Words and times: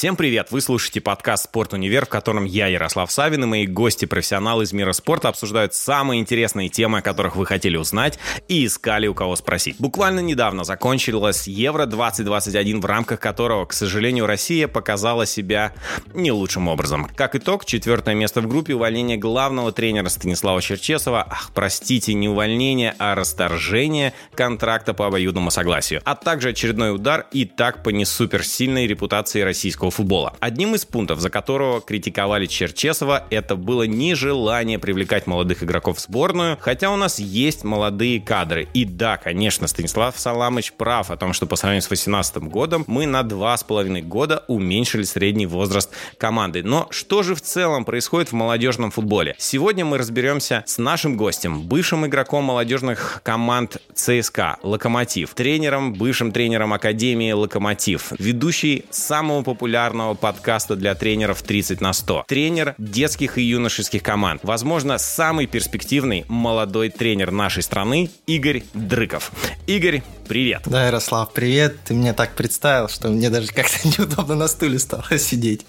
Всем 0.00 0.16
привет! 0.16 0.46
Вы 0.50 0.62
слушаете 0.62 1.02
подкаст 1.02 1.44
«Спорт 1.44 1.74
Универ», 1.74 2.06
в 2.06 2.08
котором 2.08 2.46
я, 2.46 2.68
Ярослав 2.68 3.12
Савин, 3.12 3.44
и 3.44 3.46
мои 3.46 3.66
гости-профессионалы 3.66 4.64
из 4.64 4.72
мира 4.72 4.92
спорта 4.92 5.28
обсуждают 5.28 5.74
самые 5.74 6.22
интересные 6.22 6.70
темы, 6.70 7.00
о 7.00 7.02
которых 7.02 7.36
вы 7.36 7.44
хотели 7.44 7.76
узнать 7.76 8.18
и 8.48 8.64
искали 8.64 9.08
у 9.08 9.14
кого 9.14 9.36
спросить. 9.36 9.76
Буквально 9.78 10.20
недавно 10.20 10.64
закончилась 10.64 11.46
Евро-2021, 11.46 12.80
в 12.80 12.86
рамках 12.86 13.20
которого, 13.20 13.66
к 13.66 13.74
сожалению, 13.74 14.24
Россия 14.24 14.68
показала 14.68 15.26
себя 15.26 15.74
не 16.14 16.32
лучшим 16.32 16.68
образом. 16.68 17.06
Как 17.14 17.36
итог, 17.36 17.66
четвертое 17.66 18.14
место 18.14 18.40
в 18.40 18.46
группе, 18.46 18.72
увольнение 18.76 19.18
главного 19.18 19.70
тренера 19.70 20.08
Станислава 20.08 20.62
Черчесова, 20.62 21.26
ах, 21.28 21.50
простите, 21.54 22.14
не 22.14 22.26
увольнение, 22.26 22.94
а 22.98 23.14
расторжение 23.14 24.14
контракта 24.34 24.94
по 24.94 25.08
обоюдному 25.08 25.50
согласию, 25.50 26.00
а 26.06 26.14
также 26.14 26.48
очередной 26.48 26.94
удар 26.94 27.26
и 27.32 27.44
так 27.44 27.82
по 27.82 27.90
не 27.90 28.06
суперсильной 28.06 28.86
репутации 28.86 29.42
российского 29.42 29.89
российского 29.90 30.00
футбола. 30.00 30.32
Одним 30.40 30.74
из 30.74 30.84
пунктов, 30.84 31.20
за 31.20 31.30
которого 31.30 31.80
критиковали 31.80 32.46
Черчесова, 32.46 33.24
это 33.30 33.56
было 33.56 33.82
нежелание 33.86 34.78
привлекать 34.78 35.26
молодых 35.26 35.62
игроков 35.62 35.98
в 35.98 36.00
сборную, 36.00 36.56
хотя 36.60 36.90
у 36.90 36.96
нас 36.96 37.18
есть 37.18 37.64
молодые 37.64 38.20
кадры. 38.20 38.68
И 38.74 38.84
да, 38.84 39.16
конечно, 39.16 39.66
Станислав 39.66 40.18
Саламыч 40.18 40.72
прав 40.72 41.10
о 41.10 41.16
том, 41.16 41.32
что 41.32 41.46
по 41.46 41.56
сравнению 41.56 41.82
с 41.82 41.88
2018 41.88 42.36
годом 42.50 42.84
мы 42.86 43.06
на 43.06 43.22
два 43.22 43.56
с 43.56 43.64
половиной 43.64 44.02
года 44.02 44.44
уменьшили 44.48 45.04
средний 45.04 45.46
возраст 45.46 45.90
команды. 46.18 46.62
Но 46.62 46.86
что 46.90 47.22
же 47.22 47.34
в 47.34 47.40
целом 47.40 47.84
происходит 47.84 48.32
в 48.32 48.34
молодежном 48.34 48.90
футболе? 48.90 49.34
Сегодня 49.38 49.84
мы 49.84 49.98
разберемся 49.98 50.62
с 50.66 50.78
нашим 50.78 51.16
гостем, 51.16 51.62
бывшим 51.62 52.06
игроком 52.06 52.44
молодежных 52.44 53.20
команд 53.22 53.76
ЦСКА 53.94 54.56
«Локомотив», 54.62 55.34
тренером, 55.34 55.92
бывшим 55.92 56.32
тренером 56.32 56.72
Академии 56.72 57.32
«Локомотив», 57.32 58.12
ведущий 58.18 58.84
самого 58.90 59.42
популярного 59.42 59.79
популярного 59.80 60.12
подкаста 60.12 60.76
для 60.76 60.94
тренеров 60.94 61.42
30 61.42 61.80
на 61.80 61.94
100. 61.94 62.24
Тренер 62.28 62.74
детских 62.76 63.38
и 63.38 63.42
юношеских 63.42 64.02
команд. 64.02 64.42
Возможно, 64.44 64.98
самый 64.98 65.46
перспективный 65.46 66.26
молодой 66.28 66.90
тренер 66.90 67.30
нашей 67.30 67.62
страны 67.62 68.10
Игорь 68.26 68.62
Дрыков. 68.74 69.32
Игорь, 69.66 70.02
привет. 70.28 70.64
Да, 70.66 70.84
Ярослав, 70.84 71.32
привет. 71.32 71.78
Ты 71.86 71.94
меня 71.94 72.12
так 72.12 72.34
представил, 72.34 72.88
что 72.88 73.08
мне 73.08 73.30
даже 73.30 73.48
как-то 73.48 73.88
неудобно 73.98 74.34
на 74.34 74.48
стуле 74.48 74.78
стало 74.78 75.16
сидеть. 75.16 75.64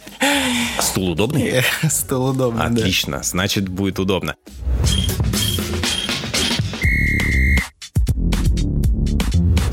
Стул 0.82 1.12
удобный? 1.12 1.64
Стул 1.90 2.32
удобный, 2.32 2.66
Отлично, 2.66 3.18
да. 3.20 3.24
значит 3.24 3.70
будет 3.70 3.98
удобно. 3.98 4.36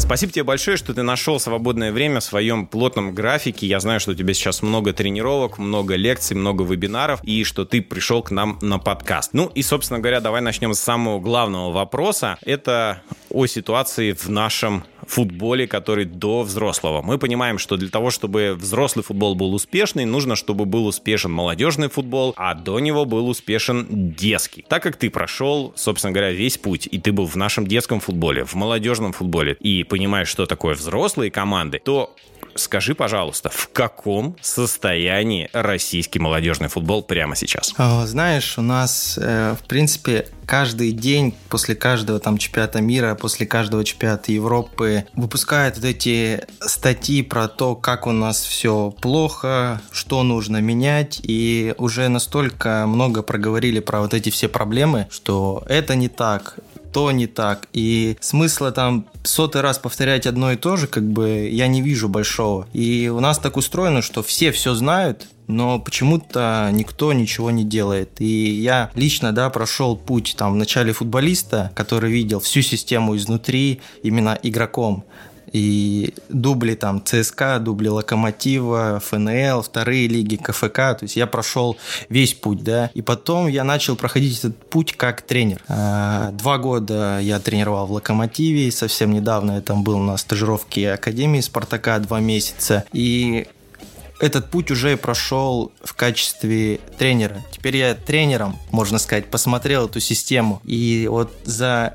Спасибо 0.08 0.32
тебе 0.32 0.44
большое, 0.44 0.78
что 0.78 0.94
ты 0.94 1.02
нашел 1.02 1.38
свободное 1.38 1.92
время 1.92 2.20
в 2.20 2.24
своем 2.24 2.66
плотном 2.66 3.14
графике. 3.14 3.66
Я 3.66 3.78
знаю, 3.78 4.00
что 4.00 4.12
у 4.12 4.14
тебя 4.14 4.32
сейчас 4.32 4.62
много 4.62 4.94
тренировок, 4.94 5.58
много 5.58 5.96
лекций, 5.96 6.34
много 6.34 6.64
вебинаров, 6.64 7.22
и 7.24 7.44
что 7.44 7.66
ты 7.66 7.82
пришел 7.82 8.22
к 8.22 8.30
нам 8.30 8.58
на 8.62 8.78
подкаст. 8.78 9.34
Ну 9.34 9.52
и, 9.54 9.60
собственно 9.60 10.00
говоря, 10.00 10.20
давай 10.20 10.40
начнем 10.40 10.72
с 10.72 10.80
самого 10.80 11.20
главного 11.20 11.72
вопроса. 11.72 12.38
Это 12.40 13.02
о 13.30 13.46
ситуации 13.46 14.12
в 14.12 14.28
нашем 14.28 14.84
футболе, 15.06 15.66
который 15.66 16.04
до 16.04 16.42
взрослого. 16.42 17.02
Мы 17.02 17.18
понимаем, 17.18 17.58
что 17.58 17.76
для 17.76 17.88
того, 17.88 18.10
чтобы 18.10 18.54
взрослый 18.58 19.02
футбол 19.02 19.34
был 19.34 19.54
успешный, 19.54 20.04
нужно, 20.04 20.36
чтобы 20.36 20.64
был 20.64 20.86
успешен 20.86 21.32
молодежный 21.32 21.88
футбол, 21.88 22.34
а 22.36 22.54
до 22.54 22.78
него 22.78 23.04
был 23.04 23.28
успешен 23.28 23.86
детский. 23.90 24.64
Так 24.68 24.82
как 24.82 24.96
ты 24.96 25.10
прошел, 25.10 25.72
собственно 25.76 26.12
говоря, 26.12 26.32
весь 26.32 26.58
путь, 26.58 26.88
и 26.90 26.98
ты 26.98 27.12
был 27.12 27.26
в 27.26 27.36
нашем 27.36 27.66
детском 27.66 28.00
футболе, 28.00 28.44
в 28.44 28.54
молодежном 28.54 29.12
футболе, 29.12 29.56
и 29.60 29.84
понимаешь, 29.84 30.28
что 30.28 30.46
такое 30.46 30.74
взрослые 30.74 31.30
команды, 31.30 31.80
то 31.82 32.14
скажи, 32.54 32.94
пожалуйста, 32.94 33.50
в 33.50 33.68
каком 33.72 34.36
состоянии 34.40 35.48
российский 35.52 36.18
молодежный 36.18 36.68
футбол 36.68 37.02
прямо 37.02 37.36
сейчас? 37.36 37.74
Знаешь, 38.04 38.58
у 38.58 38.62
нас, 38.62 39.18
э, 39.20 39.54
в 39.60 39.66
принципе, 39.66 40.26
каждый 40.48 40.92
день 40.92 41.34
после 41.50 41.74
каждого 41.74 42.18
там 42.18 42.38
чемпионата 42.38 42.80
мира, 42.80 43.14
после 43.14 43.46
каждого 43.46 43.84
чемпионата 43.84 44.32
Европы 44.32 45.04
выпускают 45.14 45.76
вот 45.76 45.84
эти 45.84 46.40
статьи 46.60 47.22
про 47.22 47.48
то, 47.48 47.76
как 47.76 48.06
у 48.06 48.12
нас 48.12 48.42
все 48.44 48.94
плохо, 49.00 49.80
что 49.92 50.22
нужно 50.22 50.60
менять, 50.62 51.20
и 51.22 51.74
уже 51.76 52.08
настолько 52.08 52.86
много 52.86 53.22
проговорили 53.22 53.80
про 53.80 54.00
вот 54.00 54.14
эти 54.14 54.30
все 54.30 54.48
проблемы, 54.48 55.06
что 55.10 55.62
это 55.68 55.94
не 55.94 56.08
так, 56.08 56.56
то 56.98 57.12
не 57.12 57.28
так. 57.28 57.68
И 57.72 58.16
смысла 58.20 58.72
там 58.72 59.06
сотый 59.22 59.60
раз 59.60 59.78
повторять 59.78 60.26
одно 60.26 60.50
и 60.50 60.56
то 60.56 60.76
же, 60.76 60.88
как 60.88 61.04
бы 61.04 61.48
я 61.48 61.68
не 61.68 61.80
вижу 61.80 62.08
большого. 62.08 62.66
И 62.72 63.08
у 63.08 63.20
нас 63.20 63.38
так 63.38 63.56
устроено, 63.56 64.02
что 64.02 64.24
все 64.24 64.50
все 64.50 64.74
знают, 64.74 65.28
но 65.46 65.78
почему-то 65.78 66.68
никто 66.72 67.12
ничего 67.12 67.52
не 67.52 67.62
делает. 67.62 68.20
И 68.20 68.50
я 68.50 68.90
лично, 68.96 69.30
да, 69.32 69.48
прошел 69.48 69.96
путь 69.96 70.34
там 70.36 70.54
в 70.54 70.56
начале 70.56 70.92
футболиста, 70.92 71.70
который 71.76 72.10
видел 72.10 72.40
всю 72.40 72.62
систему 72.62 73.16
изнутри 73.16 73.80
именно 74.02 74.36
игроком 74.42 75.04
и 75.52 76.14
дубли 76.28 76.74
там 76.74 77.02
ЦСКА, 77.04 77.58
дубли 77.58 77.88
Локомотива, 77.88 79.00
ФНЛ, 79.04 79.62
вторые 79.62 80.08
лиги, 80.08 80.36
КФК, 80.36 80.76
то 80.76 80.98
есть 81.02 81.16
я 81.16 81.26
прошел 81.26 81.76
весь 82.08 82.34
путь, 82.34 82.62
да, 82.62 82.90
и 82.94 83.02
потом 83.02 83.48
я 83.48 83.64
начал 83.64 83.96
проходить 83.96 84.38
этот 84.38 84.68
путь 84.70 84.96
как 84.96 85.22
тренер. 85.22 85.62
А, 85.68 86.30
два 86.32 86.58
года 86.58 87.18
я 87.20 87.38
тренировал 87.40 87.86
в 87.86 87.92
Локомотиве, 87.92 88.70
совсем 88.72 89.12
недавно 89.12 89.52
я 89.52 89.60
там 89.60 89.84
был 89.84 89.98
на 89.98 90.16
стажировке 90.16 90.92
Академии 90.92 91.40
Спартака 91.40 91.98
два 91.98 92.20
месяца, 92.20 92.84
и 92.92 93.46
этот 94.20 94.50
путь 94.50 94.70
уже 94.70 94.96
прошел 94.96 95.72
в 95.82 95.94
качестве 95.94 96.80
тренера. 96.98 97.44
Теперь 97.52 97.76
я 97.76 97.94
тренером, 97.94 98.58
можно 98.70 98.98
сказать, 98.98 99.30
посмотрел 99.30 99.86
эту 99.86 100.00
систему. 100.00 100.60
И 100.64 101.06
вот 101.08 101.32
за 101.44 101.94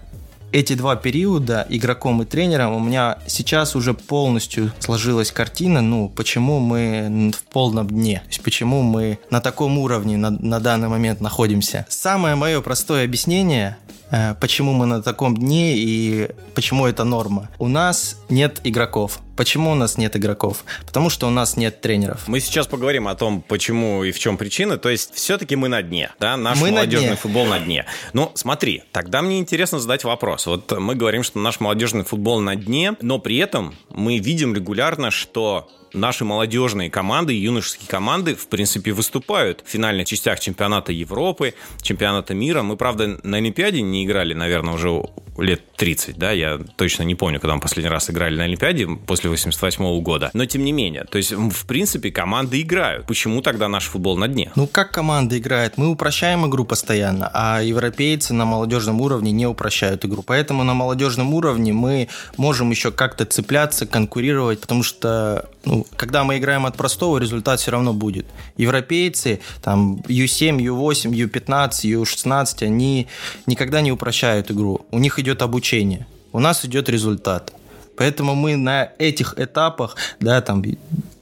эти 0.54 0.74
два 0.74 0.96
периода, 0.96 1.66
игроком 1.68 2.22
и 2.22 2.26
тренером, 2.26 2.76
у 2.76 2.80
меня 2.80 3.18
сейчас 3.28 3.76
уже 3.76 3.94
полностью 3.94 4.72
сложилась 4.80 5.32
картина, 5.32 5.82
ну, 5.82 6.10
почему 6.10 6.60
мы 6.60 7.32
в 7.36 7.44
полном 7.52 7.88
дне, 7.88 8.20
то 8.20 8.30
есть 8.30 8.44
почему 8.44 8.84
мы 8.84 9.18
на 9.30 9.42
таком 9.42 9.78
уровне 9.78 10.16
на, 10.16 10.30
на 10.30 10.60
данный 10.60 10.88
момент 10.88 11.20
находимся. 11.22 11.86
Самое 11.90 12.36
мое 12.36 12.62
простое 12.62 13.04
объяснение 13.04 13.78
Э, 14.14 14.36
почему 14.40 14.74
мы 14.74 14.86
на 14.86 15.02
таком 15.02 15.36
дне 15.36 15.76
и 15.76 16.30
почему 16.54 16.86
это 16.86 17.04
норма. 17.04 17.50
У 17.58 17.68
нас 17.68 18.18
нет 18.30 18.62
игроков. 18.64 19.20
Почему 19.36 19.72
у 19.72 19.76
нас 19.76 19.98
нет 19.98 20.16
игроков? 20.16 20.64
Потому 20.86 21.10
что 21.10 21.28
у 21.28 21.30
нас 21.30 21.58
нет 21.58 21.82
тренеров. 21.82 22.28
Мы 22.28 22.40
сейчас 22.40 22.68
поговорим 22.68 23.08
о 23.08 23.16
том, 23.16 23.42
почему 23.42 24.04
и 24.04 24.12
в 24.12 24.20
чем 24.20 24.38
причины. 24.38 24.78
То 24.78 24.90
есть, 24.90 25.14
все-таки 25.16 25.56
мы 25.56 25.68
на 25.68 25.82
дне, 25.82 26.12
да? 26.20 26.38
Наш 26.38 26.60
мы 26.60 26.72
молодежный 26.72 27.12
на 27.12 27.16
футбол 27.16 27.46
на 27.46 27.60
дне. 27.60 27.86
Ну, 28.14 28.32
смотри, 28.36 28.84
тогда 28.92 29.22
мне 29.22 29.40
интересно 29.40 29.80
задать 29.80 30.04
вопрос. 30.04 30.46
Вот 30.46 30.72
мы 30.80 30.96
говорим, 30.96 31.24
что 31.24 31.40
наш 31.40 31.60
молодежный 31.60 32.04
футбол 32.04 32.40
на 32.42 32.56
дне, 32.56 32.94
но 33.02 33.20
при 33.20 33.38
этом 33.38 33.76
мы 33.90 34.20
видим 34.20 34.54
регулярно, 34.54 35.10
что 35.12 35.70
наши 35.94 36.26
молодежные 36.26 36.90
команды, 36.90 37.34
юношеские 37.34 37.88
команды, 37.88 38.36
в 38.36 38.48
принципе, 38.48 38.92
выступают 38.92 39.64
в 39.66 39.70
финальных 39.70 40.08
частях 40.08 40.40
чемпионата 40.40 40.92
Европы, 40.92 41.54
чемпионата 41.82 42.34
мира. 42.34 42.64
Мы, 42.64 42.78
правда, 42.78 43.20
на 43.24 43.38
Олимпиаде 43.38 43.82
не 43.82 44.06
играли, 44.06 44.34
наверное, 44.34 44.74
уже 44.74 45.04
лет 45.38 45.62
30, 45.76 46.18
да, 46.18 46.32
я 46.32 46.60
точно 46.76 47.04
не 47.04 47.16
помню, 47.16 47.40
когда 47.40 47.56
мы 47.56 47.62
последний 47.62 47.90
раз 47.90 48.10
играли 48.10 48.38
на 48.38 48.44
Олимпиаде 48.44 48.88
после 49.06 49.30
88 49.30 49.84
-го 49.84 50.02
года. 50.02 50.30
Но, 50.34 50.46
тем 50.46 50.64
не 50.64 50.72
менее, 50.72 51.06
то 51.06 51.18
есть, 51.18 51.32
в 51.32 51.66
принципе, 51.66 52.12
команды 52.12 52.62
играют. 52.62 53.06
Почему 53.08 53.42
тогда 53.42 53.68
наш 53.68 53.86
футбол 53.86 54.18
на 54.18 54.28
дне? 54.28 54.52
Ну, 54.56 54.68
как 54.68 54.92
команда 54.92 55.38
играет? 55.38 55.78
Мы 55.78 55.88
упрощаем 55.88 56.46
игру 56.48 56.66
постоянно, 56.66 57.30
а 57.34 57.62
европейцы 57.62 58.34
на 58.34 58.46
молодежном 58.46 59.02
уровне 59.02 59.32
не 59.32 59.48
упрощают 59.48 60.06
игру. 60.06 60.24
Поэтому 60.24 60.64
на 60.64 60.74
молодежном 60.74 61.34
уровне 61.34 61.74
мы 61.74 62.10
можем 62.38 62.70
еще 62.72 62.92
как-то 62.92 63.26
цепляться, 63.26 63.86
конкурировать, 63.86 64.62
потому 64.62 64.84
что 64.84 65.50
ну, 65.66 65.86
когда 65.96 66.24
мы 66.24 66.38
играем 66.38 66.66
от 66.66 66.76
простого, 66.76 67.18
результат 67.18 67.60
все 67.60 67.72
равно 67.72 67.94
будет. 67.94 68.26
Европейцы, 68.58 69.40
там, 69.62 69.96
U7, 70.08 70.58
U8, 70.58 71.12
U15, 71.12 72.04
U16, 72.04 72.64
они 72.64 73.08
никогда 73.46 73.82
не 73.82 73.92
упрощают 73.92 74.52
игру. 74.52 74.86
У 74.92 75.00
них 75.00 75.20
идет 75.20 75.42
обучение. 75.42 76.06
У 76.34 76.40
нас 76.40 76.66
идет 76.66 76.90
результат. 76.90 77.54
Поэтому 77.96 78.36
мы 78.36 78.56
на 78.56 78.92
этих 78.98 79.36
этапах, 79.38 79.96
да, 80.20 80.42
там, 80.42 80.64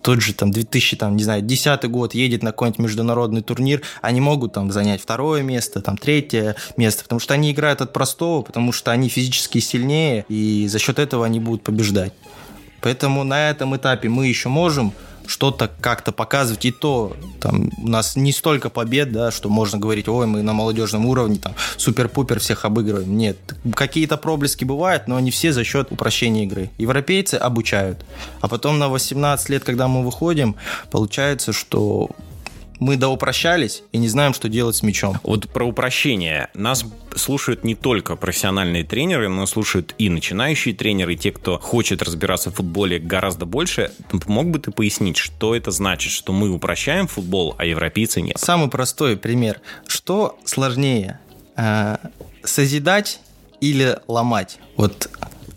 тот 0.02 0.22
же 0.22 0.34
там 0.34 0.52
2000, 0.52 0.98
там, 0.98 1.16
не 1.16 1.24
знаю, 1.24 1.42
10 1.42 1.90
год 1.90 2.16
едет 2.16 2.44
на 2.44 2.52
какой-нибудь 2.52 2.80
международный 2.80 3.42
турнир, 3.42 3.82
они 4.02 4.22
могут 4.22 4.54
там 4.54 4.72
занять 4.72 5.02
второе 5.02 5.44
место, 5.44 5.82
там 5.82 5.98
третье 5.98 6.56
место, 6.78 7.04
потому 7.04 7.20
что 7.20 7.34
они 7.34 7.52
играют 7.52 7.82
от 7.82 7.94
простого, 7.94 8.42
потому 8.42 8.72
что 8.72 8.92
они 8.92 9.10
физически 9.10 9.60
сильнее, 9.60 10.26
и 10.30 10.68
за 10.68 10.80
счет 10.80 10.98
этого 10.98 11.26
они 11.26 11.40
будут 11.40 11.64
побеждать. 11.64 12.14
Поэтому 12.82 13.24
на 13.24 13.50
этом 13.50 13.76
этапе 13.76 14.10
мы 14.10 14.28
еще 14.28 14.50
можем 14.50 14.94
что-то 15.28 15.72
как-то 15.80 16.12
показывать. 16.12 16.66
И 16.66 16.72
то 16.72 17.16
там 17.40 17.72
у 17.78 17.88
нас 17.88 18.16
не 18.16 18.32
столько 18.32 18.70
побед, 18.70 19.12
да, 19.12 19.32
что 19.32 19.50
можно 19.50 19.80
говорить, 19.80 20.08
ой, 20.08 20.28
мы 20.28 20.42
на 20.42 20.54
молодежном 20.54 21.06
уровне 21.06 21.38
там 21.38 21.54
супер-пупер 21.78 22.40
всех 22.40 22.66
обыгрываем. 22.66 23.16
Нет, 23.18 23.38
какие-то 23.74 24.18
проблески 24.18 24.66
бывают, 24.66 25.08
но 25.08 25.16
они 25.16 25.32
все 25.32 25.54
за 25.54 25.64
счет 25.64 25.92
упрощения 25.92 26.44
игры. 26.44 26.70
Европейцы 26.78 27.36
обучают. 27.36 28.04
А 28.42 28.48
потом 28.48 28.80
на 28.80 28.90
18 28.90 29.50
лет, 29.50 29.64
когда 29.64 29.88
мы 29.88 30.04
выходим, 30.04 30.56
получается, 30.90 31.54
что 31.54 32.10
мы 32.82 32.98
доупрощались 32.98 33.84
и 33.92 34.00
не 34.00 34.10
знаем, 34.10 34.34
что 34.34 34.50
делать 34.50 34.76
с 34.76 34.82
мячом. 34.82 35.18
Вот 35.22 35.48
про 35.48 35.66
упрощение. 35.66 36.50
Нас 36.56 36.84
слушают 37.16 37.64
не 37.64 37.76
только 37.76 38.16
профессиональные 38.16 38.84
тренеры, 38.84 39.30
но 39.30 39.46
слушают 39.46 39.94
и 40.00 40.10
начинающие 40.10 40.74
тренеры, 40.74 41.14
и 41.14 41.18
те, 41.18 41.32
кто 41.32 41.60
хочет 41.60 42.02
разбираться 42.02 42.50
в 42.50 42.56
футболе 42.56 42.98
гораздо 42.98 43.46
больше. 43.46 43.92
Мог 44.26 44.50
бы 44.50 44.58
ты 44.58 44.72
пояснить, 44.72 45.18
что 45.18 45.56
это 45.56 45.70
значит, 45.70 46.12
что 46.12 46.34
мы 46.34 46.50
упрощаем 46.50 47.06
футбол, 47.06 47.54
а 47.60 47.66
европейцы 47.66 48.20
нет? 48.20 48.40
Самый 48.40 48.68
простой 48.68 49.16
пример. 49.16 49.62
Что 49.86 50.40
сложнее? 50.46 51.20
Э, 51.56 51.98
созидать 52.44 53.20
или 53.60 54.00
ломать? 54.08 54.58
Вот 54.76 55.08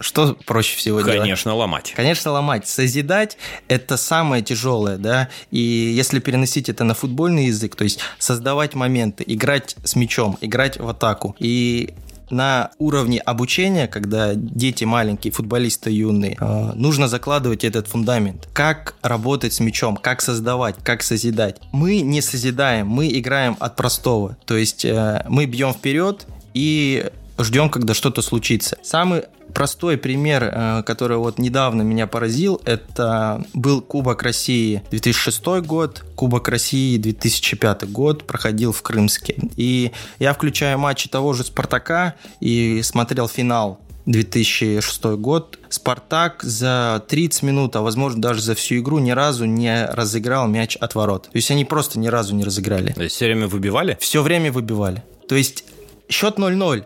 что 0.04 0.36
проще 0.44 0.76
всего 0.76 0.98
Конечно, 0.98 1.12
делать? 1.12 1.26
Конечно, 1.26 1.54
ломать. 1.54 1.92
Конечно, 1.96 2.30
ломать. 2.32 2.68
Созидать– 2.68 3.38
это 3.68 3.96
самое 3.96 4.42
тяжелое, 4.42 4.98
да, 4.98 5.30
и 5.50 5.58
если 5.58 6.18
переносить 6.18 6.68
это 6.68 6.84
на 6.84 6.94
футбольный 6.94 7.46
язык, 7.46 7.74
то 7.74 7.84
есть 7.84 8.00
создавать 8.18 8.74
моменты, 8.74 9.24
играть 9.26 9.76
с 9.82 9.96
мячом, 9.96 10.36
играть 10.42 10.78
в 10.78 10.86
атаку. 10.88 11.34
И 11.38 11.94
на 12.28 12.70
уровне 12.78 13.18
обучения, 13.18 13.86
когда 13.86 14.34
дети 14.34 14.84
маленькие, 14.84 15.32
футболисты 15.32 15.90
юные, 15.90 16.36
э, 16.38 16.72
нужно 16.74 17.08
закладывать 17.08 17.64
этот 17.64 17.88
фундамент. 17.88 18.48
Как 18.52 18.96
работать 19.02 19.54
с 19.54 19.60
мячом, 19.60 19.96
как 19.96 20.20
создавать, 20.20 20.76
как 20.82 21.02
созидать. 21.02 21.56
Мы 21.72 22.00
не 22.00 22.20
созидаем, 22.20 22.88
мы 22.88 23.08
играем 23.08 23.56
от 23.60 23.76
простого. 23.76 24.36
То 24.44 24.56
есть 24.56 24.84
э, 24.84 25.24
мы 25.28 25.46
бьем 25.46 25.72
вперед 25.72 26.26
и 26.52 27.10
ждем, 27.38 27.70
когда 27.70 27.94
что-то 27.94 28.22
случится. 28.22 28.78
Самый 28.82 29.24
простой 29.54 29.96
пример, 29.96 30.42
э, 30.44 30.82
который 30.84 31.16
вот 31.16 31.38
недавно 31.38 31.82
меня 31.82 32.06
поразил, 32.06 32.60
это 32.64 33.44
был 33.54 33.80
Кубок 33.80 34.22
России 34.22 34.82
2006 34.90 35.44
год, 35.62 36.04
Кубок 36.16 36.48
России 36.48 36.98
2005 36.98 37.90
год, 37.90 38.24
проходил 38.26 38.72
в 38.72 38.82
Крымске. 38.82 39.36
И 39.56 39.92
я 40.18 40.34
включаю 40.34 40.78
матчи 40.78 41.08
того 41.08 41.32
же 41.32 41.44
Спартака 41.44 42.14
и 42.40 42.82
смотрел 42.82 43.28
финал 43.28 43.80
2006 44.06 45.04
год. 45.16 45.58
Спартак 45.68 46.42
за 46.42 47.02
30 47.08 47.42
минут, 47.42 47.76
а 47.76 47.82
возможно 47.82 48.20
даже 48.20 48.42
за 48.42 48.54
всю 48.54 48.76
игру 48.76 48.98
ни 48.98 49.12
разу 49.12 49.44
не 49.44 49.86
разыграл 49.86 50.46
мяч 50.46 50.76
от 50.76 50.94
ворот. 50.94 51.24
То 51.24 51.36
есть 51.36 51.50
они 51.50 51.64
просто 51.64 51.98
ни 51.98 52.08
разу 52.08 52.34
не 52.34 52.44
разыграли. 52.44 52.92
То 52.92 53.02
есть 53.02 53.16
все 53.16 53.26
время 53.26 53.48
выбивали? 53.48 53.96
Все 54.00 54.22
время 54.22 54.52
выбивали. 54.52 55.02
То 55.28 55.36
есть 55.36 55.64
счет 56.08 56.38
0-0, 56.38 56.84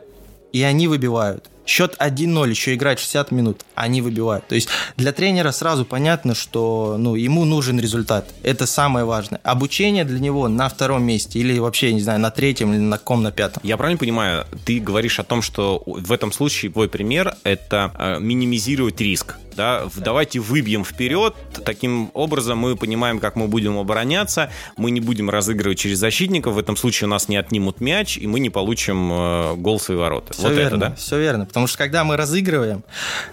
и 0.53 0.63
они 0.63 0.89
выбивают 0.89 1.51
счет 1.69 1.97
1-0, 1.99 2.51
еще 2.51 2.75
играть 2.75 2.99
60 2.99 3.31
минут, 3.31 3.65
они 3.75 4.03
выбивают. 4.03 4.47
То 4.49 4.55
есть 4.55 4.69
для 4.97 5.13
тренера 5.13 5.53
сразу 5.53 5.85
понятно, 5.85 6.35
что 6.35 6.97
ну, 6.99 7.15
ему 7.15 7.45
нужен 7.45 7.79
результат. 7.79 8.29
Это 8.43 8.67
самое 8.67 9.05
важное. 9.05 9.41
Обучение 9.45 10.05
для 10.05 10.19
него 10.19 10.49
на 10.49 10.69
втором 10.69 11.05
месте 11.05 11.39
или 11.39 11.59
вообще, 11.59 11.93
не 11.93 12.01
знаю, 12.01 12.21
на 12.21 12.31
третьем 12.31 12.73
или 12.73 12.81
на 12.81 12.99
ком 12.99 13.23
на 13.23 13.31
пятом. 13.31 13.63
Я 13.65 13.77
правильно 13.77 13.99
понимаю, 13.99 14.47
ты 14.65 14.81
говоришь 14.81 15.19
о 15.21 15.25
том, 15.25 15.43
что 15.43 15.83
в 15.87 16.13
этом 16.13 16.33
случае 16.33 16.73
твой 16.73 16.89
пример– 16.89 17.37
это 17.45 17.93
э, 17.99 18.19
минимизировать 18.21 19.01
риск 19.01 19.37
да, 19.59 19.89
давайте 19.97 20.39
выбьем 20.39 20.85
вперед, 20.85 21.35
таким 21.65 22.13
образом 22.15 22.59
мы 22.59 22.77
понимаем, 22.77 23.19
как 23.19 23.35
мы 23.35 23.49
будем 23.49 23.77
обороняться, 23.77 24.51
мы 24.77 24.93
не 24.93 25.01
будем 25.01 25.29
разыгрывать 25.29 25.79
через 25.79 25.99
защитников, 25.99 26.55
в 26.55 26.59
этом 26.59 26.77
случае 26.77 27.09
у 27.09 27.11
нас 27.11 27.29
не 27.29 27.37
отнимут 27.37 27.81
мяч, 27.81 28.17
и 28.17 28.29
мы 28.29 28.39
не 28.39 28.51
получим 28.51 29.13
э, 29.13 29.55
гол 29.57 29.79
в 29.79 29.83
свои 29.83 29.99
ворота. 29.99 30.33
Все 30.33 30.43
вот 30.43 30.53
верно, 30.53 30.67
это, 30.67 30.77
да? 30.77 30.95
Все 30.95 31.19
верно, 31.19 31.45
потому 31.45 31.67
что 31.67 31.77
когда 31.77 32.05
мы 32.05 32.17
разыгрываем, 32.17 32.85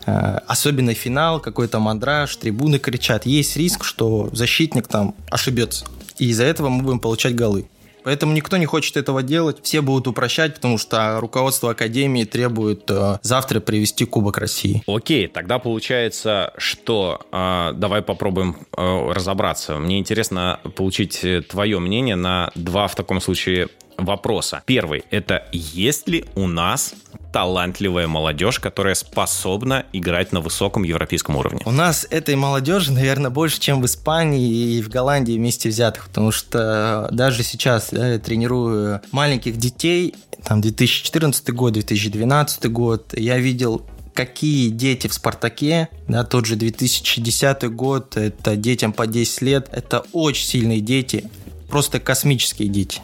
э, 0.07 0.39
особенно 0.48 0.95
финал, 0.95 1.39
какой-то 1.39 1.80
мандраж, 1.80 2.36
трибуны 2.38 2.80
кричат, 2.80 3.27
есть 3.27 3.56
риск, 3.56 3.83
что 3.83 4.30
защитник 4.33 4.88
там 4.88 5.13
ошибется, 5.30 5.86
и 6.18 6.30
из-за 6.30 6.45
этого 6.45 6.69
мы 6.69 6.81
будем 6.81 7.00
получать 7.00 7.36
голы. 7.36 7.68
Поэтому 8.06 8.34
никто 8.34 8.57
не 8.57 8.68
хочет 8.68 8.98
этого 8.98 9.24
делать. 9.24 9.57
Все 9.63 9.81
будут 9.81 10.07
упрощать, 10.07 10.56
потому 10.56 10.78
что 10.78 11.19
руководство 11.19 11.72
Академии 11.72 12.24
требует 12.24 12.90
э, 12.90 13.18
завтра 13.24 13.60
привести 13.60 14.06
Кубок 14.06 14.38
России. 14.38 14.84
Окей, 14.86 15.28
тогда 15.28 15.57
получается, 15.57 16.54
что 16.57 17.19
э, 17.31 17.74
давай 17.75 18.04
попробуем 18.04 18.57
э, 18.78 19.12
разобраться. 19.12 19.80
Мне 19.80 19.98
интересно 19.98 20.60
получить 20.75 21.25
э, 21.25 21.42
твое 21.42 21.80
мнение 21.80 22.16
на 22.16 22.52
два 22.54 22.88
в 22.88 22.96
таком 22.96 23.19
случае 23.19 23.69
вопроса. 23.97 24.62
Первый– 24.65 25.03
это 25.12 25.47
есть 25.51 26.07
ли 26.07 26.25
у 26.36 26.47
нас 26.47 26.94
талантливая 27.36 28.07
молодежь, 28.07 28.59
которая 28.59 28.95
способна 28.95 29.86
играть 29.92 30.31
на 30.31 30.39
высоком 30.39 30.83
европейском 30.83 31.36
уровне? 31.36 31.62
У 31.65 31.71
нас 31.71 32.07
этой 32.09 32.36
молодежи, 32.36 32.94
наверное, 32.94 33.30
больше, 33.30 33.59
чем 33.59 33.81
в 33.81 33.86
Испании 33.86 34.77
и 34.77 34.81
в 34.81 34.88
Голландии 34.88 35.33
вместе 35.33 35.68
взятых, 35.68 36.07
потому 36.07 36.31
что 36.31 37.09
даже 37.12 37.44
сейчас 37.44 37.89
да, 37.92 38.13
я 38.13 38.19
тренирую 38.19 39.01
маленьких 39.12 39.57
детей, 39.57 40.15
там 40.45 40.62
2014 40.62 41.50
год, 41.51 41.74
2012 41.74 42.71
год, 42.71 43.13
я 43.18 43.38
видел 43.38 43.86
какие 44.13 44.69
дети 44.69 45.07
в 45.07 45.13
«Спартаке», 45.13 45.89
да, 46.07 46.24
тот 46.24 46.45
же 46.45 46.56
2010 46.56 47.63
год, 47.74 48.15
это 48.15 48.56
детям 48.56 48.94
по 48.94 49.07
10 49.07 49.41
лет, 49.41 49.69
это 49.74 50.06
очень 50.13 50.45
сильные 50.45 50.80
дети, 50.80 51.30
просто 51.69 52.00
космические 52.00 52.69
дети. 52.69 53.01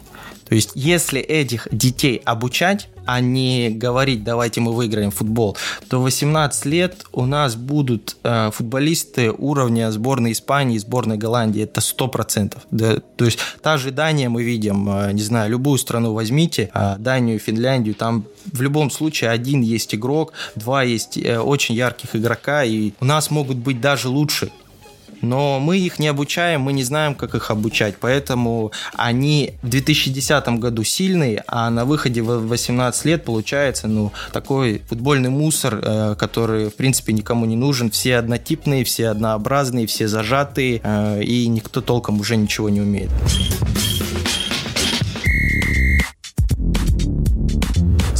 То 0.52 0.56
есть, 0.56 0.72
если 0.74 1.18
этих 1.18 1.66
детей 1.72 2.20
обучать, 2.26 2.90
а 3.06 3.20
не 3.20 3.70
говорить, 3.70 4.22
давайте 4.22 4.60
мы 4.60 4.74
выиграем 4.74 5.10
футбол, 5.10 5.56
то 5.88 5.98
18 5.98 6.66
лет 6.66 7.06
у 7.10 7.24
нас 7.24 7.56
будут 7.56 8.18
э, 8.22 8.50
футболисты 8.52 9.32
уровня 9.32 9.90
сборной 9.90 10.32
Испании, 10.32 10.76
сборной 10.76 11.16
Голландии, 11.16 11.62
это 11.62 11.80
100%. 11.80 12.58
Да? 12.70 12.98
То 13.16 13.24
есть 13.24 13.38
та 13.62 13.78
же 13.78 13.92
Дания 13.92 14.28
мы 14.28 14.42
видим, 14.42 14.90
э, 14.90 15.12
не 15.12 15.22
знаю, 15.22 15.50
любую 15.50 15.78
страну 15.78 16.12
возьмите, 16.12 16.70
э, 16.74 16.96
Данию, 16.98 17.38
Финляндию, 17.38 17.94
там 17.94 18.26
в 18.44 18.60
любом 18.60 18.90
случае 18.90 19.30
один 19.30 19.62
есть 19.62 19.94
игрок, 19.94 20.34
два 20.54 20.82
есть 20.82 21.16
э, 21.16 21.38
очень 21.38 21.76
ярких 21.76 22.14
игрока, 22.14 22.62
и 22.62 22.92
у 23.00 23.06
нас 23.06 23.30
могут 23.30 23.56
быть 23.56 23.80
даже 23.80 24.10
лучше 24.10 24.52
но 25.22 25.60
мы 25.60 25.78
их 25.78 25.98
не 25.98 26.08
обучаем, 26.08 26.62
мы 26.62 26.72
не 26.72 26.84
знаем, 26.84 27.14
как 27.14 27.34
их 27.34 27.50
обучать, 27.50 27.96
поэтому 28.00 28.72
они 28.94 29.54
в 29.62 29.68
2010 29.68 30.48
году 30.58 30.84
сильные, 30.84 31.42
а 31.46 31.70
на 31.70 31.84
выходе 31.84 32.22
в 32.22 32.46
18 32.48 33.04
лет 33.04 33.24
получается, 33.24 33.88
ну, 33.88 34.12
такой 34.32 34.82
футбольный 34.88 35.30
мусор, 35.30 35.80
э, 35.82 36.14
который, 36.18 36.68
в 36.68 36.74
принципе, 36.74 37.12
никому 37.12 37.46
не 37.46 37.56
нужен, 37.56 37.90
все 37.90 38.16
однотипные, 38.16 38.84
все 38.84 39.08
однообразные, 39.08 39.86
все 39.86 40.08
зажатые, 40.08 40.80
э, 40.82 41.22
и 41.22 41.46
никто 41.46 41.80
толком 41.80 42.20
уже 42.20 42.36
ничего 42.36 42.68
не 42.68 42.80
умеет. 42.80 43.10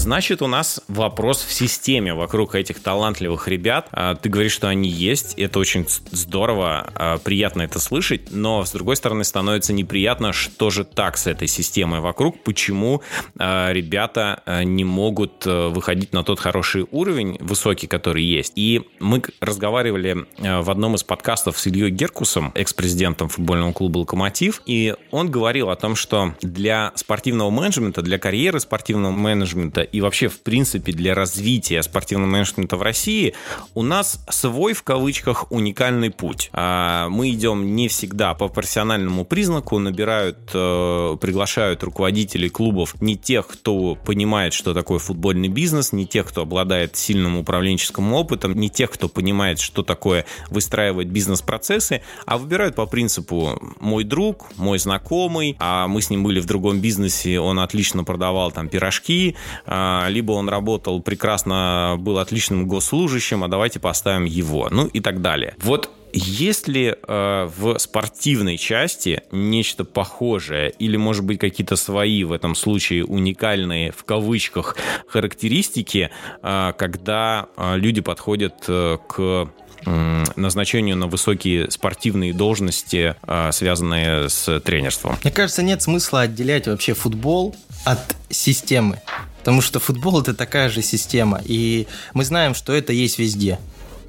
Значит, 0.02 0.42
у 0.42 0.48
нас 0.48 0.80
вопрос 0.88 1.44
в 1.44 1.52
системе 1.52 2.12
вокруг 2.12 2.56
этих 2.56 2.80
талантливых 2.80 3.46
ребят. 3.46 3.86
А, 3.92 4.16
ты 4.16 4.28
говоришь, 4.28 4.50
что 4.50 4.66
они 4.66 4.88
есть, 4.88 5.34
это 5.38 5.60
очень 5.60 5.86
здорово, 6.10 6.90
а, 6.96 7.18
приятно 7.18 7.62
это 7.62 7.78
слышать, 7.78 8.32
но, 8.32 8.64
с 8.64 8.72
другой 8.72 8.96
стороны, 8.96 9.22
становится 9.22 9.72
неприятно, 9.72 10.32
что 10.32 10.70
же 10.70 10.82
так 10.82 11.16
с 11.16 11.28
этой 11.28 11.46
системой 11.46 12.00
вокруг, 12.00 12.42
почему 12.42 13.00
а, 13.38 13.70
ребята 13.72 14.42
не 14.64 14.82
могут 14.82 15.46
выходить 15.46 16.12
на 16.12 16.24
тот 16.24 16.40
хороший 16.40 16.84
уровень, 16.90 17.36
высокий, 17.38 17.86
который 17.86 18.24
есть. 18.24 18.54
И 18.56 18.82
мы 18.98 19.22
разговаривали 19.38 20.26
в 20.38 20.68
одном 20.68 20.96
из 20.96 21.04
подкастов 21.04 21.60
с 21.60 21.68
Ильей 21.68 21.90
Геркусом, 21.90 22.50
экс-президентом 22.56 23.28
футбольного 23.28 23.72
клуба 23.72 23.98
«Локомотив», 23.98 24.62
и 24.66 24.96
он 25.12 25.30
говорил 25.30 25.70
о 25.70 25.76
том, 25.76 25.94
что 25.94 26.34
для 26.42 26.90
спортивного 26.96 27.50
менеджмента, 27.50 28.02
для 28.02 28.18
карьеры 28.18 28.58
спортивного 28.58 29.12
менеджмента 29.12 29.86
и 29.92 30.00
вообще, 30.00 30.28
в 30.28 30.40
принципе, 30.40 30.92
для 30.92 31.14
развития 31.14 31.82
спортивного 31.82 32.30
менеджмента 32.30 32.76
в 32.76 32.82
России 32.82 33.34
у 33.74 33.82
нас 33.82 34.24
свой, 34.30 34.72
в 34.72 34.82
кавычках, 34.82 35.52
уникальный 35.52 36.10
путь. 36.10 36.50
А, 36.52 37.08
мы 37.10 37.30
идем 37.30 37.76
не 37.76 37.88
всегда 37.88 38.34
по 38.34 38.48
профессиональному 38.48 39.24
признаку, 39.24 39.78
набирают, 39.78 40.38
э, 40.54 41.16
приглашают 41.20 41.82
руководителей 41.82 42.48
клубов 42.48 43.00
не 43.00 43.16
тех, 43.16 43.46
кто 43.46 43.94
понимает, 43.94 44.54
что 44.54 44.72
такое 44.72 44.98
футбольный 44.98 45.48
бизнес, 45.48 45.92
не 45.92 46.06
тех, 46.06 46.26
кто 46.26 46.42
обладает 46.42 46.96
сильным 46.96 47.36
управленческим 47.36 48.12
опытом, 48.14 48.54
не 48.54 48.70
тех, 48.70 48.90
кто 48.90 49.08
понимает, 49.08 49.60
что 49.60 49.82
такое 49.82 50.24
выстраивать 50.48 51.08
бизнес-процессы, 51.08 52.02
а 52.24 52.38
выбирают 52.38 52.74
по 52.76 52.86
принципу 52.86 53.60
«мой 53.78 54.04
друг», 54.04 54.46
«мой 54.56 54.78
знакомый», 54.78 55.56
а 55.58 55.86
мы 55.86 56.00
с 56.00 56.08
ним 56.08 56.24
были 56.24 56.40
в 56.40 56.46
другом 56.46 56.80
бизнесе, 56.80 57.38
он 57.38 57.58
отлично 57.58 58.04
продавал 58.04 58.52
там 58.52 58.68
пирожки, 58.68 59.36
а, 59.66 59.81
либо 60.08 60.32
он 60.32 60.48
работал 60.48 61.00
прекрасно, 61.00 61.96
был 61.98 62.18
отличным 62.18 62.66
госслужащим, 62.66 63.44
а 63.44 63.48
давайте 63.48 63.80
поставим 63.80 64.24
его, 64.24 64.68
ну 64.70 64.86
и 64.86 65.00
так 65.00 65.22
далее. 65.22 65.54
Вот 65.58 65.90
есть 66.12 66.68
ли 66.68 66.94
э, 66.94 67.50
в 67.56 67.78
спортивной 67.78 68.58
части 68.58 69.22
нечто 69.32 69.84
похожее 69.84 70.70
или, 70.78 70.96
может 70.96 71.24
быть, 71.24 71.38
какие-то 71.38 71.76
свои 71.76 72.24
в 72.24 72.32
этом 72.32 72.54
случае 72.54 73.04
уникальные 73.04 73.92
в 73.92 74.04
кавычках 74.04 74.76
характеристики, 75.06 76.10
э, 76.42 76.72
когда 76.76 77.46
э, 77.56 77.76
люди 77.76 78.00
подходят 78.00 78.64
э, 78.68 78.98
к 79.08 79.48
назначению 79.84 80.96
на 80.96 81.08
высокие 81.08 81.68
спортивные 81.68 82.32
должности, 82.32 83.16
э, 83.20 83.50
связанные 83.50 84.28
с 84.28 84.60
тренерством? 84.60 85.16
Мне 85.24 85.32
кажется, 85.32 85.64
нет 85.64 85.82
смысла 85.82 86.20
отделять 86.20 86.68
вообще 86.68 86.94
футбол 86.94 87.56
от 87.84 88.14
системы. 88.30 89.00
Потому 89.42 89.60
что 89.60 89.80
футбол 89.80 90.20
это 90.20 90.34
такая 90.34 90.68
же 90.68 90.82
система. 90.82 91.40
И 91.44 91.88
мы 92.14 92.24
знаем, 92.24 92.54
что 92.54 92.72
это 92.72 92.92
есть 92.92 93.18
везде. 93.18 93.58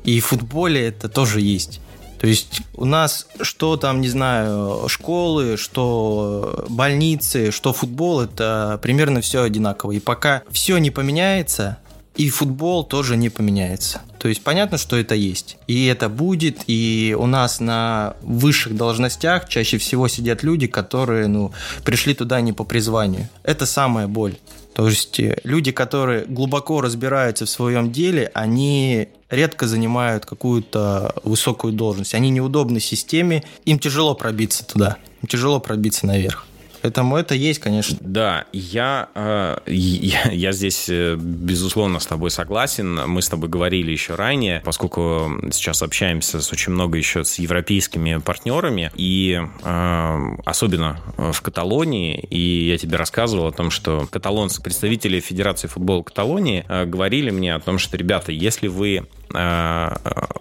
И 0.04 0.20
в 0.20 0.28
футболе 0.28 0.88
это 0.88 1.10
тоже 1.10 1.42
есть. 1.42 1.82
То 2.20 2.28
есть 2.28 2.62
у 2.76 2.86
нас 2.86 3.28
что 3.42 3.76
там, 3.76 4.00
не 4.00 4.08
знаю, 4.08 4.88
школы, 4.88 5.58
что 5.58 6.66
больницы, 6.70 7.52
что 7.52 7.74
футбол, 7.74 8.22
это 8.22 8.80
примерно 8.82 9.20
все 9.22 9.42
одинаково. 9.42 9.92
И 9.92 10.00
пока 10.00 10.44
все 10.50 10.78
не 10.78 10.90
поменяется, 10.90 11.80
и 12.16 12.30
футбол 12.30 12.84
тоже 12.84 13.18
не 13.18 13.30
поменяется. 13.30 14.02
То 14.20 14.28
есть 14.28 14.44
понятно, 14.44 14.78
что 14.78 14.98
это 14.98 15.16
есть. 15.16 15.58
И 15.68 15.86
это 15.86 16.10
будет. 16.10 16.60
И 16.68 17.16
у 17.18 17.26
нас 17.26 17.60
на 17.60 18.16
высших 18.22 18.76
должностях 18.76 19.50
чаще 19.50 19.78
всего 19.78 20.08
сидят 20.08 20.44
люди, 20.44 20.68
которые 20.68 21.28
ну, 21.28 21.52
пришли 21.84 22.14
туда 22.14 22.40
не 22.42 22.54
по 22.54 22.64
призванию. 22.64 23.28
Это 23.44 23.66
самая 23.66 24.08
боль. 24.08 24.36
То 24.74 24.88
есть 24.88 25.20
э, 25.20 25.38
люди, 25.44 25.72
которые 25.72 26.26
глубоко 26.26 26.82
разбираются 26.82 27.46
в 27.46 27.50
своем 27.50 27.92
деле, 27.92 28.32
они 28.34 29.10
редко 29.30 29.68
занимают 29.68 30.26
какую-то 30.26 31.16
высокую 31.24 31.74
должность. 31.74 32.14
Они 32.14 32.30
неудобны 32.30 32.80
системе, 32.80 33.44
им 33.66 33.80
тяжело 33.80 34.16
пробиться 34.16 34.66
туда, 34.66 34.98
им 35.22 35.28
тяжело 35.28 35.60
пробиться 35.60 36.06
наверх. 36.06 36.46
Поэтому 36.84 37.16
это 37.16 37.34
есть, 37.34 37.60
конечно. 37.60 37.98
Да, 38.02 38.44
я, 38.52 39.08
э, 39.16 39.58
я, 39.68 40.30
я 40.30 40.52
здесь, 40.52 40.90
э, 40.90 41.16
безусловно, 41.16 42.02
с 42.02 42.06
тобой 42.06 42.30
согласен. 42.30 43.08
Мы 43.08 43.22
с 43.22 43.30
тобой 43.30 43.48
говорили 43.48 43.90
еще 43.90 44.16
ранее, 44.16 44.62
поскольку 44.66 45.32
сейчас 45.54 45.82
общаемся 45.82 46.42
с 46.42 46.52
очень 46.52 46.74
много 46.74 46.98
еще 46.98 47.24
с 47.24 47.40
европейскими 47.40 48.18
партнерами, 48.18 48.92
и 48.96 49.42
э, 49.64 50.20
особенно 50.44 51.00
в 51.16 51.42
Каталонии, 51.42 52.20
и 52.20 52.68
я 52.68 52.78
тебе 52.78 52.98
рассказывал 52.98 53.48
о 53.48 53.54
том, 53.54 53.72
что 53.72 54.06
каталонцы, 54.12 54.62
представители 54.62 55.22
Федерации 55.22 55.70
футбола 55.70 56.04
Каталонии 56.04 56.66
говорили 56.86 57.30
мне 57.30 57.56
о 57.56 57.62
том, 57.62 57.80
что, 57.80 57.96
ребята, 57.96 58.34
если 58.34 58.68
вы 58.68 59.08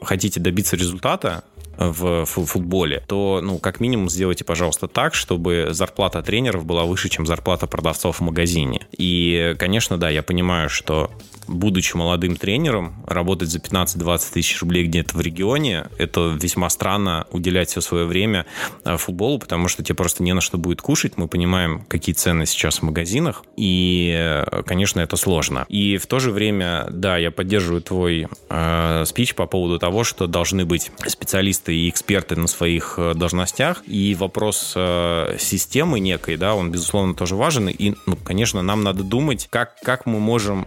хотите 0.03 0.39
добиться 0.39 0.77
результата, 0.77 1.45
в 1.91 2.25
футболе, 2.27 3.03
то, 3.07 3.41
ну, 3.43 3.59
как 3.59 3.81
минимум 3.81 4.09
сделайте, 4.11 4.45
пожалуйста, 4.45 4.89
так, 4.89 5.15
чтобы 5.15 5.69
зарплата 5.71 6.23
тренеров 6.23 6.65
была 6.65 6.85
выше, 6.85 7.09
чем 7.09 7.27
зарплата 7.27 7.67
продавцов 7.67 8.19
в 8.19 8.21
магазине. 8.23 8.87
И, 8.97 9.55
конечно, 9.59 9.99
да, 9.99 10.11
я 10.11 10.23
понимаю, 10.23 10.69
что 10.69 11.11
будучи 11.47 11.97
молодым 11.97 12.37
тренером, 12.37 12.95
работать 13.07 13.51
за 13.51 13.59
15-20 13.59 14.33
тысяч 14.33 14.61
рублей 14.61 14.87
где-то 14.87 15.17
в 15.17 15.21
регионе, 15.21 15.87
это 15.99 16.37
весьма 16.41 16.69
странно 16.71 17.27
уделять 17.31 17.71
все 17.71 17.81
свое 17.81 18.05
время 18.07 18.47
э, 18.85 18.97
футболу, 18.97 19.39
потому 19.39 19.69
что 19.69 19.83
тебе 19.83 19.95
просто 19.95 20.23
не 20.23 20.33
на 20.33 20.41
что 20.41 20.59
будет 20.59 20.83
кушать. 20.83 21.17
Мы 21.17 21.29
понимаем, 21.29 21.85
какие 21.89 22.15
цены 22.15 22.47
сейчас 22.47 22.79
в 22.79 22.83
магазинах, 22.83 23.45
и, 23.57 24.13
э, 24.17 24.63
конечно, 24.67 25.01
это 25.01 25.17
сложно. 25.17 25.67
И 25.69 25.97
в 25.99 26.07
то 26.07 26.19
же 26.19 26.31
время, 26.31 26.87
да, 26.91 27.17
я 27.17 27.31
поддерживаю 27.31 27.83
твой 27.83 28.29
э, 28.49 29.05
спич 29.07 29.35
по 29.35 29.47
поводу 29.47 29.79
того, 29.79 30.05
что 30.05 30.27
должны 30.27 30.65
быть 30.65 30.91
специалисты 31.07 31.75
и 31.75 31.89
эксперты 31.89 32.37
на 32.37 32.47
своих 32.47 32.95
э, 32.99 33.15
должностях, 33.15 33.83
и 33.87 34.15
вопрос 34.15 34.75
э, 34.77 35.37
системы 35.39 36.01
некой, 36.01 36.37
да, 36.37 36.55
он, 36.55 36.71
безусловно, 36.71 37.15
тоже 37.15 37.37
важен, 37.37 37.69
и, 37.69 37.95
ну, 38.07 38.17
конечно, 38.17 38.63
нам 38.63 38.83
надо 38.83 39.03
думать, 39.03 39.49
как, 39.51 39.77
как 39.81 40.07
мы 40.07 40.21
можем 40.21 40.67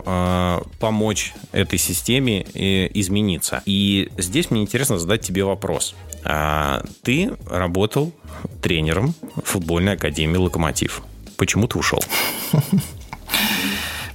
помочь 0.79 1.33
этой 1.51 1.79
системе 1.79 2.45
э, 2.53 2.89
измениться. 2.93 3.61
И 3.65 4.09
здесь 4.17 4.51
мне 4.51 4.61
интересно 4.61 4.97
задать 4.97 5.21
тебе 5.21 5.43
вопрос. 5.43 5.95
А, 6.23 6.83
ты 7.03 7.31
работал 7.49 8.11
тренером 8.61 9.13
футбольной 9.43 9.93
академии 9.93 10.37
«Локомотив». 10.37 11.03
Почему 11.37 11.67
ты 11.67 11.77
ушел? 11.77 12.03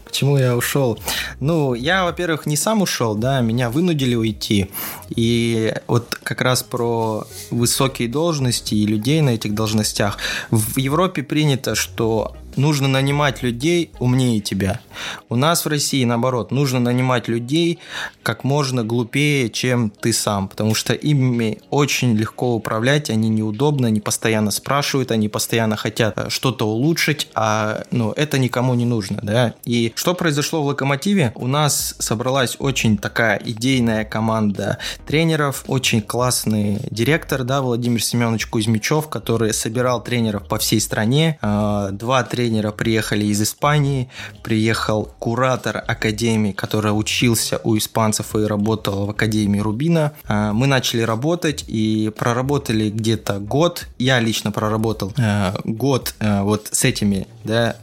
Почему 0.05 0.37
я 0.37 0.57
ушел? 0.57 0.99
Ну, 1.39 1.73
я, 1.75 2.05
во-первых, 2.05 2.45
не 2.45 2.57
сам 2.57 2.83
ушел, 2.83 3.15
да, 3.15 3.41
меня 3.41 3.71
вынудили 3.71 4.17
уйти. 4.17 4.69
И 5.09 5.73
вот 5.87 6.17
как 6.23 6.41
раз 6.41 6.65
про 6.65 7.27
высокие 7.51 8.09
должности 8.09 8.75
и 8.75 8.87
людей 8.87 9.21
на 9.21 9.31
этих 9.31 9.55
должностях. 9.55 10.19
В 10.51 10.79
Европе 10.79 11.23
принято, 11.23 11.77
что 11.77 12.37
нужно 12.57 12.89
нанимать 12.89 13.43
людей 13.43 13.91
умнее 13.99 14.41
тебя. 14.41 14.81
У 15.29 15.37
нас 15.37 15.65
в 15.65 15.69
России, 15.69 16.05
наоборот, 16.05 16.51
нужно 16.51 16.81
нанимать 16.81 17.29
людей 17.29 17.79
как 18.23 18.45
можно 18.45 18.85
глупее, 18.85 19.49
чем 19.51 19.91
ты 19.91 20.13
сам, 20.13 20.49
потому 20.49 20.75
что 20.75 20.93
ими 20.93 21.59
очень 21.71 22.17
легко 22.17 22.55
управлять, 22.55 23.11
они 23.11 23.29
неудобны, 23.29 23.87
они 23.87 24.01
постоянно 24.01 24.51
спрашивают, 24.51 25.11
они 25.11 25.29
постоянно 25.29 25.77
хотят 25.77 26.19
э, 26.19 26.29
что-то 26.29 26.67
улучшить, 26.67 27.29
а 27.35 27.85
ну, 27.91 28.13
это 28.13 28.39
никому 28.39 28.75
не 28.75 28.85
нужно. 28.85 29.21
Да? 29.23 29.55
И 29.65 29.93
что 29.95 30.15
произошло 30.15 30.63
в 30.63 30.67
«Локомотиве»? 30.67 31.33
У 31.35 31.47
нас 31.47 31.95
собралась 31.99 32.57
очень 32.59 32.99
такая 32.99 33.41
идейная 33.45 34.05
команда 34.05 34.79
тренеров, 35.07 35.65
очень 35.67 36.03
классный 36.03 36.79
директор, 36.91 37.45
да, 37.45 37.63
Владимир 37.63 38.03
Семенович 38.03 38.47
Кузьмичев, 38.47 39.09
который 39.09 39.53
собирал 39.55 40.03
тренеров 40.03 40.47
по 40.49 40.59
всей 40.59 40.81
стране, 40.81 41.39
э, 41.41 41.89
два-три 41.93 42.40
тренера 42.41 42.73
приехали 42.73 43.27
из 43.27 43.43
Испании, 43.43 44.09
приехал 44.43 45.11
куратор 45.19 45.85
академии, 45.87 46.53
который 46.53 46.89
учился 46.89 47.61
у 47.65 47.77
испанцев 47.77 48.35
и 48.35 48.45
работал 48.47 49.05
в 49.05 49.11
академии 49.11 49.61
Рубина. 49.61 50.13
А, 50.27 50.55
мы 50.55 50.67
начали 50.67 51.03
работать 51.03 51.65
и 51.69 52.11
проработали 52.17 52.89
где-то 52.89 53.41
год. 53.41 53.87
Я 53.99 54.21
лично 54.21 54.53
проработал 54.53 55.13
э, 55.19 55.53
год 55.65 56.15
э, 56.21 56.41
вот 56.41 56.69
с 56.73 56.85
этими 56.85 57.27
да, 57.45 57.77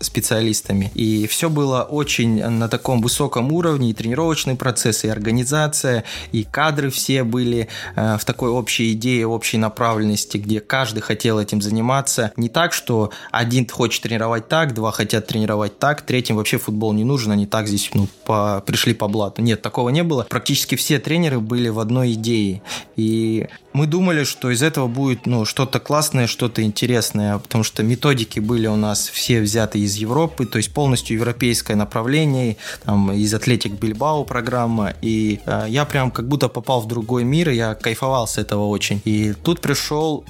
специалистами. 0.00 0.90
И 0.94 1.26
все 1.26 1.48
было 1.48 1.82
очень 1.82 2.44
на 2.44 2.68
таком 2.68 3.00
высоком 3.00 3.50
уровне, 3.52 3.90
и 3.90 3.94
тренировочный 3.94 4.56
процесс, 4.56 5.04
и 5.04 5.08
организация, 5.08 6.04
и 6.32 6.44
кадры 6.44 6.90
все 6.90 7.24
были 7.24 7.68
в 7.96 8.20
такой 8.26 8.50
общей 8.50 8.92
идее, 8.92 9.26
общей 9.26 9.56
направленности, 9.56 10.36
где 10.36 10.60
каждый 10.60 11.00
хотел 11.00 11.38
этим 11.38 11.62
заниматься. 11.62 12.32
Не 12.36 12.50
так, 12.50 12.74
что 12.74 13.10
один 13.30 13.66
хочет 13.66 13.89
хочет 13.90 14.04
тренировать 14.04 14.46
так, 14.46 14.72
два 14.72 14.92
хотят 14.92 15.26
тренировать 15.26 15.80
так, 15.80 16.02
третьим 16.02 16.36
вообще 16.36 16.58
футбол 16.58 16.92
не 16.92 17.02
нужен, 17.02 17.32
они 17.32 17.44
так 17.44 17.66
здесь 17.66 17.90
ну, 17.92 18.06
по, 18.24 18.62
пришли 18.64 18.94
по 18.94 19.08
блату. 19.08 19.42
Нет, 19.42 19.62
такого 19.62 19.88
не 19.88 20.04
было. 20.04 20.22
Практически 20.30 20.76
все 20.76 21.00
тренеры 21.00 21.40
были 21.40 21.70
в 21.70 21.80
одной 21.80 22.12
идее. 22.12 22.62
И 22.94 23.48
мы 23.72 23.88
думали, 23.88 24.22
что 24.22 24.52
из 24.52 24.62
этого 24.62 24.86
будет 24.86 25.26
ну, 25.26 25.44
что-то 25.44 25.80
классное, 25.80 26.28
что-то 26.28 26.62
интересное, 26.62 27.36
потому 27.38 27.64
что 27.64 27.82
методики 27.82 28.38
были 28.38 28.68
у 28.68 28.76
нас 28.76 29.08
все 29.08 29.40
взяты 29.40 29.80
из 29.80 29.96
Европы, 29.96 30.46
то 30.46 30.58
есть 30.58 30.72
полностью 30.72 31.16
европейское 31.16 31.76
направление, 31.76 32.58
там, 32.84 33.10
из 33.10 33.34
Атлетик 33.34 33.72
Бильбао 33.72 34.22
программа, 34.22 34.94
и 35.02 35.40
э, 35.46 35.66
я 35.68 35.84
прям 35.84 36.12
как 36.12 36.28
будто 36.28 36.48
попал 36.48 36.80
в 36.80 36.86
другой 36.86 37.24
мир, 37.24 37.50
и 37.50 37.56
я 37.56 37.74
кайфовал 37.74 38.28
с 38.28 38.38
этого 38.38 38.68
очень. 38.68 39.02
И 39.04 39.32
тут 39.32 39.60
пришел 39.60 40.24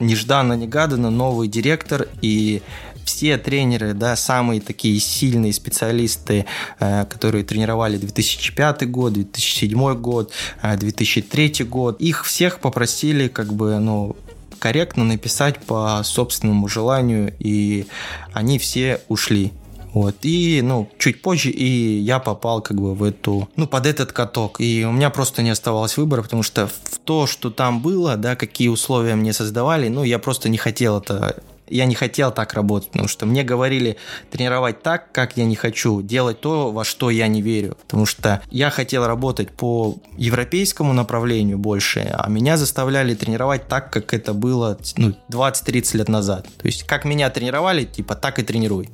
нежданно-негаданно 0.00 1.10
новый 1.10 1.48
директор, 1.48 2.08
и 2.22 2.62
все 3.04 3.38
тренеры, 3.38 3.92
да, 3.94 4.16
самые 4.16 4.60
такие 4.60 4.98
сильные 5.00 5.52
специалисты, 5.52 6.46
э, 6.78 7.04
которые 7.06 7.44
тренировали 7.44 7.96
2005 7.96 8.90
год, 8.90 9.14
2007 9.14 9.94
год, 9.94 10.32
2003 10.62 11.54
э, 11.58 11.64
год, 11.64 12.00
их 12.00 12.24
всех 12.24 12.60
попросили 12.60 13.28
как 13.28 13.52
бы, 13.52 13.78
ну, 13.78 14.16
корректно 14.58 15.04
написать 15.04 15.58
по 15.58 16.02
собственному 16.04 16.68
желанию, 16.68 17.34
и 17.38 17.86
они 18.32 18.58
все 18.58 19.00
ушли. 19.08 19.52
Вот. 19.92 20.16
И, 20.22 20.60
ну, 20.62 20.88
чуть 20.98 21.22
позже 21.22 21.50
и 21.50 21.98
я 21.98 22.18
попал 22.18 22.62
как 22.62 22.80
бы 22.80 22.94
в 22.94 23.02
эту, 23.02 23.48
ну, 23.56 23.66
под 23.66 23.86
этот 23.86 24.12
каток. 24.12 24.60
И 24.60 24.84
у 24.84 24.92
меня 24.92 25.10
просто 25.10 25.42
не 25.42 25.50
оставалось 25.50 25.96
выбора, 25.96 26.22
потому 26.22 26.42
что 26.42 26.66
в 26.66 26.98
то, 27.04 27.26
что 27.26 27.50
там 27.50 27.82
было, 27.82 28.16
да, 28.16 28.36
какие 28.36 28.68
условия 28.68 29.14
мне 29.14 29.32
создавали, 29.32 29.88
ну, 29.88 30.04
я 30.04 30.18
просто 30.18 30.48
не 30.48 30.58
хотел 30.58 30.98
это 30.98 31.36
я 31.70 31.86
не 31.86 31.94
хотел 31.94 32.32
так 32.32 32.52
работать, 32.54 32.90
потому 32.90 33.08
что 33.08 33.26
мне 33.26 33.44
говорили 33.44 33.96
тренировать 34.30 34.82
так, 34.82 35.12
как 35.12 35.36
я 35.36 35.44
не 35.44 35.54
хочу, 35.54 36.02
делать 36.02 36.40
то, 36.40 36.72
во 36.72 36.84
что 36.84 37.10
я 37.10 37.28
не 37.28 37.40
верю. 37.40 37.76
Потому 37.82 38.06
что 38.06 38.42
я 38.50 38.70
хотел 38.70 39.06
работать 39.06 39.50
по 39.50 39.96
европейскому 40.16 40.92
направлению 40.92 41.58
больше, 41.58 42.10
а 42.12 42.28
меня 42.28 42.56
заставляли 42.56 43.14
тренировать 43.14 43.68
так, 43.68 43.92
как 43.92 44.12
это 44.12 44.34
было 44.34 44.78
ну, 44.96 45.14
20-30 45.30 45.96
лет 45.96 46.08
назад. 46.08 46.46
То 46.58 46.66
есть 46.66 46.82
как 46.82 47.04
меня 47.04 47.30
тренировали, 47.30 47.84
типа 47.84 48.16
так 48.16 48.38
и 48.40 48.42
тренируй. 48.42 48.90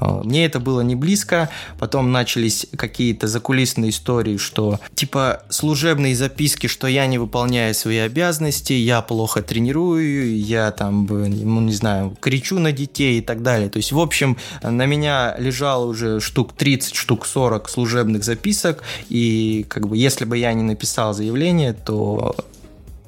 Э, 0.00 0.20
мне 0.24 0.44
это 0.44 0.60
было 0.60 0.80
не 0.80 0.94
близко. 0.94 1.48
Потом 1.78 2.12
начались 2.12 2.66
какие-то 2.76 3.26
закулисные 3.28 3.90
истории, 3.90 4.36
что 4.36 4.80
типа 4.94 5.42
служебные 5.48 6.14
записки, 6.14 6.66
что 6.66 6.86
я 6.86 7.06
не 7.06 7.18
выполняю 7.18 7.74
свои 7.74 7.98
обязанности, 7.98 8.72
я 8.72 9.02
плохо 9.02 9.42
тренирую, 9.42 10.38
я 10.38 10.70
там, 10.70 11.06
ну 11.06 11.60
не 11.60 11.74
знаю, 11.74 12.16
кричу 12.20 12.58
на 12.58 12.72
детей 12.72 13.18
и 13.18 13.22
так 13.22 13.42
далее. 13.42 13.68
То 13.68 13.78
есть, 13.78 13.92
в 13.92 13.98
общем, 13.98 14.36
на 14.62 14.86
меня 14.86 15.34
лежало 15.38 15.86
уже 15.86 16.20
штук 16.20 16.52
30, 16.52 16.94
штук 16.94 17.26
40 17.26 17.68
служебных 17.68 18.24
записок, 18.24 18.82
и 19.08 19.64
как 19.68 19.88
бы 19.88 19.96
если 19.96 20.24
бы 20.24 20.38
я 20.38 20.52
не 20.52 20.62
написал 20.62 21.14
заявление, 21.14 21.72
то 21.72 22.34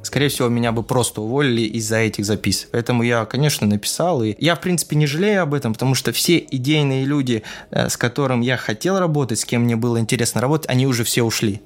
скорее 0.09 0.29
всего, 0.29 0.49
меня 0.49 0.73
бы 0.73 0.83
просто 0.83 1.21
уволили 1.21 1.61
из-за 1.61 1.99
этих 1.99 2.25
записок. 2.25 2.71
Поэтому 2.73 3.03
я, 3.03 3.25
конечно, 3.25 3.67
написал. 3.67 4.23
И 4.23 4.35
я, 4.39 4.55
в 4.55 4.61
принципе, 4.61 4.97
не 4.97 5.07
жалею 5.07 5.43
об 5.43 5.55
этом, 5.55 5.75
потому 5.75 5.95
что 5.95 6.13
все 6.13 6.39
идейные 6.39 7.05
люди, 7.05 7.43
э, 7.71 7.89
с 7.89 7.97
которым 7.97 8.41
я 8.41 8.57
хотел 8.57 8.99
работать, 8.99 9.39
с 9.39 9.45
кем 9.45 9.63
мне 9.63 9.77
было 9.77 10.01
интересно 10.01 10.41
работать, 10.41 10.69
они 10.69 10.87
уже 10.87 11.05
все 11.05 11.23
ушли. 11.23 11.61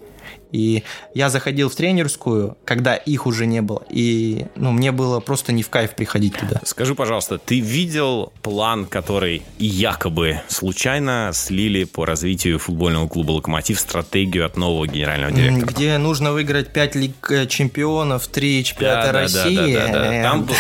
И 0.53 0.85
я 1.15 1.31
заходил 1.31 1.69
в 1.69 1.75
тренерскую, 1.75 2.57
когда 2.65 2.95
их 2.95 3.27
уже 3.27 3.47
не 3.47 3.63
было. 3.63 3.83
И 3.91 4.47
ну, 4.55 4.71
мне 4.71 4.93
было 4.93 5.21
просто 5.21 5.53
не 5.53 5.63
в 5.63 5.71
кайф 5.71 5.95
приходить 5.97 6.37
туда. 6.37 6.61
Скажи, 6.65 6.95
пожалуйста, 6.95 7.39
ты 7.39 7.61
видел 7.61 8.33
план, 8.43 8.85
который 8.85 9.43
якобы 9.59 10.43
случайно 10.49 11.31
слили 11.33 11.85
по 11.85 12.05
развитию 12.05 12.59
футбольного 12.59 13.09
клуба 13.09 13.33
«Локомотив» 13.33 13.81
стратегию 13.81 14.47
от 14.47 14.57
нового 14.57 14.87
генерального 14.87 15.33
директора? 15.33 15.71
Где 15.71 15.99
нужно 15.99 16.33
выиграть 16.33 16.73
5 16.73 16.95
лиг 16.97 17.31
э, 17.31 17.47
чемпионов, 17.47 18.27
3 18.27 18.65
чемпионата 18.65 19.13
да, 19.13 19.13
России. 19.13 19.75
Да, 19.75 19.87
да, 19.87 19.93
да, 19.93 20.11
да. 20.11 20.23
Там, 20.23 20.43
был, 20.45 20.55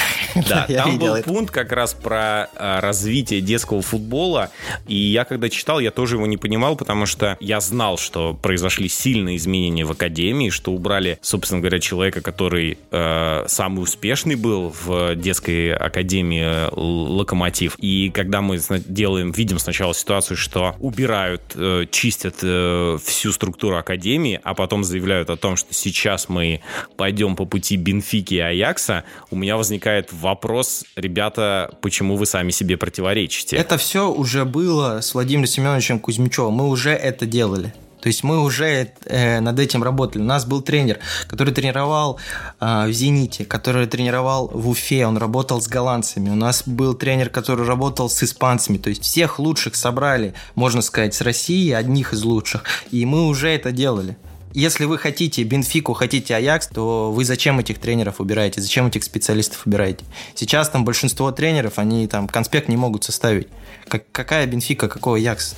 да, 0.49 0.67
там 0.67 0.99
был 0.99 1.23
пункт 1.23 1.53
как 1.53 1.73
раз 1.73 1.95
про 1.95 2.49
а, 2.57 2.81
развитие 2.81 3.41
детского 3.41 3.83
футбола. 3.83 4.51
И 4.87 4.97
я 4.97 5.25
когда 5.25 5.49
читал, 5.51 5.81
я 5.81 5.91
тоже 5.91 6.17
его 6.17 6.27
не 6.27 6.37
понимал, 6.37 6.77
потому 6.77 7.07
что 7.07 7.37
я 7.41 7.61
знал, 7.61 7.99
что 7.99 8.35
произошли 8.35 8.89
сильные 8.89 9.37
изменения 9.37 9.82
в 9.85 9.93
академии, 9.93 10.51
что 10.51 10.73
убрали, 10.73 11.19
собственно 11.23 11.61
говоря, 11.61 11.81
человека, 11.81 12.21
который 12.21 12.79
э, 12.91 13.45
самый 13.47 13.83
успешный 13.83 14.35
был 14.35 14.75
в 14.85 15.15
детской 15.17 15.75
академии 15.75 16.43
э, 16.43 16.69
Локомотив. 16.73 17.77
И 17.79 18.11
когда 18.11 18.41
мы 18.41 18.59
делаем, 18.87 19.33
видим 19.33 19.59
сначала 19.59 19.95
ситуацию, 19.95 20.37
что 20.37 20.75
убирают, 20.81 21.43
э, 21.55 21.87
чистят 21.91 22.37
э, 22.43 22.99
всю 23.05 23.33
структуру 23.33 23.77
академии, 23.77 24.41
а 24.43 24.55
потом 24.55 24.85
заявляют 24.85 25.31
о 25.31 25.37
том, 25.37 25.57
что 25.57 25.73
сейчас 25.75 26.29
мы 26.29 26.61
пойдем 26.97 27.37
по 27.37 27.45
пути 27.45 27.77
Бенфики 27.77 28.35
и 28.35 28.39
Аякса, 28.39 29.05
у 29.31 29.37
меня 29.37 29.57
возникает 29.57 30.13
вопрос, 30.13 30.85
ребята, 30.97 31.75
почему 31.81 32.17
вы 32.17 32.27
сами 32.27 32.51
себе 32.51 32.77
противоречите? 32.77 33.57
Это 33.57 33.77
все 33.77 34.11
уже 34.11 34.45
было 34.45 35.01
с 35.01 35.15
Владимиром 35.15 35.47
Семеновичем 35.47 35.99
Кузьмичевым. 35.99 36.55
Мы 36.55 36.69
уже 36.69 36.91
это 36.91 37.27
делали. 37.27 37.73
То 38.03 38.09
есть 38.09 38.25
мы 38.25 38.41
уже 38.43 38.93
э, 39.07 39.41
над 39.41 39.59
этим 39.61 39.83
работали. 39.83 40.23
У 40.23 40.27
нас 40.27 40.45
был 40.45 40.61
тренер, 40.61 40.99
который 41.29 41.55
тренировал 41.55 42.19
э, 42.61 42.87
в 42.89 42.93
«Зените», 42.93 43.45
который 43.45 43.87
тренировал 43.87 44.49
в 44.53 44.69
Уфе, 44.69 45.07
он 45.07 45.17
работал 45.17 45.61
с 45.61 45.69
голландцами. 45.69 46.29
У 46.31 46.35
нас 46.35 46.65
был 46.67 46.95
тренер, 46.95 47.31
который 47.31 47.65
работал 47.65 48.11
с 48.11 48.23
испанцами. 48.25 48.79
То 48.79 48.91
есть 48.91 49.05
всех 49.05 49.39
лучших 49.39 49.77
собрали, 49.77 50.35
можно 50.57 50.83
сказать, 50.83 51.15
с 51.15 51.21
России, 51.21 51.71
одних 51.71 52.13
из 52.13 52.25
лучших. 52.25 52.65
И 52.91 53.07
мы 53.07 53.29
уже 53.29 53.49
это 53.49 53.71
делали. 53.71 54.17
Если 54.53 54.85
вы 54.85 54.99
хотите 54.99 55.43
Бенфику, 55.45 55.93
хотите 55.95 56.35
Аякс, 56.35 56.69
то 56.69 57.11
вы 57.13 57.25
зачем 57.25 57.59
этих 57.59 57.79
тренеров 57.79 58.21
убираете? 58.21 58.61
Зачем 58.61 58.87
этих 58.87 59.05
специалистов 59.05 59.67
убираете? 59.67 60.05
Сейчас 60.35 60.69
там 60.69 60.85
большинство 60.85 61.33
тренеров, 61.33 61.79
они 61.79 62.07
там 62.07 62.29
конспект 62.29 62.69
не 62.69 62.77
могут 62.77 63.05
составить. 63.05 63.49
Как, 63.89 64.05
какая 64.13 64.47
Бенфика, 64.47 64.89
какой 64.89 65.21
Аякс? 65.21 65.57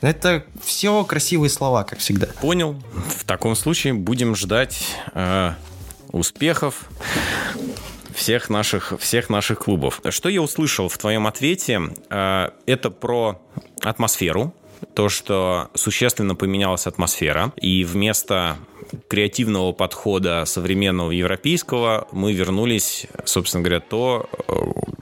Это 0.00 0.44
все 0.62 1.04
красивые 1.04 1.50
слова, 1.50 1.84
как 1.84 1.98
всегда. 1.98 2.26
Понял. 2.40 2.80
В 3.16 3.24
таком 3.24 3.56
случае 3.56 3.94
будем 3.94 4.34
ждать 4.34 4.86
э, 5.14 5.52
успехов 6.12 6.88
всех 8.14 8.50
наших, 8.50 8.92
всех 9.00 9.30
наших 9.30 9.60
клубов. 9.60 10.00
Что 10.10 10.28
я 10.28 10.42
услышал 10.42 10.88
в 10.88 10.98
твоем 10.98 11.26
ответе, 11.26 11.80
э, 12.10 12.50
это 12.66 12.90
про 12.90 13.40
атмосферу, 13.82 14.54
то, 14.94 15.08
что 15.08 15.68
существенно 15.74 16.34
поменялась 16.34 16.86
атмосфера, 16.86 17.52
и 17.56 17.84
вместо 17.84 18.56
креативного 19.08 19.72
подхода 19.72 20.44
современного 20.46 21.10
европейского 21.10 22.08
мы 22.12 22.32
вернулись, 22.32 23.06
собственно 23.24 23.62
говоря, 23.62 23.80
то, 23.80 24.28
э, 24.48 24.52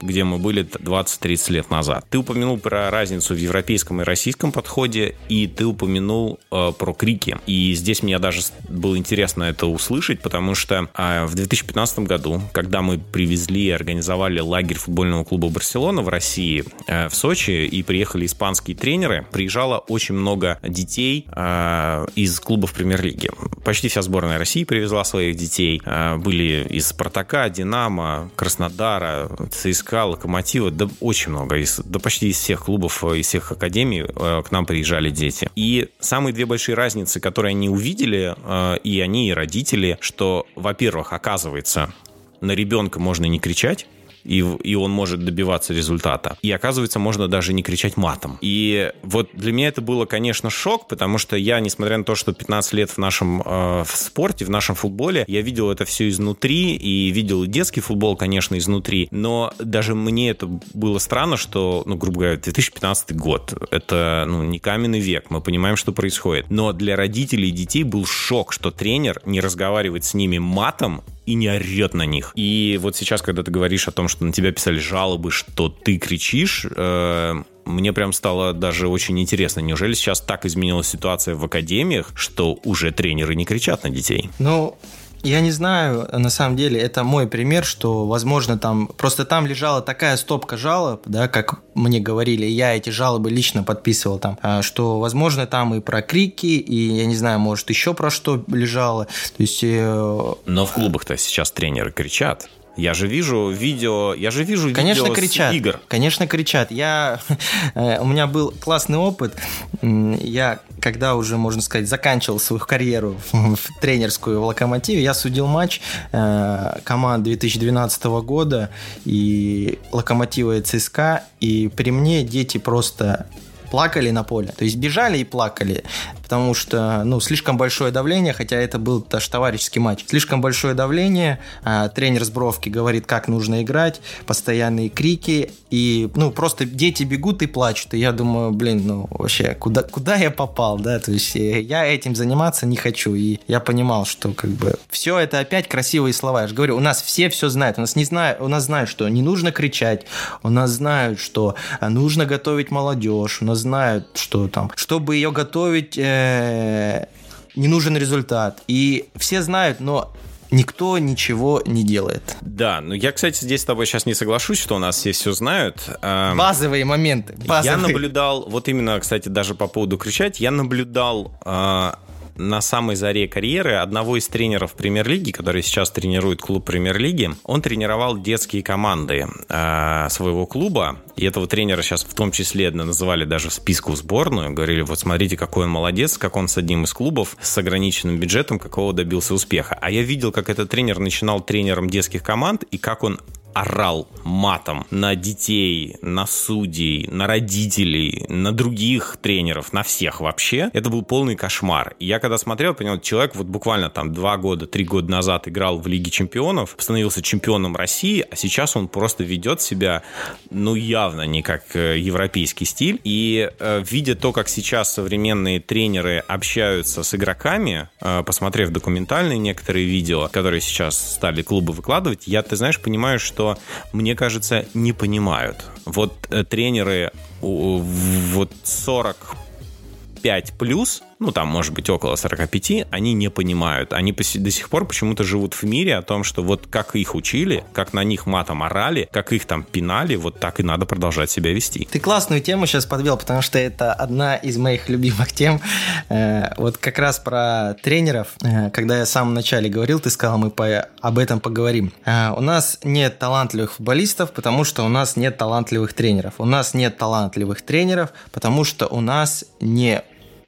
где 0.01 0.23
мы 0.23 0.37
были 0.37 0.63
20-30 0.63 1.51
лет 1.51 1.69
назад. 1.69 2.05
Ты 2.09 2.17
упомянул 2.17 2.57
про 2.57 2.89
разницу 2.89 3.33
в 3.33 3.37
европейском 3.37 4.01
и 4.01 4.03
российском 4.03 4.51
подходе, 4.51 5.15
и 5.27 5.47
ты 5.47 5.65
упомянул 5.65 6.39
э, 6.51 6.71
про 6.77 6.93
крики. 6.93 7.37
И 7.45 7.73
здесь 7.73 8.03
мне 8.03 8.19
даже 8.19 8.41
было 8.67 8.97
интересно 8.97 9.43
это 9.43 9.67
услышать, 9.67 10.21
потому 10.21 10.55
что 10.55 10.89
э, 10.95 11.25
в 11.25 11.35
2015 11.35 11.99
году, 11.99 12.41
когда 12.51 12.81
мы 12.81 12.97
привезли 12.99 13.65
и 13.65 13.71
организовали 13.71 14.39
лагерь 14.39 14.77
футбольного 14.77 15.23
клуба 15.23 15.49
Барселона 15.49 16.01
в 16.01 16.09
России, 16.09 16.63
э, 16.87 17.07
в 17.09 17.15
Сочи, 17.15 17.65
и 17.65 17.83
приехали 17.83 18.25
испанские 18.25 18.75
тренеры, 18.75 19.25
приезжало 19.31 19.77
очень 19.77 20.15
много 20.15 20.59
детей 20.63 21.25
э, 21.31 22.07
из 22.15 22.39
клубов 22.39 22.73
премьер-лиги. 22.73 23.29
Почти 23.63 23.78
вся 23.87 24.01
сборная 24.01 24.37
России 24.37 24.63
привезла 24.63 25.03
своих 25.03 25.35
детей. 25.35 25.81
Э, 25.85 26.17
были 26.17 26.67
из 26.69 26.87
Спартака, 26.87 27.49
Динамо, 27.49 28.29
Краснодара, 28.35 29.29
ЦСКА, 29.51 30.05
Локомотива, 30.05 30.71
да 30.71 30.89
очень 30.99 31.31
много, 31.31 31.57
из, 31.57 31.79
да 31.79 31.99
почти 31.99 32.29
из 32.29 32.37
всех 32.37 32.65
клубов, 32.65 33.03
э, 33.03 33.19
из 33.19 33.27
всех 33.27 33.51
академий 33.51 34.01
э, 34.01 34.43
к 34.45 34.51
нам 34.51 34.65
приезжали 34.65 35.09
дети. 35.09 35.49
И 35.55 35.89
самые 35.99 36.33
две 36.33 36.45
большие 36.45 36.75
разницы, 36.75 37.19
которые 37.19 37.51
они 37.51 37.69
увидели, 37.69 38.35
э, 38.37 38.77
и 38.83 38.99
они, 38.99 39.29
и 39.29 39.33
родители, 39.33 39.97
что, 40.01 40.45
во-первых, 40.55 41.13
оказывается, 41.13 41.93
на 42.41 42.51
ребенка 42.51 42.99
можно 42.99 43.25
не 43.25 43.39
кричать, 43.39 43.87
и, 44.23 44.37
и 44.37 44.75
он 44.75 44.91
может 44.91 45.23
добиваться 45.23 45.73
результата. 45.73 46.37
И 46.41 46.51
оказывается, 46.51 46.99
можно 46.99 47.27
даже 47.27 47.53
не 47.53 47.63
кричать 47.63 47.97
матом. 47.97 48.37
И 48.41 48.91
вот 49.03 49.29
для 49.33 49.51
меня 49.51 49.67
это 49.67 49.81
было, 49.81 50.05
конечно, 50.05 50.49
шок, 50.49 50.87
потому 50.87 51.17
что 51.17 51.35
я, 51.35 51.59
несмотря 51.59 51.97
на 51.97 52.03
то, 52.03 52.15
что 52.15 52.33
15 52.33 52.73
лет 52.73 52.89
в 52.91 52.97
нашем 52.97 53.41
э, 53.41 53.83
в 53.83 53.91
спорте, 53.95 54.45
в 54.45 54.49
нашем 54.49 54.75
футболе, 54.75 55.25
я 55.27 55.41
видел 55.41 55.71
это 55.71 55.85
все 55.85 56.09
изнутри 56.09 56.75
и 56.75 57.09
видел 57.11 57.45
детский 57.45 57.81
футбол, 57.81 58.15
конечно, 58.15 58.57
изнутри, 58.57 59.07
но 59.11 59.53
даже 59.59 59.95
мне 59.95 60.29
это 60.31 60.47
было 60.73 60.99
странно, 60.99 61.37
что, 61.37 61.83
ну, 61.85 61.95
грубо 61.95 62.19
говоря, 62.19 62.37
2015 62.37 63.15
год, 63.15 63.53
это, 63.71 64.25
ну, 64.27 64.43
не 64.43 64.59
каменный 64.59 64.99
век, 64.99 65.25
мы 65.29 65.41
понимаем, 65.41 65.75
что 65.75 65.91
происходит. 65.91 66.49
Но 66.49 66.73
для 66.73 66.95
родителей 66.95 67.49
и 67.49 67.51
детей 67.51 67.83
был 67.83 68.05
шок, 68.05 68.53
что 68.53 68.71
тренер 68.71 69.21
не 69.25 69.41
разговаривает 69.41 70.03
с 70.03 70.13
ними 70.13 70.37
матом, 70.37 71.03
и 71.29 71.35
не 71.35 71.47
орет 71.47 71.93
на 71.93 72.07
них. 72.07 72.31
И 72.35 72.79
вот 72.81 72.95
сейчас, 72.95 73.21
когда 73.21 73.43
ты 73.43 73.51
говоришь 73.51 73.87
о 73.87 73.91
том, 73.91 74.07
что 74.07 74.25
на 74.25 74.33
тебя 74.33 74.51
писали 74.51 74.79
жалобы, 74.79 75.29
что 75.29 75.69
ты 75.69 75.99
кричишь, 75.99 76.65
э, 76.75 77.43
мне 77.65 77.93
прям 77.93 78.13
стало 78.13 78.51
даже 78.53 78.87
очень 78.87 79.19
интересно. 79.19 79.59
Неужели 79.59 79.93
сейчас 79.93 80.21
так 80.21 80.47
изменилась 80.47 80.87
ситуация 80.87 81.35
в 81.35 81.45
академиях, 81.45 82.09
что 82.15 82.57
уже 82.63 82.91
тренеры 82.91 83.35
не 83.35 83.45
кричат 83.45 83.83
на 83.83 83.91
детей? 83.91 84.31
Ну, 84.39 84.75
я 85.23 85.41
не 85.41 85.51
знаю, 85.51 86.07
на 86.11 86.29
самом 86.29 86.55
деле, 86.55 86.79
это 86.79 87.03
мой 87.03 87.27
пример, 87.27 87.65
что, 87.65 88.05
возможно, 88.07 88.57
там 88.57 88.87
просто 88.87 89.25
там 89.25 89.45
лежала 89.45 89.81
такая 89.81 90.17
стопка 90.17 90.57
жалоб, 90.57 91.03
да, 91.05 91.27
как 91.27 91.61
мне 91.73 91.99
говорили, 91.99 92.45
я 92.45 92.75
эти 92.75 92.89
жалобы 92.89 93.29
лично 93.29 93.63
подписывал 93.63 94.19
там, 94.19 94.37
а, 94.41 94.61
что, 94.61 94.99
возможно, 94.99 95.45
там 95.45 95.75
и 95.75 95.79
про 95.79 96.01
крики, 96.01 96.45
и, 96.45 96.97
я 96.97 97.05
не 97.05 97.15
знаю, 97.15 97.39
может, 97.39 97.69
еще 97.69 97.93
про 97.93 98.09
что 98.09 98.43
лежало. 98.47 99.05
То 99.05 99.43
есть... 99.43 99.63
Э... 99.63 100.33
Но 100.45 100.65
в 100.65 100.73
клубах-то 100.73 101.17
сейчас 101.17 101.51
тренеры 101.51 101.91
кричат. 101.91 102.49
Я 102.79 102.93
же 102.93 103.07
вижу 103.07 103.49
видео, 103.49 104.13
я 104.13 104.31
же 104.31 104.43
вижу 104.43 104.73
Конечно, 104.73 105.03
видео 105.03 105.13
кричат. 105.15 105.53
игр. 105.53 105.79
Конечно, 105.87 106.27
кричат. 106.27 106.71
Я, 106.71 107.19
э, 107.75 107.99
у 107.99 108.05
меня 108.05 108.25
был 108.25 108.51
классный 108.51 108.97
опыт. 108.97 109.35
Я, 109.81 110.59
когда 110.79 111.15
уже, 111.15 111.37
можно 111.37 111.61
сказать, 111.61 111.89
заканчивал 111.89 112.39
свою 112.39 112.61
карьеру 112.61 113.17
в, 113.31 113.55
в 113.55 113.79
тренерскую 113.81 114.39
в 114.41 114.45
Локомотиве, 114.45 115.03
я 115.03 115.13
судил 115.13 115.47
матч 115.47 115.81
э, 116.11 116.79
команд 116.83 117.23
2012 117.23 118.03
года 118.23 118.69
и 119.03 119.79
Локомотива 119.91 120.57
и 120.57 120.61
ЦСКА, 120.61 121.23
и 121.41 121.67
при 121.67 121.91
мне 121.91 122.23
дети 122.23 122.57
просто 122.57 123.27
плакали 123.69 124.11
на 124.11 124.23
поле. 124.23 124.53
То 124.57 124.63
есть 124.63 124.77
бежали 124.77 125.17
и 125.17 125.23
плакали. 125.23 125.83
потому 126.29 126.53
что, 126.53 127.03
ну, 127.05 127.19
слишком 127.19 127.57
большое 127.57 127.91
давление, 127.91 128.33
хотя 128.33 128.55
это 128.57 128.77
был 128.77 129.01
даже 129.01 129.31
товарищеский 129.31 129.81
матч. 129.81 130.05
Слишком 130.05 130.41
большое 130.41 130.75
давление, 130.75 131.39
а, 131.63 131.89
тренер 131.89 132.23
с 132.23 132.29
бровки 132.29 132.69
говорит, 132.69 133.07
как 133.07 133.27
нужно 133.27 133.63
играть, 133.63 133.99
постоянные 134.27 134.89
крики, 134.89 135.51
и, 135.71 136.07
ну, 136.13 136.29
просто 136.29 136.65
дети 136.65 137.01
бегут 137.01 137.41
и 137.41 137.47
плачут, 137.47 137.95
и 137.95 137.97
я 137.97 138.11
думаю, 138.11 138.51
блин, 138.51 138.85
ну, 138.85 139.07
вообще, 139.09 139.55
куда, 139.55 139.81
куда 139.81 140.17
я 140.17 140.29
попал, 140.29 140.77
да, 140.77 140.99
то 140.99 141.11
есть 141.11 141.35
э, 141.35 141.61
я 141.61 141.83
этим 141.85 142.15
заниматься 142.15 142.67
не 142.67 142.75
хочу, 142.77 143.15
и 143.15 143.39
я 143.47 143.59
понимал, 143.59 144.05
что, 144.05 144.31
как 144.33 144.51
бы, 144.51 144.75
все 144.87 145.17
это 145.17 145.39
опять 145.39 145.67
красивые 145.67 146.13
слова, 146.13 146.41
я 146.41 146.47
же 146.47 146.53
говорю, 146.53 146.77
у 146.77 146.79
нас 146.79 147.01
все 147.01 147.29
все 147.29 147.49
знают, 147.49 147.79
у 147.79 147.81
нас 147.81 147.95
не 147.95 148.05
знают, 148.05 148.39
у 148.39 148.47
нас 148.47 148.65
знают, 148.65 148.89
что 148.89 149.09
не 149.09 149.23
нужно 149.23 149.51
кричать, 149.51 150.05
у 150.43 150.49
нас 150.49 150.69
знают, 150.69 151.19
что 151.19 151.55
а, 151.79 151.89
нужно 151.89 152.27
готовить 152.27 152.69
молодежь, 152.69 153.41
у 153.41 153.45
нас 153.45 153.58
знают, 153.59 154.07
что 154.15 154.47
там, 154.47 154.71
чтобы 154.75 155.15
ее 155.15 155.31
готовить, 155.31 155.97
э, 155.97 157.07
не 157.55 157.67
нужен 157.67 157.97
результат, 157.97 158.61
и 158.67 159.09
все 159.15 159.41
знают, 159.41 159.79
но 159.79 160.13
никто 160.51 160.97
ничего 160.97 161.61
не 161.65 161.83
делает. 161.83 162.37
Да, 162.41 162.81
ну 162.81 162.93
я, 162.93 163.11
кстати, 163.11 163.43
здесь 163.43 163.61
с 163.61 163.65
тобой 163.65 163.85
сейчас 163.85 164.05
не 164.05 164.13
соглашусь, 164.13 164.59
что 164.59 164.75
у 164.75 164.79
нас 164.79 164.97
все 164.97 165.11
все 165.11 165.31
знают. 165.33 165.89
Эм, 166.01 166.37
базовые 166.37 166.85
моменты. 166.85 167.35
Базовые. 167.45 167.63
Я 167.63 167.77
наблюдал, 167.77 168.47
вот 168.49 168.67
именно, 168.67 168.99
кстати, 168.99 169.29
даже 169.29 169.55
по 169.55 169.67
поводу 169.67 169.97
кричать, 169.97 170.39
я 170.39 170.51
наблюдал 170.51 171.33
э, 171.45 171.91
на 172.39 172.61
самой 172.61 172.95
заре 172.95 173.27
карьеры 173.27 173.75
одного 173.75 174.17
из 174.17 174.27
тренеров 174.27 174.73
премьер-лиги, 174.73 175.31
который 175.31 175.61
сейчас 175.61 175.91
тренирует 175.91 176.41
клуб 176.41 176.65
премьер-лиги, 176.65 177.31
он 177.43 177.61
тренировал 177.61 178.17
детские 178.17 178.63
команды 178.63 179.27
э, 179.49 180.07
своего 180.09 180.45
клуба, 180.45 180.99
и 181.15 181.25
этого 181.25 181.47
тренера 181.47 181.81
сейчас 181.81 182.03
в 182.03 182.13
том 182.13 182.31
числе 182.31 182.71
называли 182.71 183.25
даже 183.25 183.49
в 183.49 183.53
списку 183.53 183.95
сборную, 183.95 184.53
говорили, 184.53 184.81
вот 184.81 184.99
смотрите, 184.99 185.35
какой 185.35 185.65
он 185.65 185.71
молодец, 185.71 186.17
как 186.17 186.37
он 186.37 186.47
с 186.47 186.57
одним 186.57 186.85
из 186.85 186.93
клубов 186.93 187.35
с 187.41 187.57
ограниченным 187.57 188.17
бюджетом, 188.17 188.57
какого 188.57 188.93
добился 188.93 189.33
успеха. 189.33 189.77
А 189.79 189.91
я 189.91 190.01
видел, 190.01 190.31
как 190.31 190.49
этот 190.49 190.69
тренер 190.69 190.99
начинал 190.99 191.41
тренером 191.41 191.89
детских 191.89 192.23
команд, 192.23 192.63
и 192.71 192.77
как 192.77 193.03
он 193.03 193.19
орал 193.53 194.07
матом 194.23 194.85
на 194.91 195.15
детей, 195.15 195.97
на 196.01 196.25
судей, 196.25 197.07
на 197.07 197.27
родителей, 197.27 198.25
на 198.29 198.51
других 198.51 199.17
тренеров, 199.21 199.73
на 199.73 199.83
всех 199.83 200.21
вообще. 200.21 200.69
Это 200.73 200.89
был 200.89 201.03
полный 201.03 201.35
кошмар. 201.35 201.95
И 201.99 202.05
я 202.05 202.19
когда 202.19 202.37
смотрел, 202.37 202.73
понял, 202.73 202.99
человек 202.99 203.35
вот 203.35 203.47
буквально 203.47 203.89
там 203.89 204.13
два 204.13 204.37
года, 204.37 204.67
три 204.67 204.83
года 204.83 205.09
назад 205.11 205.47
играл 205.47 205.79
в 205.79 205.87
Лиге 205.87 206.11
Чемпионов, 206.11 206.75
становился 206.77 207.21
чемпионом 207.21 207.75
России, 207.75 208.25
а 208.29 208.35
сейчас 208.35 208.75
он 208.75 208.87
просто 208.87 209.23
ведет 209.23 209.61
себя, 209.61 210.03
ну, 210.49 210.75
явно 210.75 211.23
не 211.23 211.41
как 211.41 211.75
э, 211.75 211.97
европейский 211.97 212.65
стиль. 212.65 212.99
И 213.03 213.49
э, 213.59 213.83
видя 213.89 214.15
то, 214.15 214.31
как 214.31 214.49
сейчас 214.49 214.93
современные 214.93 215.59
тренеры 215.59 216.23
общаются 216.27 217.03
с 217.03 217.15
игроками, 217.15 217.89
э, 218.01 218.23
посмотрев 218.25 218.69
документальные 218.69 219.37
некоторые 219.39 219.85
видео, 219.85 220.27
которые 220.31 220.61
сейчас 220.61 221.15
стали 221.15 221.41
клубы 221.41 221.73
выкладывать, 221.73 222.27
я, 222.27 222.43
ты 222.43 222.55
знаешь, 222.55 222.79
понимаю, 222.79 223.19
что 223.19 223.38
что, 223.39 223.57
мне 223.93 224.15
кажется, 224.15 224.65
не 224.73 224.91
понимают. 224.91 225.63
Вот 225.85 226.27
э, 226.29 226.43
тренеры 226.43 227.13
вот 227.39 228.51
45 228.63 230.53
плюс, 230.57 231.01
ну, 231.19 231.31
там, 231.33 231.49
может 231.49 231.73
быть, 231.73 231.89
около 231.89 232.15
45, 232.15 232.87
они 232.91 233.13
не 233.13 233.29
понимают. 233.29 233.91
Они 233.91 234.13
до 234.13 234.51
сих 234.51 234.69
пор 234.69 234.85
почему-то 234.85 235.23
живут 235.25 235.53
в 235.53 235.63
мире 235.63 235.97
о 235.97 236.01
том, 236.01 236.23
что 236.23 236.43
вот 236.43 236.67
как 236.67 236.95
их 236.95 237.13
учили, 237.13 237.65
как 237.73 237.93
на 237.93 238.05
них 238.05 238.25
матом 238.25 238.63
орали, 238.63 239.09
как 239.11 239.33
их 239.33 239.45
там 239.45 239.63
пинали, 239.63 240.15
вот 240.15 240.39
так 240.39 240.61
и 240.61 240.63
надо 240.63 240.85
продолжать 240.85 241.29
себя 241.29 241.51
вести. 241.51 241.87
Ты 241.91 241.99
классную 241.99 242.41
тему 242.41 242.65
сейчас 242.65 242.85
подвел, 242.85 243.17
потому 243.17 243.41
что 243.41 243.59
это 243.59 243.93
одна 243.93 244.37
из 244.37 244.57
моих 244.57 244.87
любимых 244.87 245.33
тем. 245.33 245.59
Э, 246.07 246.53
вот 246.55 246.77
как 246.77 246.97
раз 246.99 247.19
про 247.19 247.75
тренеров. 247.83 248.29
Э, 248.41 248.69
когда 248.69 248.99
я 248.99 249.05
в 249.05 249.09
самом 249.09 249.33
начале 249.33 249.69
говорил, 249.69 249.99
ты 249.99 250.09
сказал, 250.09 250.37
мы 250.37 250.49
по, 250.51 250.87
об 251.01 251.19
этом 251.19 251.41
поговорим. 251.41 251.91
Э, 252.05 252.31
у 252.31 252.41
нас 252.41 252.79
нет 252.83 253.19
талантливых 253.19 253.73
футболистов, 253.73 254.31
потому 254.31 254.63
что 254.63 254.85
у 254.85 254.89
нас 254.89 255.17
нет 255.17 255.37
талантливых 255.37 255.91
тренеров. 255.91 256.35
У 256.37 256.45
нас 256.45 256.73
нет 256.73 256.97
талантливых 256.97 257.61
тренеров, 257.61 258.11
потому 258.31 258.63
что 258.63 258.87
у 258.87 259.01
нас 259.01 259.43
не 259.59 260.01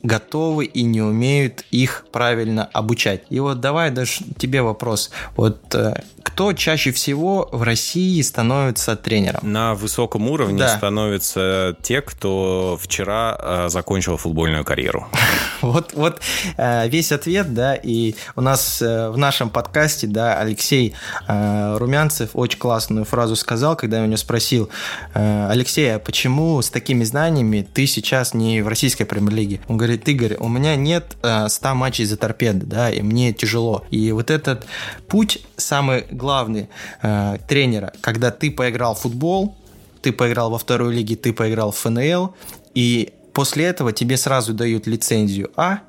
готовы 0.04 0.66
и 0.66 0.84
не 0.84 1.02
умеют 1.02 1.66
их 1.72 2.06
правильно 2.12 2.66
обучать. 2.66 3.24
И 3.30 3.40
вот 3.40 3.60
давай 3.60 3.92
даже 3.92 4.24
тебе 4.38 4.62
вопрос. 4.62 5.12
Вот 5.36 5.76
э, 5.76 6.04
кто 6.24 6.54
чаще 6.54 6.92
всего 6.92 7.48
в 7.52 7.64
России 7.64 8.22
становится 8.22 8.96
тренером? 8.96 9.40
На 9.44 9.76
высоком 9.76 10.30
уровне 10.30 10.60
да. 10.60 10.78
становятся 10.78 11.76
те, 11.82 12.02
кто 12.02 12.78
вчера 12.82 13.38
э, 13.40 13.70
закончил 13.70 14.18
футбольную 14.18 14.66
карьеру. 14.66 15.08
Вот, 15.62 15.94
вот 15.94 16.22
э, 16.58 16.90
весь 16.90 17.12
ответ, 17.12 17.54
да, 17.54 17.76
и 17.76 18.16
у 18.36 18.42
нас 18.42 18.82
в 18.82 19.16
нашем 19.16 19.52
подкасте, 19.52 20.08
да, 20.08 20.40
Алексей 20.40 20.96
Румянцев 21.28 22.32
очень 22.34 22.58
классную 22.58 23.06
фразу 23.06 23.36
сказал, 23.36 23.76
когда 23.76 23.98
я 23.98 24.04
у 24.04 24.08
него 24.08 24.18
спросил, 24.18 24.72
Алексей, 25.14 25.96
а 25.96 26.00
почему 26.00 26.60
с 26.60 26.72
такими 26.72 27.04
знаниями 27.04 27.62
ты 27.62 27.86
сейчас 27.86 28.34
не 28.34 28.64
в 28.64 28.68
российской 28.68 29.06
премьер-лиге? 29.06 29.62
Он 29.68 29.78
говорит, 29.78 29.92
говорит, 29.92 30.08
Игорь, 30.08 30.38
у 30.40 30.48
меня 30.48 30.76
нет 30.76 31.18
э, 31.22 31.48
100 31.50 31.76
матчей 31.76 32.06
за 32.06 32.18
торпеды, 32.18 32.66
да, 32.66 32.90
и 32.90 33.02
мне 33.02 33.34
тяжело. 33.34 33.84
И 33.92 34.12
вот 34.12 34.32
этот 34.32 34.66
путь 35.08 35.42
самый 35.62 36.06
главный 36.12 36.70
э, 37.02 37.38
тренера, 37.48 37.94
когда 38.02 38.32
ты 38.32 38.52
поиграл 38.52 38.96
в 38.96 39.00
футбол, 39.00 39.56
ты 40.02 40.12
поиграл 40.12 40.50
во 40.50 40.58
второй 40.58 40.94
лиге, 40.94 41.16
ты 41.16 41.34
поиграл 41.34 41.72
в 41.72 41.78
ФНЛ, 41.78 42.34
и 42.74 43.14
после 43.34 43.66
этого 43.66 43.94
тебе 43.94 44.18
сразу 44.18 44.54
дают 44.54 44.88
лицензию 44.88 45.52
А, 45.56 45.80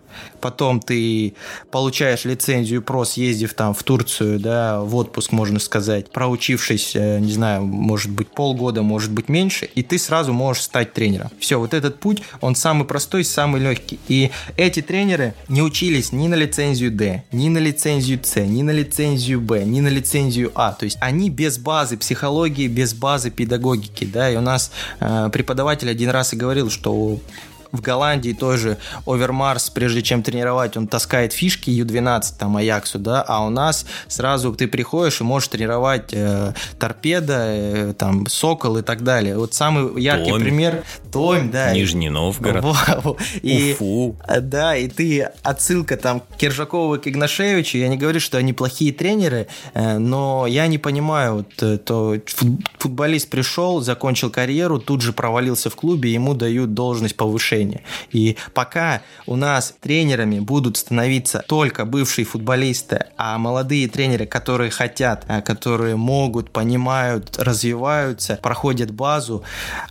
потом 0.41 0.81
ты 0.81 1.35
получаешь 1.71 2.25
лицензию 2.25 2.83
ПРО, 2.83 3.05
съездив 3.05 3.55
там 3.55 3.75
в 3.75 3.83
Турцию, 3.83 4.39
да, 4.39 4.81
в 4.81 4.95
отпуск, 4.97 5.33
можно 5.33 5.59
сказать, 5.59 6.11
проучившись, 6.11 6.93
э, 6.95 7.19
не 7.21 7.33
знаю, 7.33 7.65
может 7.65 8.11
быть 8.11 8.29
полгода, 8.29 8.83
может 8.83 9.11
быть 9.13 9.29
меньше, 9.29 9.69
и 9.75 9.83
ты 9.83 9.99
сразу 9.99 10.33
можешь 10.33 10.63
стать 10.63 10.93
тренером. 10.93 11.31
Все, 11.39 11.59
вот 11.59 11.75
этот 11.75 12.01
путь, 12.01 12.23
он 12.41 12.55
самый 12.55 12.87
простой, 12.87 13.25
самый 13.25 13.61
легкий. 13.61 13.99
И 14.09 14.31
эти 14.57 14.83
тренеры 14.83 15.35
не 15.49 15.63
учились 15.63 16.13
ни 16.13 16.29
на 16.29 16.35
лицензию 16.35 16.91
D, 16.91 17.25
ни 17.33 17.49
на 17.49 17.59
лицензию 17.59 18.21
C, 18.23 18.47
ни 18.47 18.63
на 18.63 18.71
лицензию 18.71 19.41
B, 19.41 19.65
ни 19.65 19.81
на 19.81 19.89
лицензию 19.89 20.53
А. 20.55 20.73
То 20.73 20.85
есть 20.85 20.99
они 21.01 21.31
без 21.31 21.59
базы 21.59 21.97
психологии, 21.97 22.69
без 22.69 22.95
базы 22.95 23.31
педагогики, 23.31 24.05
да, 24.05 24.31
и 24.31 24.37
у 24.37 24.41
нас 24.41 24.73
э, 25.01 25.31
преподаватель 25.33 25.91
один 25.91 26.11
раз 26.11 26.33
и 26.33 26.37
говорил, 26.37 26.71
что 26.71 27.21
в 27.73 27.81
Голландии 27.81 28.33
тоже 28.33 28.79
Овермарс, 29.07 29.71
прежде 29.71 30.03
чем 30.03 30.23
тренировать, 30.23 30.77
он 30.77 30.87
таскает 30.87 31.33
фишки 31.33 31.71
Ю-12 31.71 32.35
там 32.39 32.57
Аяксу, 32.57 32.99
да, 32.99 33.23
а 33.23 33.45
у 33.45 33.51
нас 33.51 33.87
сразу 34.09 34.55
ты 34.55 34.69
приходишь 34.69 35.21
и 35.21 35.25
можешь 35.25 35.49
тренировать 35.49 36.11
э, 36.13 36.53
торпеда, 36.79 37.45
э, 37.47 37.95
там 37.97 38.27
Сокол 38.27 38.79
и 38.79 38.83
так 38.83 39.03
далее. 39.03 39.39
Вот 39.39 39.55
самый 39.55 40.01
яркий 40.01 40.31
Томь. 40.31 40.43
пример 40.43 40.85
Томь, 41.13 41.51
да. 41.51 41.73
Нижний 41.73 42.09
Новгород. 42.09 42.65
И, 43.43 43.77
Уфу. 43.79 44.17
Да, 44.41 44.75
и 44.77 44.89
ты 44.89 45.29
отсылка 45.43 45.97
там 45.97 46.21
к 46.21 46.37
Киржакову 46.39 46.99
к 46.99 47.07
Игнашевичу, 47.07 47.79
я 47.79 47.89
не 47.89 47.97
говорю, 47.99 48.19
что 48.19 48.39
они 48.39 48.53
плохие 48.53 48.93
тренеры, 48.93 49.47
э, 49.75 49.99
но 49.99 50.47
я 50.47 50.67
не 50.67 50.79
понимаю, 50.79 51.35
вот, 51.37 51.63
э, 51.63 51.79
то 51.79 52.17
футболист 52.79 53.29
пришел, 53.29 53.81
закончил 53.81 54.31
карьеру, 54.31 54.79
тут 54.79 55.03
же 55.03 55.13
провалился 55.13 55.69
в 55.69 55.77
клубе, 55.77 56.13
ему 56.13 56.35
дают 56.35 56.75
должность 56.75 57.17
повышения. 57.17 57.83
И 58.11 58.37
пока 58.55 59.03
у 59.27 59.37
нас 59.37 59.75
тренерами 59.81 60.41
будут 60.41 60.79
становиться 60.79 61.45
только 61.47 61.85
бывшие 61.85 62.25
футболисты, 62.25 63.07
а 63.17 63.37
молодые 63.39 63.89
тренеры, 63.89 64.27
которые 64.27 64.71
хотят, 64.71 65.27
которые 65.45 65.97
могут, 65.97 66.51
понимают, 66.51 67.37
развиваются, 67.39 68.39
проходят 68.43 68.91
базу, 68.91 69.43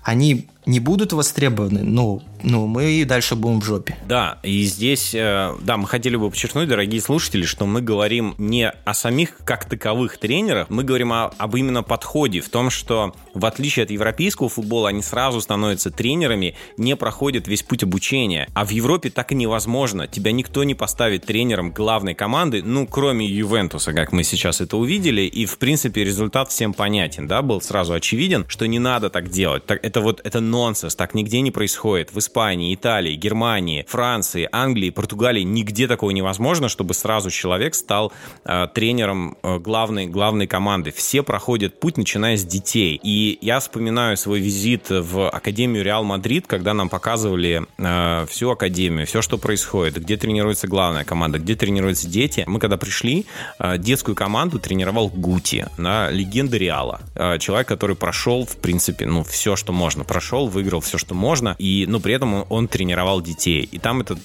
они 0.04 0.48
не 0.65 0.80
будут 0.80 1.13
востребованы, 1.13 1.84
ну, 1.84 2.21
ну, 2.44 2.68
мы 2.68 2.92
и 2.92 3.06
дальше 3.06 3.36
будем 3.36 3.62
в 3.62 3.66
жопе. 3.66 3.98
Да, 4.08 4.40
и 4.44 4.64
здесь, 4.64 5.14
э, 5.14 5.54
да, 5.62 5.78
мы 5.78 5.88
хотели 5.88 6.16
бы 6.16 6.30
подчеркнуть, 6.30 6.68
дорогие 6.68 7.02
слушатели, 7.02 7.46
что 7.46 7.66
мы 7.66 7.82
говорим 7.82 8.36
не 8.38 8.70
о 8.70 8.94
самих 8.94 9.38
как 9.44 9.66
таковых 9.66 10.18
тренерах, 10.18 10.70
мы 10.70 10.84
говорим 10.84 11.14
о, 11.14 11.32
об 11.38 11.56
именно 11.56 11.84
подходе, 11.84 12.42
в 12.42 12.50
том, 12.50 12.70
что 12.70 13.14
в 13.34 13.46
отличие 13.46 13.84
от 13.84 13.92
европейского 13.92 14.50
футбола, 14.50 14.90
они 14.90 15.02
сразу 15.02 15.42
становятся 15.42 15.92
тренерами, 15.92 16.56
не 16.78 16.96
проходят 16.96 17.48
весь 17.48 17.64
путь 17.64 17.84
обучения. 17.84 18.48
А 18.54 18.66
в 18.66 18.70
Европе 18.70 19.10
так 19.10 19.32
и 19.32 19.36
невозможно. 19.36 20.08
Тебя 20.08 20.32
никто 20.32 20.64
не 20.64 20.76
поставит 20.76 21.26
тренером 21.26 21.72
главной 21.72 22.14
команды, 22.14 22.62
ну, 22.64 22.88
кроме 22.88 23.26
Ювентуса, 23.26 23.94
как 23.94 24.12
мы 24.12 24.24
сейчас 24.24 24.62
это 24.62 24.78
увидели, 24.78 25.22
и, 25.22 25.46
в 25.46 25.58
принципе, 25.58 26.04
результат 26.04 26.50
всем 26.50 26.74
понятен, 26.74 27.28
да, 27.28 27.42
был 27.42 27.62
сразу 27.62 27.94
очевиден, 27.94 28.46
что 28.48 28.68
не 28.68 28.80
надо 28.80 29.10
так 29.10 29.30
делать. 29.30 29.66
Так, 29.66 29.84
это 29.84 30.02
вот, 30.02 30.22
это 30.24 30.40
нонсенс, 30.40 30.96
так 30.96 31.14
нигде 31.14 31.42
не 31.42 31.52
происходит. 31.52 32.14
В 32.14 32.20
Испании, 32.32 32.74
Италии, 32.74 33.15
Германии, 33.15 33.84
Франции, 33.89 34.48
Англии, 34.54 34.89
Португалии 34.89 35.41
нигде 35.41 35.86
такого 35.88 36.12
невозможно, 36.12 36.70
чтобы 36.70 36.94
сразу 36.94 37.30
человек 37.30 37.76
стал 37.76 38.13
э, 38.46 38.67
тренером 38.74 39.38
э, 39.44 39.60
главной, 39.60 40.08
главной 40.08 40.48
команды. 40.48 40.91
Все 40.91 41.24
проходят 41.24 41.78
путь, 41.82 41.98
начиная 41.98 42.38
с 42.38 42.46
детей. 42.46 42.98
И 43.04 43.38
я 43.41 43.60
вспоминаю 43.60 44.15
свой 44.15 44.39
визит 44.39 44.86
в 44.89 45.30
Академию 45.30 45.84
Реал 45.84 46.06
Мадрид, 46.06 46.48
когда 46.48 46.74
нам 46.74 46.88
показывали 46.88 47.63
э, 47.78 48.26
всю 48.30 48.50
Академию, 48.50 49.06
все, 49.06 49.22
что 49.22 49.38
происходит, 49.38 49.98
где 50.02 50.15
тренируется 50.15 50.70
главная 50.70 51.04
команда, 51.04 51.38
где 51.38 51.56
тренируются 51.56 52.08
дети. 52.08 52.46
Мы 52.48 52.60
когда 52.60 52.78
пришли, 52.78 53.26
э, 53.60 53.78
детскую 53.78 54.15
команду 54.15 54.58
тренировал 54.58 55.10
Гути, 55.10 55.65
на 55.78 56.10
легенда 56.10 56.56
Реала. 56.56 57.02
Э, 57.15 57.39
человек, 57.39 57.67
который 57.67 57.98
прошел, 57.98 58.46
в 58.46 58.56
принципе, 58.56 59.06
ну, 59.06 59.26
все, 59.26 59.58
что 59.58 59.74
можно. 59.74 60.06
Прошел, 60.06 60.48
выиграл 60.48 60.80
все, 60.80 60.98
что 60.98 61.13
можно. 61.13 61.58
И, 61.60 61.86
ну, 61.89 62.00
при 62.00 62.13
этом 62.13 62.21
он, 62.22 62.46
он 62.50 62.68
тренировал 62.68 63.22
детей. 63.22 63.68
И 63.72 63.80
там 63.80 64.02
это 64.02 64.18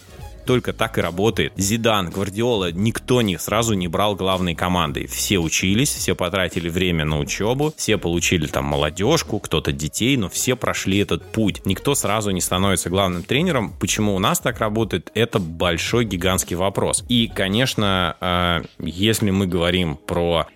только 0.47 0.73
так 0.73 0.97
и 0.99 1.01
работает. 1.01 1.53
Зидан, 1.57 2.11
Гвардиола, 2.11 2.73
никто 2.73 3.21
не 3.23 3.39
сразу 3.39 3.75
не 3.75 3.89
брал 3.89 4.15
главной 4.15 4.55
командой. 4.55 5.07
Все 5.07 5.39
учились, 5.39 5.91
все 5.91 6.15
потратили 6.15 6.69
время 6.69 7.05
на 7.05 7.19
учебу, 7.19 7.75
все 7.77 7.99
получили 7.99 8.47
там 8.47 8.65
молодежку, 8.65 9.39
кто-то 9.39 9.73
детей, 9.73 10.17
но 10.17 10.29
все 10.29 10.57
прошли 10.57 10.99
этот 10.99 11.31
путь. 11.33 11.63
Никто 11.67 11.95
сразу 11.95 12.31
не 12.31 12.41
становится 12.41 12.89
главным 12.89 13.23
тренером. 13.23 13.75
Почему 13.79 14.15
у 14.15 14.19
нас 14.19 14.39
так 14.39 14.61
работает, 14.61 15.11
это 15.15 15.39
большой 15.39 16.05
гигантский 16.05 16.57
вопрос. 16.57 17.05
И, 17.09 17.29
конечно, 17.29 18.17
э, 18.21 18.63
если 18.79 19.31
мы 19.31 19.47
говорим 19.47 19.97
про 19.97 20.47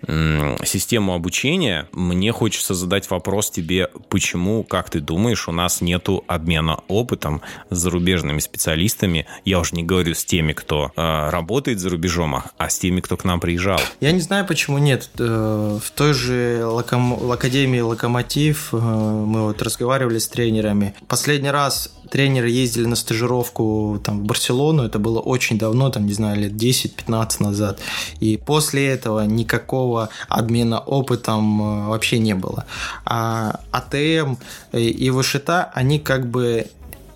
систему 0.63 1.13
обучения, 1.13 1.87
мне 1.91 2.31
хочется 2.31 2.73
задать 2.73 3.09
вопрос 3.09 3.51
тебе, 3.51 3.89
почему, 4.09 4.63
как 4.63 4.89
ты 4.89 4.99
думаешь, 4.99 5.47
у 5.47 5.51
нас 5.51 5.81
нету 5.81 6.23
обмена 6.27 6.79
опытом 6.87 7.41
с 7.69 7.77
зарубежными 7.77 8.39
специалистами? 8.39 9.25
Я 9.45 9.59
уже 9.59 9.75
не 9.75 9.80
не 9.81 9.87
говорю 9.87 10.13
с 10.13 10.23
теми, 10.23 10.53
кто 10.53 10.91
э, 10.95 11.29
работает 11.29 11.79
за 11.79 11.89
рубежом, 11.89 12.35
а, 12.35 12.45
а 12.57 12.69
с 12.69 12.79
теми, 12.79 13.01
кто 13.01 13.17
к 13.17 13.25
нам 13.25 13.39
приезжал. 13.39 13.79
Я 13.99 14.11
не 14.11 14.21
знаю, 14.21 14.45
почему 14.45 14.77
нет. 14.77 15.09
Э, 15.17 15.79
в 15.83 15.91
той 15.91 16.13
же 16.13 16.65
локом... 16.65 17.31
Академии 17.31 17.79
«Локомотив» 17.79 18.69
э, 18.73 18.77
мы 18.77 19.43
вот 19.47 19.61
разговаривали 19.61 20.19
с 20.19 20.27
тренерами. 20.27 20.93
Последний 21.07 21.49
раз 21.49 21.91
тренеры 22.11 22.49
ездили 22.49 22.85
на 22.85 22.95
стажировку 22.95 23.99
там, 24.03 24.19
в 24.19 24.23
Барселону, 24.25 24.83
это 24.83 24.99
было 24.99 25.19
очень 25.19 25.57
давно, 25.57 25.89
там, 25.89 26.05
не 26.05 26.13
знаю, 26.13 26.39
лет 26.39 26.51
10-15 26.51 27.41
назад. 27.41 27.79
И 28.19 28.37
после 28.37 28.87
этого 28.87 29.25
никакого 29.25 30.09
обмена 30.29 30.79
опытом 30.79 31.61
э, 31.61 31.87
вообще 31.87 32.19
не 32.19 32.35
было. 32.35 32.65
А 33.05 33.61
АТМ 33.71 34.35
и 34.73 35.09
ВШТ, 35.09 35.49
они 35.73 35.99
как 35.99 36.29
бы 36.29 36.67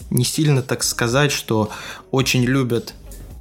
не 0.09 0.23
сильно 0.23 0.61
так 0.61 0.83
сказать, 0.83 1.31
что 1.31 1.69
очень 2.11 2.43
любят 2.43 2.93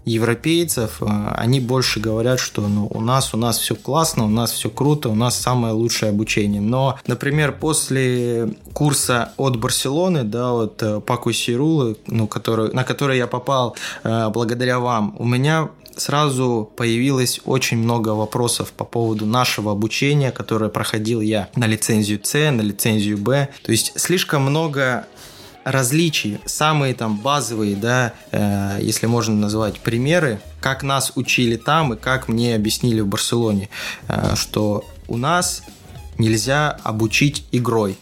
европейцев, 0.04 1.02
э, 1.02 1.06
они 1.36 1.60
больше 1.60 2.00
говорят, 2.00 2.38
что 2.38 2.68
ну, 2.68 2.86
у 2.86 3.00
нас 3.00 3.34
у 3.34 3.36
нас 3.36 3.58
все 3.58 3.74
классно, 3.74 4.24
у 4.24 4.28
нас 4.28 4.52
все 4.52 4.68
круто, 4.68 5.08
у 5.08 5.14
нас 5.14 5.36
самое 5.36 5.72
лучшее 5.72 6.10
обучение. 6.10 6.60
Но, 6.60 6.98
например, 7.06 7.52
после 7.52 8.54
курса 8.72 9.32
от 9.36 9.56
Барселоны, 9.56 10.24
да, 10.24 10.52
от 10.52 10.82
э, 10.82 11.00
Паку 11.00 11.32
Сирулы, 11.32 11.96
ну, 12.06 12.26
который, 12.26 12.72
на 12.72 12.84
который 12.84 13.16
я 13.16 13.26
попал 13.26 13.76
э, 14.02 14.28
благодаря 14.28 14.78
вам, 14.78 15.16
у 15.18 15.24
меня 15.24 15.70
сразу 15.96 16.70
появилось 16.76 17.40
очень 17.44 17.78
много 17.78 18.10
вопросов 18.10 18.72
по 18.72 18.84
поводу 18.84 19.26
нашего 19.26 19.72
обучения, 19.72 20.32
которое 20.32 20.68
проходил 20.68 21.20
я 21.20 21.48
на 21.54 21.66
лицензию 21.66 22.20
С, 22.22 22.50
на 22.50 22.62
лицензию 22.62 23.16
Б. 23.16 23.48
То 23.62 23.70
есть 23.70 23.92
слишком 23.98 24.42
много 24.42 25.06
различий, 25.64 26.38
самые 26.44 26.94
там 26.94 27.18
базовые, 27.18 27.74
да, 27.74 28.12
э, 28.30 28.78
если 28.80 29.06
можно 29.06 29.34
назвать 29.34 29.80
примеры, 29.80 30.40
как 30.60 30.82
нас 30.82 31.12
учили 31.14 31.56
там 31.56 31.94
и 31.94 31.96
как 31.96 32.28
мне 32.28 32.54
объяснили 32.54 33.00
в 33.00 33.06
Барселоне, 33.06 33.68
э, 34.08 34.34
что 34.36 34.84
у 35.08 35.16
нас 35.16 35.62
нельзя 36.18 36.78
обучить 36.82 37.44
игрой. 37.50 37.98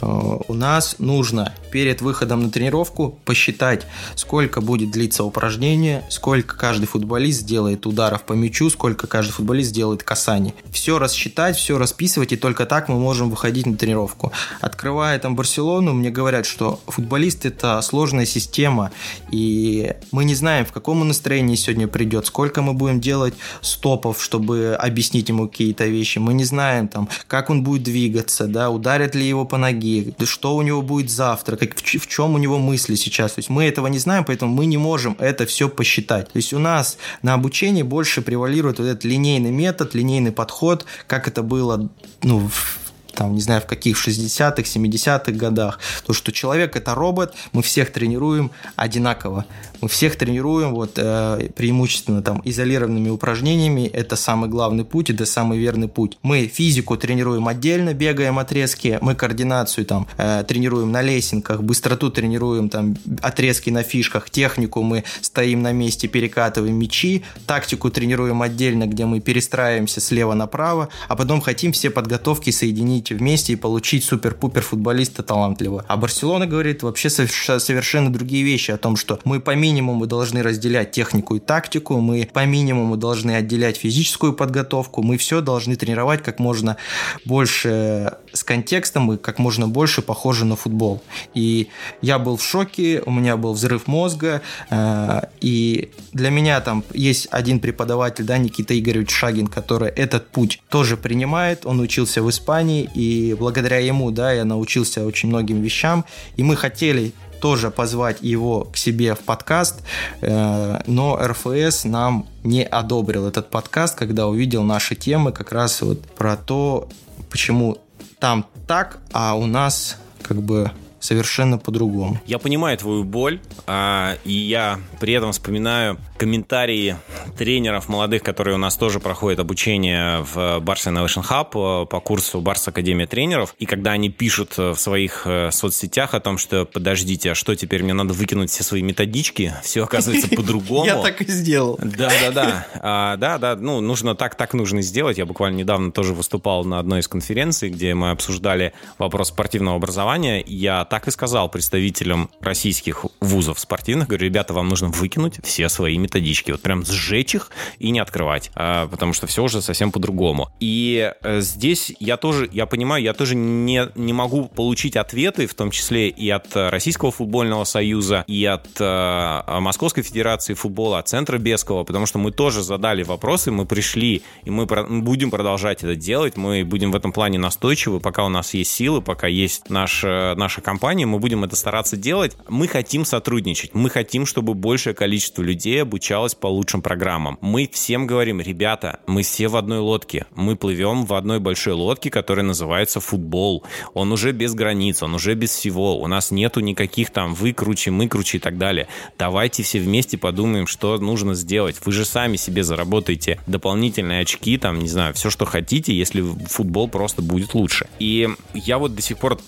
Э, 0.00 0.38
у 0.48 0.54
нас 0.54 0.96
нужно 0.98 1.54
перед 1.70 2.00
выходом 2.00 2.42
на 2.42 2.50
тренировку 2.50 3.18
посчитать, 3.24 3.86
сколько 4.14 4.60
будет 4.60 4.90
длиться 4.90 5.24
упражнение, 5.24 6.04
сколько 6.08 6.56
каждый 6.56 6.86
футболист 6.86 7.40
сделает 7.40 7.86
ударов 7.86 8.24
по 8.24 8.32
мячу, 8.32 8.70
сколько 8.70 9.06
каждый 9.06 9.32
футболист 9.32 9.70
сделает 9.70 10.02
касаний. 10.02 10.54
Все 10.70 10.98
рассчитать, 10.98 11.56
все 11.56 11.78
расписывать, 11.78 12.32
и 12.32 12.36
только 12.36 12.66
так 12.66 12.88
мы 12.88 12.98
можем 12.98 13.30
выходить 13.30 13.66
на 13.66 13.76
тренировку. 13.76 14.32
Открывая 14.60 15.18
там 15.18 15.36
Барселону, 15.36 15.92
мне 15.92 16.10
говорят, 16.10 16.46
что 16.46 16.80
футболист 16.86 17.44
это 17.44 17.80
сложная 17.82 18.26
система, 18.26 18.90
и 19.30 19.94
мы 20.12 20.24
не 20.24 20.34
знаем, 20.34 20.64
в 20.64 20.72
каком 20.72 21.06
настроении 21.06 21.56
сегодня 21.56 21.88
придет, 21.88 22.26
сколько 22.26 22.62
мы 22.62 22.72
будем 22.72 23.00
делать 23.00 23.34
стопов, 23.60 24.22
чтобы 24.22 24.76
объяснить 24.78 25.28
ему 25.28 25.48
какие-то 25.48 25.84
вещи. 25.86 26.18
Мы 26.18 26.34
не 26.34 26.44
знаем, 26.44 26.88
там, 26.88 27.08
как 27.28 27.50
он 27.50 27.62
будет 27.62 27.82
двигаться, 27.82 28.46
да, 28.46 28.70
ударят 28.70 29.14
ли 29.14 29.26
его 29.26 29.44
по 29.44 29.58
ноге, 29.58 29.85
что 30.24 30.56
у 30.56 30.62
него 30.62 30.82
будет 30.82 31.10
завтра, 31.10 31.56
как, 31.56 31.74
в, 31.76 31.82
в 31.82 32.06
чем 32.06 32.34
у 32.34 32.38
него 32.38 32.58
мысли 32.58 32.94
сейчас. 32.94 33.32
То 33.32 33.40
есть 33.40 33.50
мы 33.50 33.64
этого 33.64 33.86
не 33.88 33.98
знаем, 33.98 34.24
поэтому 34.24 34.54
мы 34.54 34.66
не 34.66 34.78
можем 34.78 35.16
это 35.18 35.46
все 35.46 35.68
посчитать. 35.68 36.32
То 36.32 36.36
есть 36.36 36.52
у 36.52 36.58
нас 36.58 36.98
на 37.22 37.34
обучении 37.34 37.82
больше 37.82 38.22
превалирует 38.22 38.78
вот 38.78 38.86
этот 38.86 39.04
линейный 39.04 39.50
метод, 39.50 39.94
линейный 39.94 40.32
подход, 40.32 40.84
как 41.06 41.28
это 41.28 41.42
было 41.42 41.88
ну, 42.22 42.48
в 42.48 42.85
там, 43.16 43.34
не 43.34 43.40
знаю, 43.40 43.60
в 43.62 43.66
каких 43.66 43.96
60-х, 43.96 44.62
70-х 44.62 45.32
годах. 45.32 45.80
То, 46.06 46.12
что 46.12 46.30
человек 46.30 46.76
это 46.76 46.94
робот, 46.94 47.34
мы 47.52 47.62
всех 47.62 47.92
тренируем 47.92 48.50
одинаково. 48.76 49.46
Мы 49.80 49.88
всех 49.88 50.16
тренируем 50.16 50.74
вот 50.74 50.92
э, 50.96 51.48
преимущественно 51.56 52.22
там 52.22 52.40
изолированными 52.44 53.08
упражнениями. 53.08 53.86
Это 53.86 54.16
самый 54.16 54.48
главный 54.48 54.84
путь, 54.84 55.10
это 55.10 55.26
самый 55.26 55.58
верный 55.58 55.88
путь. 55.88 56.18
Мы 56.22 56.46
физику 56.46 56.96
тренируем 56.96 57.48
отдельно, 57.48 57.94
бегаем 57.94 58.38
отрезки. 58.38 58.98
Мы 59.00 59.14
координацию 59.14 59.86
там 59.86 60.06
э, 60.18 60.44
тренируем 60.46 60.92
на 60.92 61.02
лесенках, 61.02 61.62
быстроту 61.62 62.10
тренируем 62.10 62.68
там 62.68 62.96
отрезки 63.22 63.70
на 63.70 63.82
фишках, 63.82 64.30
технику 64.30 64.82
мы 64.82 65.04
стоим 65.20 65.62
на 65.62 65.72
месте, 65.72 66.08
перекатываем 66.08 66.78
мячи, 66.78 67.24
тактику 67.46 67.90
тренируем 67.90 68.42
отдельно, 68.42 68.86
где 68.86 69.06
мы 69.06 69.20
перестраиваемся 69.20 70.00
слева 70.00 70.34
направо, 70.34 70.88
а 71.08 71.16
потом 71.16 71.40
хотим 71.40 71.72
все 71.72 71.90
подготовки 71.90 72.50
соединить 72.50 73.05
вместе 73.14 73.52
и 73.52 73.56
получить 73.56 74.04
супер-пупер 74.04 74.62
футболиста 74.62 75.22
талантливого. 75.22 75.84
А 75.86 75.96
Барселона 75.96 76.46
говорит 76.46 76.82
вообще 76.82 77.10
совершенно 77.10 78.12
другие 78.12 78.42
вещи 78.42 78.70
о 78.70 78.78
том, 78.78 78.96
что 78.96 79.18
мы 79.24 79.40
помимо 79.40 79.66
минимуму 79.66 80.06
должны 80.06 80.42
разделять 80.42 80.92
технику 80.92 81.36
и 81.36 81.40
тактику, 81.40 82.00
мы 82.00 82.28
по 82.32 82.46
минимуму 82.46 82.96
должны 82.96 83.32
отделять 83.32 83.76
физическую 83.76 84.32
подготовку, 84.32 85.02
мы 85.02 85.16
все 85.16 85.40
должны 85.40 85.76
тренировать 85.76 86.22
как 86.22 86.38
можно 86.38 86.76
больше 87.24 88.16
с 88.32 88.44
контекстом 88.44 89.12
и 89.12 89.16
как 89.16 89.38
можно 89.38 89.66
больше 89.66 90.02
похоже 90.02 90.44
на 90.44 90.56
футбол. 90.56 91.02
И 91.34 91.68
я 92.00 92.18
был 92.18 92.36
в 92.36 92.42
шоке, 92.42 93.02
у 93.06 93.10
меня 93.10 93.36
был 93.36 93.52
взрыв 93.54 93.86
мозга, 93.86 94.40
э, 94.70 95.20
и 95.40 95.90
для 96.12 96.30
меня 96.30 96.60
там 96.60 96.84
есть 96.94 97.28
один 97.30 97.60
преподаватель, 97.60 98.24
да, 98.24 98.38
Никита 98.38 98.78
Игоревич 98.78 99.10
Шагин, 99.10 99.46
который 99.46 99.88
этот 99.88 100.28
путь 100.28 100.62
тоже 100.68 100.96
принимает, 100.96 101.66
он 101.66 101.80
учился 101.80 102.22
в 102.22 102.30
Испании, 102.30 102.88
и 102.96 103.36
благодаря 103.38 103.78
ему, 103.78 104.10
да, 104.10 104.32
я 104.32 104.44
научился 104.44 105.04
очень 105.04 105.28
многим 105.28 105.60
вещам, 105.60 106.04
и 106.36 106.42
мы 106.42 106.56
хотели 106.56 107.12
тоже 107.40 107.70
позвать 107.70 108.22
его 108.22 108.64
к 108.64 108.76
себе 108.76 109.14
в 109.14 109.18
подкаст, 109.18 109.82
э, 110.22 110.80
но 110.86 111.16
РФС 111.16 111.84
нам 111.84 112.26
не 112.42 112.64
одобрил 112.64 113.26
этот 113.26 113.50
подкаст, 113.50 113.94
когда 113.96 114.26
увидел 114.26 114.62
наши 114.62 114.94
темы 114.94 115.32
как 115.32 115.52
раз 115.52 115.82
вот 115.82 116.00
про 116.00 116.36
то, 116.36 116.88
почему 117.30 117.78
там 118.18 118.46
так, 118.66 118.98
а 119.12 119.36
у 119.36 119.46
нас 119.46 119.98
как 120.22 120.42
бы 120.42 120.72
совершенно 121.06 121.58
по-другому. 121.58 122.20
Я 122.26 122.38
понимаю 122.38 122.76
твою 122.76 123.04
боль, 123.04 123.40
а, 123.66 124.16
и 124.24 124.32
я 124.32 124.80
при 125.00 125.12
этом 125.12 125.32
вспоминаю 125.32 125.98
комментарии 126.16 126.96
тренеров 127.38 127.88
молодых, 127.88 128.22
которые 128.22 128.56
у 128.56 128.58
нас 128.58 128.76
тоже 128.76 128.98
проходят 129.00 129.38
обучение 129.38 130.22
в 130.22 130.36
Barca 130.58 130.92
Innovation 130.92 131.22
Hub 131.22 131.84
э, 131.84 131.86
по 131.86 132.00
курсу 132.00 132.40
Barca 132.40 132.70
Академия 132.70 133.06
тренеров. 133.06 133.54
И 133.58 133.66
когда 133.66 133.92
они 133.92 134.08
пишут 134.08 134.54
э, 134.58 134.70
в 134.70 134.80
своих 134.80 135.22
э, 135.26 135.50
соцсетях 135.52 136.14
о 136.14 136.20
том, 136.20 136.38
что 136.38 136.64
подождите, 136.64 137.32
а 137.32 137.34
что 137.34 137.54
теперь 137.54 137.82
мне 137.82 137.92
надо 137.92 138.14
выкинуть 138.14 138.50
все 138.50 138.64
свои 138.64 138.82
методички, 138.82 139.52
все 139.62 139.84
оказывается 139.84 140.28
по-другому. 140.36 140.86
Я 140.86 140.96
так 141.02 141.20
и 141.20 141.30
сделал. 141.30 141.78
Да, 141.82 142.10
да, 142.20 142.30
да. 142.30 142.66
А, 142.74 143.16
да, 143.16 143.38
да, 143.38 143.56
ну, 143.56 143.80
нужно 143.80 144.14
так, 144.14 144.34
так 144.34 144.54
нужно 144.54 144.82
сделать. 144.82 145.18
Я 145.18 145.26
буквально 145.26 145.58
недавно 145.58 145.92
тоже 145.92 146.14
выступал 146.14 146.64
на 146.64 146.78
одной 146.78 147.00
из 147.00 147.08
конференций, 147.08 147.68
где 147.68 147.94
мы 147.94 148.10
обсуждали 148.10 148.72
вопрос 148.98 149.28
спортивного 149.28 149.76
образования. 149.76 150.42
Я 150.46 150.84
так 150.86 150.95
и 151.08 151.10
сказал 151.10 151.48
представителям 151.48 152.30
российских 152.40 153.04
вузов 153.20 153.58
спортивных, 153.58 154.08
говорю, 154.08 154.24
ребята, 154.26 154.54
вам 154.54 154.68
нужно 154.68 154.88
выкинуть 154.88 155.38
все 155.44 155.68
свои 155.68 155.98
методички. 155.98 156.52
Вот 156.52 156.62
прям 156.62 156.84
сжечь 156.84 157.34
их 157.34 157.50
и 157.78 157.90
не 157.90 158.00
открывать, 158.00 158.50
а, 158.54 158.86
потому 158.86 159.12
что 159.12 159.26
все 159.26 159.42
уже 159.42 159.62
совсем 159.62 159.92
по-другому. 159.92 160.50
И 160.60 161.12
э, 161.22 161.40
здесь 161.40 161.92
я 162.00 162.16
тоже, 162.16 162.48
я 162.52 162.66
понимаю, 162.66 163.02
я 163.02 163.12
тоже 163.12 163.34
не, 163.34 163.88
не 163.94 164.12
могу 164.12 164.46
получить 164.46 164.96
ответы, 164.96 165.46
в 165.46 165.54
том 165.54 165.70
числе 165.70 166.08
и 166.08 166.28
от 166.30 166.54
Российского 166.54 167.10
футбольного 167.10 167.64
союза, 167.64 168.24
и 168.26 168.44
от 168.44 168.68
э, 168.80 169.60
Московской 169.60 170.02
Федерации 170.02 170.54
футбола, 170.54 170.98
от 170.98 171.08
Центра 171.08 171.38
Бескова, 171.38 171.84
потому 171.84 172.06
что 172.06 172.18
мы 172.18 172.30
тоже 172.30 172.62
задали 172.62 173.02
вопросы, 173.02 173.50
мы 173.50 173.66
пришли, 173.66 174.22
и 174.44 174.50
мы, 174.50 174.66
будем 174.66 175.30
продолжать 175.30 175.82
это 175.82 175.94
делать, 175.94 176.36
мы 176.36 176.64
будем 176.64 176.92
в 176.92 176.96
этом 176.96 177.12
плане 177.12 177.38
настойчивы, 177.38 178.00
пока 178.00 178.24
у 178.24 178.28
нас 178.28 178.54
есть 178.54 178.72
силы, 178.72 179.02
пока 179.02 179.26
есть 179.26 179.70
наша, 179.70 180.34
наша 180.36 180.60
компания, 180.76 181.06
мы 181.06 181.18
будем 181.18 181.42
это 181.42 181.56
стараться 181.56 181.96
делать. 181.96 182.36
Мы 182.50 182.68
хотим 182.68 183.06
сотрудничать, 183.06 183.74
мы 183.74 183.88
хотим, 183.88 184.26
чтобы 184.26 184.52
большее 184.52 184.92
количество 184.92 185.40
людей 185.40 185.80
обучалось 185.80 186.34
по 186.34 186.48
лучшим 186.48 186.82
программам. 186.82 187.38
Мы 187.40 187.66
всем 187.72 188.06
говорим, 188.06 188.42
ребята, 188.42 189.00
мы 189.06 189.22
все 189.22 189.48
в 189.48 189.56
одной 189.56 189.78
лодке, 189.78 190.26
мы 190.34 190.54
плывем 190.54 191.06
в 191.06 191.14
одной 191.14 191.40
большой 191.40 191.72
лодке, 191.72 192.10
которая 192.10 192.44
называется 192.44 193.00
футбол. 193.00 193.64
Он 193.94 194.12
уже 194.12 194.32
без 194.32 194.52
границ, 194.52 195.02
он 195.02 195.14
уже 195.14 195.32
без 195.32 195.48
всего, 195.52 195.98
у 195.98 196.06
нас 196.08 196.30
нету 196.30 196.60
никаких 196.60 197.08
там 197.08 197.32
вы 197.32 197.54
круче, 197.54 197.90
мы 197.90 198.06
круче 198.06 198.36
и 198.36 198.40
так 198.40 198.58
далее. 198.58 198.86
Давайте 199.18 199.62
все 199.62 199.78
вместе 199.80 200.18
подумаем, 200.18 200.66
что 200.66 200.98
нужно 200.98 201.34
сделать. 201.34 201.76
Вы 201.86 201.92
же 201.92 202.04
сами 202.04 202.36
себе 202.36 202.62
заработаете 202.62 203.40
дополнительные 203.46 204.20
очки, 204.20 204.58
там, 204.58 204.78
не 204.80 204.90
знаю, 204.90 205.14
все, 205.14 205.30
что 205.30 205.46
хотите, 205.46 205.96
если 205.96 206.22
футбол 206.50 206.86
просто 206.86 207.22
будет 207.22 207.54
лучше. 207.54 207.88
И 207.98 208.28
я 208.52 208.76
вот 208.76 208.94
до 208.94 209.00
сих 209.00 209.16
пор, 209.16 209.38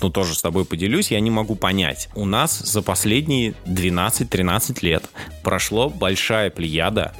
ну, 0.00 0.10
тоже 0.10 0.36
с 0.36 0.42
тобой 0.42 0.64
поделюсь, 0.76 1.10
я 1.10 1.20
не 1.20 1.30
могу 1.30 1.54
понять. 1.54 2.10
У 2.14 2.26
нас 2.26 2.58
за 2.58 2.82
последние 2.82 3.54
12-13 3.64 4.78
лет 4.82 5.04
прошло 5.42 5.88
большая 5.88 6.50
плеяда 6.50 7.14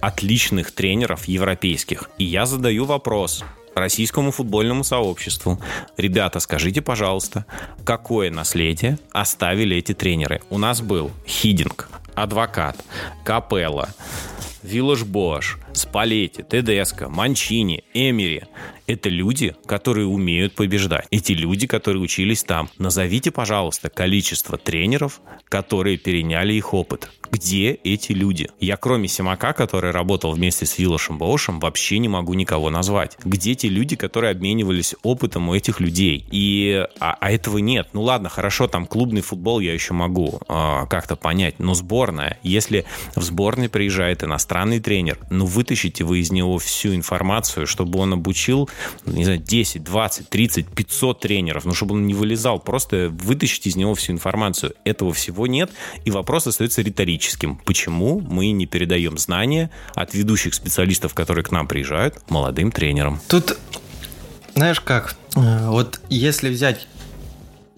отличных 0.00 0.70
тренеров 0.70 1.24
европейских. 1.24 2.08
И 2.18 2.24
я 2.24 2.46
задаю 2.46 2.84
вопрос, 2.84 3.44
российскому 3.74 4.30
футбольному 4.30 4.84
сообществу. 4.84 5.60
Ребята, 5.96 6.38
скажите, 6.38 6.82
пожалуйста, 6.82 7.46
какое 7.84 8.30
наследие 8.30 8.96
оставили 9.10 9.76
эти 9.76 9.92
тренеры? 9.92 10.40
У 10.48 10.58
нас 10.58 10.80
был 10.80 11.10
Хидинг, 11.26 11.88
Адвокат, 12.14 12.76
Капелла, 13.24 13.88
Виллаж 14.62 15.02
Бош, 15.02 15.58
Спалетти, 15.72 16.42
Тедеско, 16.42 17.08
Манчини, 17.08 17.84
Эмери. 17.94 18.44
Это 18.86 19.08
люди, 19.08 19.54
которые 19.66 20.06
умеют 20.06 20.54
побеждать. 20.54 21.06
Эти 21.10 21.32
люди, 21.32 21.68
которые 21.68 22.02
учились 22.02 22.42
там. 22.42 22.68
Назовите, 22.78 23.30
пожалуйста, 23.30 23.88
количество 23.88 24.58
тренеров, 24.58 25.20
которые 25.48 25.96
переняли 25.96 26.54
их 26.54 26.74
опыт. 26.74 27.08
Где 27.30 27.70
эти 27.70 28.10
люди? 28.10 28.48
Я 28.58 28.76
кроме 28.76 29.06
Симака, 29.06 29.52
который 29.52 29.92
работал 29.92 30.32
вместе 30.32 30.66
с 30.66 30.76
Виллашем 30.78 31.18
Боушем, 31.18 31.60
вообще 31.60 31.98
не 31.98 32.08
могу 32.08 32.34
никого 32.34 32.70
назвать. 32.70 33.16
Где 33.24 33.54
те 33.54 33.68
люди, 33.68 33.94
которые 33.94 34.32
обменивались 34.32 34.96
опытом 35.04 35.48
у 35.48 35.54
этих 35.54 35.78
людей? 35.78 36.26
И 36.32 36.84
а, 36.98 37.16
а 37.20 37.30
этого 37.30 37.58
нет. 37.58 37.90
Ну 37.92 38.02
ладно, 38.02 38.28
хорошо, 38.28 38.66
там 38.66 38.86
клубный 38.86 39.20
футбол 39.20 39.60
я 39.60 39.72
еще 39.72 39.94
могу 39.94 40.40
а, 40.48 40.86
как-то 40.86 41.14
понять, 41.14 41.60
но 41.60 41.74
сборная, 41.74 42.40
если 42.42 42.84
в 43.14 43.22
сборной 43.22 43.68
приезжает 43.68 44.24
иностранный 44.24 44.80
тренер, 44.80 45.18
ну 45.30 45.46
вытащите 45.60 46.04
вы 46.04 46.20
из 46.20 46.32
него 46.32 46.56
всю 46.56 46.94
информацию, 46.94 47.66
чтобы 47.66 47.98
он 47.98 48.14
обучил, 48.14 48.70
не 49.04 49.24
знаю, 49.24 49.40
10, 49.40 49.84
20, 49.84 50.28
30, 50.30 50.66
500 50.68 51.20
тренеров, 51.20 51.66
ну 51.66 51.74
чтобы 51.74 51.94
он 51.96 52.06
не 52.06 52.14
вылезал, 52.14 52.58
просто 52.58 53.10
вытащите 53.12 53.68
из 53.68 53.76
него 53.76 53.94
всю 53.94 54.12
информацию. 54.12 54.72
Этого 54.84 55.12
всего 55.12 55.46
нет, 55.46 55.70
и 56.06 56.10
вопрос 56.10 56.46
остается 56.46 56.80
риторическим. 56.80 57.56
Почему 57.66 58.20
мы 58.20 58.50
не 58.52 58.64
передаем 58.64 59.18
знания 59.18 59.70
от 59.94 60.14
ведущих 60.14 60.54
специалистов, 60.54 61.12
которые 61.12 61.44
к 61.44 61.50
нам 61.50 61.68
приезжают, 61.68 62.14
молодым 62.30 62.72
тренерам? 62.72 63.20
Тут, 63.28 63.58
знаешь 64.54 64.80
как, 64.80 65.14
э, 65.36 65.68
вот 65.68 66.00
если 66.08 66.48
взять 66.48 66.86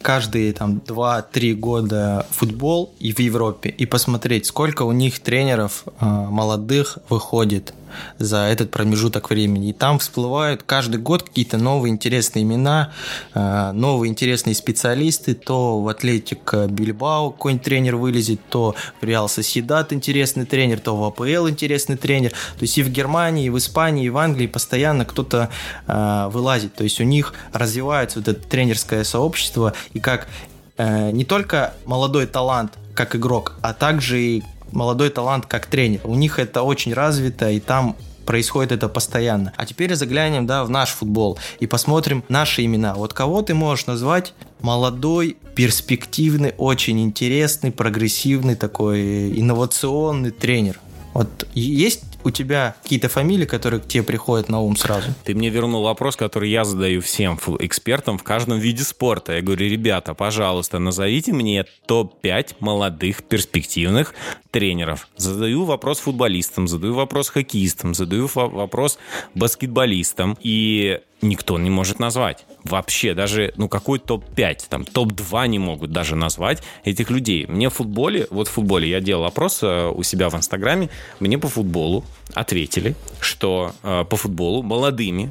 каждые 0.03 0.53
там 0.53 0.83
2-3 0.87 1.55
года 1.55 2.27
футбол 2.31 2.93
и 3.01 3.12
в 3.12 3.21
Европе 3.21 3.71
и 3.71 3.87
посмотреть, 3.87 4.47
сколько 4.47 4.83
у 4.83 4.93
них 4.93 5.21
тренеров 5.21 5.85
э, 5.87 6.05
молодых 6.05 6.99
выходит 7.09 7.73
за 8.19 8.39
этот 8.47 8.71
промежуток 8.71 9.31
времени. 9.31 9.71
И 9.71 9.73
там 9.73 9.99
всплывают 9.99 10.63
каждый 10.63 11.01
год 11.01 11.23
какие-то 11.23 11.59
новые 11.59 11.93
интересные 11.93 12.43
имена, 12.43 12.93
э, 13.35 13.73
новые 13.73 14.11
интересные 14.11 14.55
специалисты. 14.55 15.35
То 15.35 15.81
в 15.81 15.89
Атлетик 15.89 16.55
Бильбао 16.69 17.31
какой-нибудь 17.31 17.65
тренер 17.65 17.97
вылезет, 17.97 18.41
то 18.49 18.75
в 19.01 19.05
Реал 19.05 19.29
Соседат 19.29 19.93
интересный 19.93 20.47
тренер, 20.47 20.81
то 20.81 20.97
в 20.97 21.05
АПЛ 21.05 21.49
интересный 21.49 21.97
тренер. 21.97 22.31
То 22.31 22.63
есть 22.63 22.79
и 22.79 22.83
в 22.83 22.91
Германии, 22.91 23.47
и 23.47 23.51
в 23.51 23.59
Испании, 23.59 24.07
и 24.07 24.11
в 24.11 24.19
Англии 24.19 24.47
постоянно 24.47 25.05
кто-то 25.05 25.49
э, 25.87 26.29
вылазит. 26.31 26.75
То 26.75 26.85
есть 26.85 27.01
у 27.01 27.05
них 27.05 27.35
развивается 27.53 28.19
вот 28.19 28.29
это 28.29 28.49
тренерское 28.49 29.05
сообщество, 29.05 29.75
и 29.93 30.01
как 30.01 30.29
э, 30.77 31.11
не 31.11 31.25
только 31.25 31.75
молодой 31.85 32.27
талант 32.27 32.73
как 32.95 33.17
игрок, 33.17 33.55
а 33.63 33.73
также 33.73 34.21
и 34.21 34.43
молодой 34.73 35.11
талант 35.11 35.47
как 35.47 35.67
тренер. 35.67 36.01
У 36.05 36.15
них 36.15 36.39
это 36.39 36.63
очень 36.63 36.93
развито, 36.93 37.51
и 37.51 37.61
там 37.61 37.97
происходит 38.27 38.73
это 38.73 38.89
постоянно. 38.89 39.53
А 39.57 39.67
теперь 39.67 39.95
заглянем, 39.95 40.47
да, 40.47 40.65
в 40.65 40.71
наш 40.71 40.91
футбол 40.91 41.39
и 41.61 41.67
посмотрим 41.67 42.25
наши 42.29 42.65
имена. 42.65 42.95
Вот 42.95 43.13
кого 43.13 43.43
ты 43.43 43.55
можешь 43.55 43.87
назвать 43.87 44.35
молодой, 44.61 45.37
перспективный, 45.55 46.55
очень 46.57 47.01
интересный, 47.01 47.73
прогрессивный 47.73 48.55
такой 48.55 49.39
инновационный 49.39 50.31
тренер? 50.31 50.79
Вот 51.14 51.46
есть 51.55 52.05
у 52.25 52.31
тебя 52.31 52.77
какие-то 52.83 53.09
фамилии, 53.09 53.44
которые 53.44 53.81
к 53.81 53.88
тебе 53.88 54.03
приходят 54.03 54.48
на 54.48 54.61
ум 54.61 54.77
сразу? 54.77 55.11
Ты 55.25 55.35
мне 55.35 55.51
вернул 55.51 55.83
вопрос, 55.83 56.16
который 56.16 56.51
я 56.51 56.64
задаю 56.64 57.01
всем 57.01 57.38
экспертам 57.59 58.18
в 58.18 58.22
каждом 58.22 58.59
виде 58.59 58.83
спорта. 58.83 59.35
Я 59.35 59.42
говорю, 59.42 59.68
ребята, 59.68 60.14
пожалуйста, 60.14 60.79
назовите 60.79 61.33
мне 61.33 61.66
топ-5 61.87 62.57
молодых 62.61 63.25
перспективных 63.25 64.14
тренеров. 64.51 65.09
Задаю 65.16 65.64
вопрос 65.64 66.01
футболистам, 66.01 66.68
задаю 66.68 66.94
вопрос 66.94 67.29
хоккеистам, 67.29 67.94
задаю 67.94 68.29
вопрос 68.33 68.98
баскетболистам. 69.35 70.38
И 70.40 71.01
никто 71.23 71.59
не 71.59 71.71
может 71.71 71.99
назвать. 71.99 72.45
Вообще, 72.65 73.15
даже, 73.15 73.53
ну, 73.57 73.69
какой 73.69 73.99
топ-5, 73.99 74.65
там, 74.69 74.85
топ-2 74.85 75.49
не 75.49 75.59
могут 75.59 75.93
даже 75.93 76.17
назвать 76.17 76.63
этих 76.85 77.11
людей. 77.11 77.47
Мне 77.47 77.71
в 77.71 77.75
футболе, 77.75 78.27
вот 78.31 78.49
в 78.49 78.51
футболе 78.51 78.91
я 78.91 79.01
делал 79.01 79.25
опрос 79.25 79.61
э, 79.63 79.89
у 79.89 80.03
себя 80.03 80.29
в 80.29 80.35
Инстаграме, 80.35 80.91
мне 81.21 81.39
по 81.39 81.49
футболу 81.49 82.05
ответили, 82.35 82.95
что 83.21 83.73
э, 83.83 84.05
по 84.09 84.17
футболу 84.17 84.63
молодыми, 84.63 85.31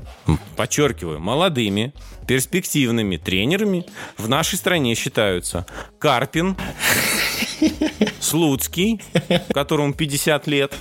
подчеркиваю, 0.55 1.19
молодыми, 1.19 1.93
перспективными 2.27 3.17
тренерами 3.17 3.85
в 4.17 4.29
нашей 4.29 4.57
стране 4.57 4.95
считаются 4.95 5.65
Карпин, 5.99 6.55
Слуцкий, 8.21 9.01
которому 9.53 9.93
50 9.93 10.47
лет, 10.47 10.73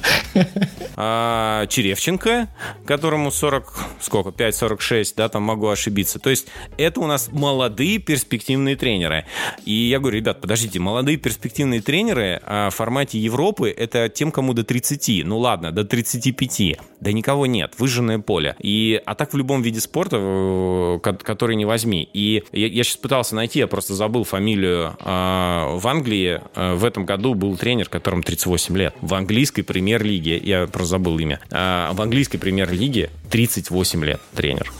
а 0.97 1.67
Черевченко, 1.67 2.49
которому 2.87 3.31
40, 3.31 3.73
сколько, 4.01 4.31
5-46, 4.31 5.15
да, 5.17 5.29
там 5.29 5.43
могу 5.43 5.69
ошибиться. 5.69 6.19
То 6.19 6.31
есть 6.31 6.47
это 6.77 7.01
у 7.01 7.07
нас 7.07 7.31
молодые 7.33 7.99
перспективные 7.99 8.77
тренеры. 8.77 9.25
И 9.65 9.73
я 9.73 9.99
говорю, 9.99 10.19
ребят, 10.19 10.41
подождите, 10.41 10.79
молодые 10.79 11.17
перспективные 11.17 11.81
тренеры 11.81 12.41
а 12.45 12.71
в 12.71 12.75
формате 12.75 13.19
Европы 13.19 13.71
это 13.71 14.09
тем, 14.09 14.33
кому 14.33 14.55
до 14.55 14.65
30. 14.65 15.25
Ну 15.25 15.39
ладно, 15.39 15.73
до 15.73 15.85
35. 15.85 16.79
Да 17.01 17.13
никого 17.13 17.47
нет, 17.47 17.75
выжженное 17.79 18.19
поле. 18.19 18.57
И, 18.59 19.01
а 19.07 19.15
так 19.15 19.33
в 19.33 19.37
любом 19.37 19.63
виде 19.63 19.81
спорта, 19.81 20.19
э, 20.21 20.99
который 21.01 21.57
не 21.57 21.65
возьми. 21.65 22.09
И 22.13 22.43
я, 22.53 22.67
я 22.67 22.85
сейчас 22.85 22.97
пытался 22.97 23.35
найти, 23.35 23.61
я 23.61 23.67
просто 23.67 23.95
забыл 23.95 24.25
фамилию 24.25 24.97
э, 24.99 25.77
в 25.77 25.87
Англии. 25.87 26.41
Э, 26.55 26.75
в 26.75 26.85
этом 26.85 27.07
году 27.07 27.30
был 27.35 27.57
тренер, 27.57 27.89
которому 27.89 28.23
38 28.23 28.77
лет. 28.77 28.95
В 29.01 29.15
английской 29.15 29.63
премьер-лиге, 29.63 30.39
я 30.39 30.67
просто 30.67 30.91
забыл 30.91 31.19
имя, 31.19 31.41
э, 31.51 31.89
в 31.93 32.01
английской 32.01 32.39
премьер-лиге 32.39 33.11
38 33.31 34.05
лет 34.05 34.21
тренер. 34.35 34.73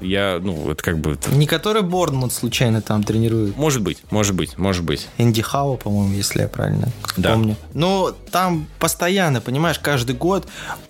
Я, 0.00 0.38
ну, 0.42 0.70
это 0.70 0.82
как 0.82 0.98
бы... 0.98 1.18
Не 1.32 1.46
который 1.46 1.82
Борнмут 1.82 2.32
случайно 2.32 2.82
там 2.82 3.02
тренирует? 3.02 3.56
Может 3.56 3.82
быть, 3.82 4.02
может 4.10 4.34
быть, 4.34 4.58
может 4.58 4.84
быть. 4.84 5.08
Энди 5.16 5.40
Хау, 5.40 5.78
по-моему, 5.78 6.12
если 6.14 6.42
я 6.42 6.48
правильно 6.48 6.88
да. 7.16 7.32
помню. 7.32 7.56
Но 7.72 8.14
там 8.30 8.66
постоянно, 8.78 9.40
понимаешь, 9.40 9.78
каждый 9.78 10.14
год 10.14 10.46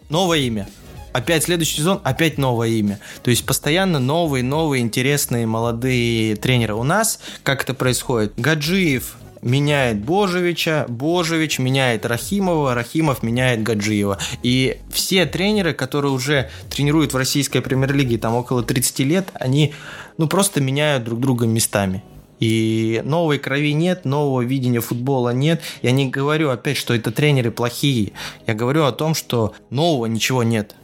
новое 0.08 0.38
имя. 0.38 0.68
Опять 1.12 1.44
следующий 1.44 1.76
сезон, 1.76 2.00
опять 2.04 2.36
новое 2.36 2.68
имя. 2.68 2.98
То 3.22 3.30
есть 3.30 3.46
постоянно 3.46 3.98
новые, 3.98 4.42
новые, 4.42 4.82
интересные, 4.82 5.46
молодые 5.46 6.36
тренеры. 6.36 6.74
У 6.74 6.82
нас 6.82 7.20
как 7.42 7.62
это 7.62 7.74
происходит? 7.74 8.34
Гаджиев 8.36 9.16
меняет 9.42 9.98
Божевича, 9.98 10.86
Божевич 10.88 11.58
меняет 11.58 12.06
Рахимова, 12.06 12.74
Рахимов 12.74 13.22
меняет 13.22 13.62
Гаджиева. 13.62 14.18
И 14.42 14.78
все 14.90 15.26
тренеры, 15.26 15.72
которые 15.72 16.12
уже 16.12 16.50
тренируют 16.70 17.12
в 17.12 17.16
российской 17.16 17.60
премьер-лиге 17.60 18.18
там 18.18 18.34
около 18.34 18.62
30 18.62 18.98
лет, 19.00 19.28
они 19.34 19.74
ну 20.18 20.28
просто 20.28 20.60
меняют 20.60 21.04
друг 21.04 21.20
друга 21.20 21.46
местами. 21.46 22.02
И 22.38 23.00
новой 23.04 23.38
крови 23.38 23.72
нет, 23.72 24.04
нового 24.04 24.42
видения 24.42 24.80
футбола 24.80 25.30
нет. 25.30 25.62
Я 25.82 25.92
не 25.92 26.10
говорю 26.10 26.50
опять, 26.50 26.76
что 26.76 26.94
это 26.94 27.10
тренеры 27.10 27.50
плохие. 27.50 28.12
Я 28.46 28.54
говорю 28.54 28.84
о 28.84 28.92
том, 28.92 29.14
что 29.14 29.54
нового 29.70 30.06
ничего 30.06 30.42
нет. 30.42 30.74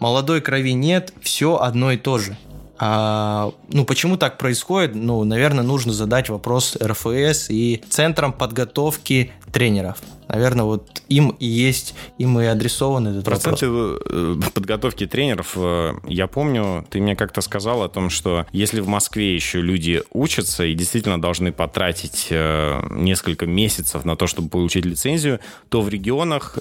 Молодой 0.00 0.40
крови 0.40 0.72
нет, 0.72 1.12
все 1.20 1.56
одно 1.56 1.92
и 1.92 1.96
то 1.96 2.18
же. 2.18 2.36
А, 2.78 3.52
ну, 3.72 3.84
почему 3.84 4.16
так 4.16 4.38
происходит? 4.38 4.94
Ну, 4.94 5.24
наверное, 5.24 5.64
нужно 5.64 5.92
задать 5.92 6.28
вопрос 6.28 6.76
РФС 6.80 7.50
и 7.50 7.82
центрам 7.88 8.32
подготовки 8.32 9.32
тренеров. 9.52 9.98
Наверное, 10.28 10.64
вот 10.64 11.02
им 11.08 11.30
и 11.40 11.46
есть, 11.46 11.94
им 12.18 12.38
и 12.38 12.44
адресован 12.44 13.08
этот 13.08 13.24
Проценты 13.24 13.68
вопрос. 13.68 14.02
Э, 14.10 14.36
подготовки 14.54 15.06
тренеров, 15.06 15.54
э, 15.56 15.94
я 16.06 16.26
помню, 16.26 16.86
ты 16.90 17.00
мне 17.00 17.16
как-то 17.16 17.40
сказал 17.40 17.82
о 17.82 17.88
том, 17.88 18.10
что 18.10 18.46
если 18.52 18.80
в 18.80 18.88
Москве 18.88 19.34
еще 19.34 19.62
люди 19.62 20.02
учатся 20.12 20.64
и 20.64 20.74
действительно 20.74 21.20
должны 21.20 21.50
потратить 21.50 22.26
э, 22.30 22.80
несколько 22.90 23.46
месяцев 23.46 24.04
на 24.04 24.16
то, 24.16 24.26
чтобы 24.26 24.50
получить 24.50 24.84
лицензию, 24.84 25.40
то 25.70 25.80
в 25.80 25.88
регионах 25.88 26.58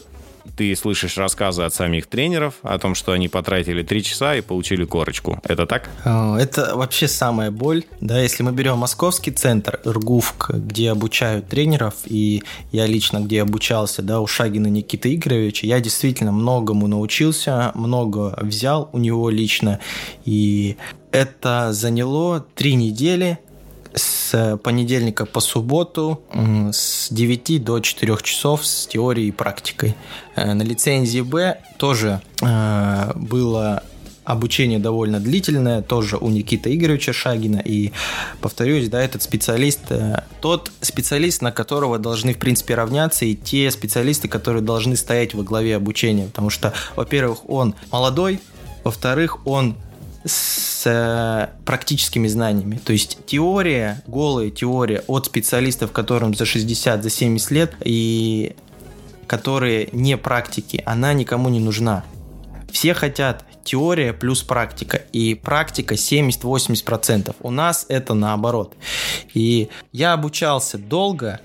ты 0.56 0.76
слышишь 0.76 1.18
рассказы 1.18 1.64
от 1.64 1.74
самих 1.74 2.08
тренеров 2.08 2.56
о 2.62 2.78
том, 2.80 2.96
что 2.96 3.12
они 3.12 3.28
потратили 3.28 3.84
три 3.84 4.04
часа 4.04 4.36
и 4.36 4.42
получили 4.42 4.86
корочку. 4.86 5.40
Это 5.44 5.66
так? 5.66 5.90
А, 6.06 6.38
это 6.38 6.76
вообще 6.76 7.08
самая 7.08 7.52
боль. 7.52 7.84
Да, 8.02 8.20
если 8.20 8.44
мы 8.44 8.52
берем 8.52 8.78
московский 8.78 9.32
центр 9.32 9.80
РГУФК, 9.86 10.52
где 10.56 10.92
обучают 10.92 11.48
тренеров, 11.48 11.96
и 12.06 12.44
я 12.72 12.86
лично 12.86 13.20
где 13.20 13.42
обучался, 13.42 14.02
да, 14.02 14.22
у 14.22 14.28
Шагина 14.28 14.68
Никиты 14.68 15.16
Игоревича, 15.16 15.68
я 15.68 15.80
действительно 15.80 16.32
многому 16.32 16.88
научился, 16.88 17.72
много 17.76 18.38
взял 18.42 18.90
у 18.94 18.98
него 18.98 19.30
лично, 19.30 19.80
и 20.26 20.78
это 21.12 21.74
заняло 21.74 22.46
три 22.56 22.76
недели, 22.76 23.40
с 23.98 24.58
понедельника 24.64 25.26
по 25.26 25.40
субботу 25.40 26.22
с 26.72 27.08
9 27.12 27.64
до 27.64 27.80
4 27.80 28.18
часов 28.24 28.66
с 28.66 28.88
теорией 28.88 29.30
и 29.30 29.32
практикой. 29.32 29.96
Э, 30.36 30.54
на 30.54 30.62
лицензии 30.62 31.22
Б 31.22 31.60
тоже 31.78 32.22
э, 32.42 33.12
было 33.16 33.84
обучение 34.28 34.78
довольно 34.78 35.22
длительное, 35.22 35.82
тоже 35.82 36.18
у 36.18 36.30
Никиты 36.30 36.76
Игоревича 36.76 37.14
Шагина. 37.14 37.62
И 37.64 37.94
повторюсь, 38.42 38.90
да, 38.90 39.02
этот 39.02 39.24
специалист, 39.24 39.90
э, 39.90 40.24
тот 40.42 40.72
специалист, 40.82 41.42
на 41.42 41.52
которого 41.52 41.98
должны, 41.98 42.34
в 42.34 42.38
принципе, 42.38 42.76
равняться, 42.76 43.24
и 43.24 43.36
те 43.36 43.72
специалисты, 43.72 44.28
которые 44.28 44.62
должны 44.62 44.98
стоять 44.98 45.34
во 45.34 45.44
главе 45.44 45.78
обучения. 45.78 46.26
Потому 46.26 46.50
что, 46.50 46.74
во-первых, 46.98 47.50
он 47.50 47.74
молодой, 47.90 48.42
во-вторых, 48.84 49.46
он 49.48 49.78
с 50.28 50.84
э, 50.86 51.48
практическими 51.66 52.28
знаниями. 52.28 52.80
То 52.84 52.94
есть 52.94 53.20
теория, 53.26 54.04
голая 54.08 54.50
теория 54.50 55.04
от 55.08 55.26
специалистов, 55.26 55.92
которым 55.92 56.34
за 56.36 56.46
60, 56.46 57.02
за 57.02 57.10
70 57.10 57.52
лет, 57.52 57.74
и 57.84 58.56
которые 59.26 59.90
не 59.92 60.18
практики, 60.18 60.82
она 60.86 61.14
никому 61.14 61.50
не 61.50 61.60
нужна. 61.60 62.04
Все 62.72 62.94
хотят 62.94 63.46
теория 63.68 64.14
плюс 64.14 64.44
практика. 64.44 64.98
И 65.12 65.36
практика 65.36 65.96
70-80%. 65.96 67.36
У 67.42 67.52
нас 67.52 67.86
это 67.90 68.14
наоборот. 68.14 68.76
И 69.34 69.70
я 69.92 70.14
обучался 70.14 70.78
долго, 70.78 71.40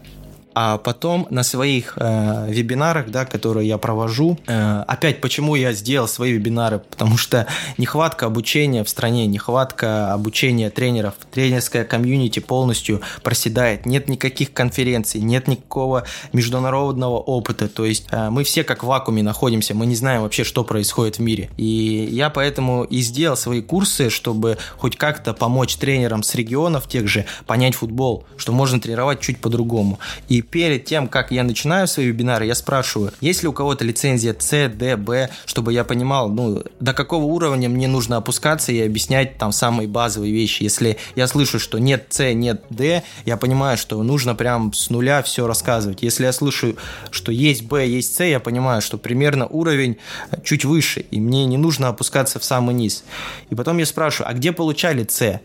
а 0.54 0.78
потом 0.78 1.26
на 1.30 1.42
своих 1.42 1.94
э, 1.96 2.46
вебинарах, 2.50 3.10
да, 3.10 3.24
которые 3.24 3.68
я 3.68 3.78
провожу, 3.78 4.38
э, 4.46 4.84
опять 4.86 5.20
почему 5.20 5.54
я 5.54 5.72
сделал 5.72 6.08
свои 6.08 6.32
вебинары, 6.32 6.78
потому 6.78 7.16
что 7.16 7.46
нехватка 7.78 8.26
обучения 8.26 8.84
в 8.84 8.88
стране, 8.88 9.26
нехватка 9.26 10.12
обучения 10.12 10.70
тренеров, 10.70 11.14
тренерская 11.32 11.84
комьюнити 11.84 12.40
полностью 12.40 13.00
проседает, 13.22 13.86
нет 13.86 14.08
никаких 14.08 14.52
конференций, 14.52 15.20
нет 15.20 15.48
никакого 15.48 16.04
международного 16.32 17.16
опыта, 17.18 17.68
то 17.68 17.84
есть 17.84 18.06
э, 18.10 18.30
мы 18.30 18.44
все 18.44 18.64
как 18.64 18.82
в 18.82 18.86
вакууме 18.86 19.22
находимся, 19.22 19.74
мы 19.74 19.86
не 19.86 19.94
знаем 19.94 20.22
вообще, 20.22 20.44
что 20.44 20.64
происходит 20.64 21.16
в 21.16 21.20
мире. 21.20 21.50
И 21.56 22.08
я 22.10 22.30
поэтому 22.30 22.84
и 22.84 23.00
сделал 23.00 23.36
свои 23.36 23.62
курсы, 23.62 24.10
чтобы 24.10 24.58
хоть 24.76 24.96
как-то 24.96 25.32
помочь 25.32 25.76
тренерам 25.76 26.22
с 26.22 26.34
регионов 26.34 26.88
тех 26.88 27.08
же 27.08 27.24
понять 27.46 27.74
футбол, 27.74 28.24
что 28.36 28.52
можно 28.52 28.80
тренировать 28.80 29.20
чуть 29.20 29.38
по-другому. 29.38 29.98
И 30.28 30.41
перед 30.42 30.84
тем, 30.84 31.08
как 31.08 31.30
я 31.30 31.44
начинаю 31.44 31.86
свои 31.88 32.06
вебинары, 32.06 32.46
я 32.46 32.54
спрашиваю, 32.54 33.12
есть 33.20 33.42
ли 33.42 33.48
у 33.48 33.52
кого-то 33.52 33.84
лицензия 33.84 34.34
C, 34.38 34.68
D, 34.68 34.96
B, 34.96 35.30
чтобы 35.44 35.72
я 35.72 35.84
понимал, 35.84 36.28
ну, 36.28 36.62
до 36.80 36.92
какого 36.92 37.24
уровня 37.24 37.68
мне 37.68 37.88
нужно 37.88 38.16
опускаться 38.16 38.72
и 38.72 38.80
объяснять 38.80 39.38
там 39.38 39.52
самые 39.52 39.88
базовые 39.88 40.32
вещи. 40.32 40.62
Если 40.62 40.98
я 41.16 41.26
слышу, 41.26 41.58
что 41.58 41.78
нет 41.78 42.06
C, 42.10 42.32
нет 42.34 42.62
D, 42.70 43.02
я 43.24 43.36
понимаю, 43.36 43.76
что 43.76 44.02
нужно 44.02 44.34
прям 44.34 44.72
с 44.72 44.90
нуля 44.90 45.22
все 45.22 45.46
рассказывать. 45.46 46.02
Если 46.02 46.24
я 46.24 46.32
слышу, 46.32 46.76
что 47.10 47.32
есть 47.32 47.64
B, 47.64 47.86
есть 47.86 48.14
C, 48.14 48.30
я 48.30 48.40
понимаю, 48.40 48.82
что 48.82 48.98
примерно 48.98 49.46
уровень 49.46 49.98
чуть 50.44 50.64
выше, 50.64 51.00
и 51.10 51.20
мне 51.20 51.46
не 51.46 51.56
нужно 51.56 51.88
опускаться 51.88 52.38
в 52.38 52.44
самый 52.44 52.74
низ. 52.74 53.04
И 53.50 53.54
потом 53.54 53.78
я 53.78 53.86
спрашиваю, 53.86 54.30
а 54.30 54.34
где 54.34 54.52
получали 54.52 55.04
C? 55.08 55.40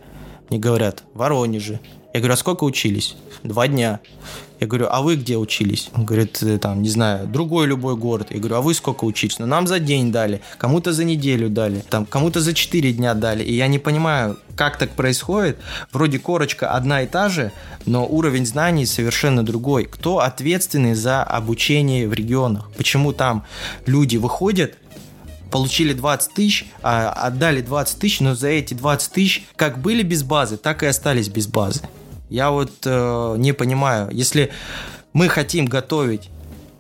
Мне 0.50 0.60
говорят, 0.60 1.04
в 1.14 1.18
Воронеже. 1.18 1.80
Я 2.14 2.20
говорю, 2.20 2.34
а 2.34 2.38
сколько 2.38 2.64
учились? 2.64 3.16
Два 3.44 3.68
дня. 3.68 4.00
Я 4.60 4.66
говорю, 4.66 4.88
а 4.90 5.02
вы 5.02 5.18
где 5.18 5.38
учились? 5.38 5.90
Он 5.94 6.04
говорит, 6.04 6.42
«Э, 6.42 6.58
там, 6.58 6.82
не 6.82 6.90
знаю, 6.90 7.28
другой 7.28 7.68
любой 7.68 7.96
город. 7.96 8.28
Я 8.32 8.40
говорю, 8.40 8.56
а 8.56 8.62
вы 8.62 8.74
сколько 8.74 9.04
учились? 9.04 9.38
Ну, 9.38 9.46
нам 9.46 9.68
за 9.68 9.80
день 9.80 10.12
дали, 10.12 10.42
кому-то 10.58 10.94
за 10.94 11.04
неделю 11.04 11.50
дали, 11.50 11.84
там, 11.90 12.06
кому-то 12.08 12.42
за 12.42 12.54
четыре 12.54 12.92
дня 12.92 13.14
дали. 13.14 13.44
И 13.44 13.54
я 13.54 13.68
не 13.68 13.78
понимаю, 13.78 14.40
как 14.56 14.78
так 14.78 14.92
происходит. 14.92 15.60
Вроде 15.92 16.18
корочка 16.18 16.72
одна 16.72 17.04
и 17.04 17.08
та 17.08 17.30
же, 17.30 17.52
но 17.86 18.08
уровень 18.08 18.48
знаний 18.48 18.88
совершенно 18.88 19.46
другой. 19.46 19.86
Кто 19.86 20.20
ответственный 20.20 20.96
за 20.96 21.24
обучение 21.24 22.08
в 22.08 22.14
регионах? 22.14 22.72
Почему 22.78 23.14
там 23.14 23.44
люди 23.86 24.18
выходят, 24.18 24.74
получили 25.52 25.94
20 25.94 26.34
тысяч, 26.34 26.66
а 26.82 27.12
отдали 27.12 27.62
20 27.62 28.00
тысяч, 28.00 28.22
но 28.22 28.34
за 28.34 28.48
эти 28.48 28.74
20 28.74 29.12
тысяч 29.12 29.46
как 29.56 29.80
были 29.80 30.02
без 30.02 30.24
базы, 30.24 30.58
так 30.58 30.82
и 30.82 30.88
остались 30.88 31.30
без 31.30 31.46
базы. 31.48 31.82
Я 32.30 32.52
вот 32.52 32.72
э, 32.86 33.36
не 33.38 33.54
понимаю, 33.54 34.10
если 34.12 34.52
мы 35.14 35.30
хотим 35.30 35.66
готовить 35.66 36.30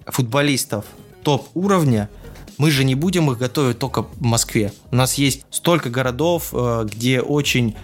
футболистов 0.05 0.85
топ 1.23 1.49
уровня, 1.53 2.09
мы 2.57 2.71
же 2.71 2.83
не 2.83 2.95
будем 2.95 3.31
их 3.31 3.37
готовить 3.37 3.79
только 3.79 4.03
в 4.03 4.21
Москве. 4.21 4.73
У 4.91 4.95
нас 4.95 5.15
есть 5.15 5.45
столько 5.49 5.89
городов, 5.89 6.49
э, 6.53 6.85
где 6.91 7.21
очень 7.21 7.75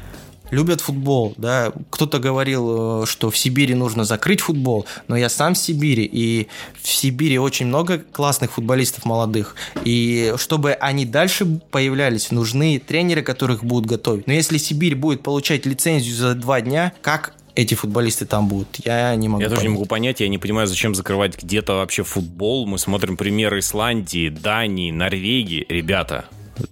любят 0.51 0.82
футбол, 0.82 1.34
да. 1.38 1.74
Кто-то 1.89 2.20
говорил, 2.20 3.03
э, 3.03 3.05
что 3.05 3.32
в 3.32 3.38
Сибири 3.38 3.76
нужно 3.76 4.03
закрыть 4.03 4.41
футбол, 4.41 4.86
но 5.07 5.16
я 5.16 5.30
сам 5.30 5.53
в 5.53 5.57
Сибири, 5.57 6.07
и 6.11 6.47
в 6.82 6.88
Сибири 6.88 7.39
очень 7.39 7.68
много 7.68 7.99
классных 7.99 8.51
футболистов 8.51 9.05
молодых, 9.05 9.55
и 9.84 10.34
чтобы 10.38 10.74
они 10.74 11.05
дальше 11.05 11.45
появлялись, 11.72 12.32
нужны 12.32 12.80
тренеры, 12.86 13.22
которых 13.22 13.64
будут 13.64 13.89
готовить. 13.89 14.28
Но 14.28 14.34
если 14.34 14.57
Сибирь 14.57 14.95
будет 14.95 15.24
получать 15.24 15.66
лицензию 15.66 16.16
за 16.16 16.36
два 16.36 16.61
дня, 16.61 16.93
как 17.01 17.34
эти 17.56 17.76
футболисты 17.76 18.26
там 18.26 18.47
будут. 18.47 18.84
Я 18.86 19.16
не 19.16 19.28
могу 19.28 19.41
Я 19.41 19.47
понять. 19.47 19.56
тоже 19.60 19.68
не 19.68 19.74
могу 19.74 19.86
понять, 19.86 20.20
я 20.20 20.28
не 20.28 20.38
понимаю, 20.38 20.68
зачем 20.68 20.95
закрывать 20.95 21.41
где-то 21.41 21.74
вообще 21.74 22.04
футбол. 22.04 22.66
Мы 22.66 22.78
смотрим 22.80 23.18
примеры 23.18 23.60
Исландии, 23.60 24.30
Дании, 24.30 24.91
Норвегии. 24.91 25.66
Ребята, 25.70 26.26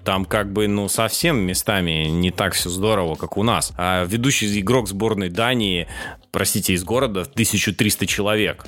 там 0.04 0.26
как 0.26 0.52
бы, 0.52 0.68
ну, 0.68 0.88
совсем 0.88 1.40
местами 1.40 2.08
не 2.08 2.32
так 2.32 2.54
все 2.54 2.70
здорово, 2.70 3.16
как 3.16 3.38
у 3.38 3.44
нас. 3.44 3.74
А 3.78 4.06
ведущий 4.06 4.60
игрок 4.60 4.88
сборной 4.88 5.30
Дании, 5.30 5.88
простите, 6.32 6.74
из 6.74 6.84
города 6.84 7.22
1300 7.22 8.06
человек. 8.06 8.66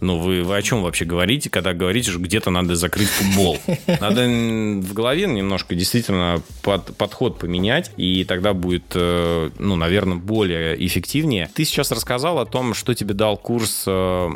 Ну, 0.00 0.18
вы, 0.18 0.42
вы 0.42 0.56
о 0.56 0.62
чем 0.62 0.82
вообще 0.82 1.04
говорите, 1.04 1.50
когда 1.50 1.74
говорите, 1.74 2.10
что 2.10 2.20
где-то 2.20 2.50
надо 2.50 2.74
закрыть 2.74 3.08
футбол? 3.08 3.58
Надо 3.86 4.22
в 4.26 4.92
голове 4.92 5.26
немножко 5.26 5.74
действительно 5.74 6.42
под, 6.62 6.96
подход 6.96 7.38
поменять, 7.38 7.90
и 7.96 8.24
тогда 8.24 8.54
будет, 8.54 8.84
э, 8.94 9.50
ну, 9.58 9.76
наверное, 9.76 10.16
более 10.16 10.86
эффективнее. 10.86 11.50
Ты 11.54 11.64
сейчас 11.64 11.90
рассказал 11.90 12.38
о 12.38 12.46
том, 12.46 12.74
что 12.74 12.94
тебе 12.94 13.14
дал 13.14 13.36
курс 13.36 13.84
э, 13.86 14.30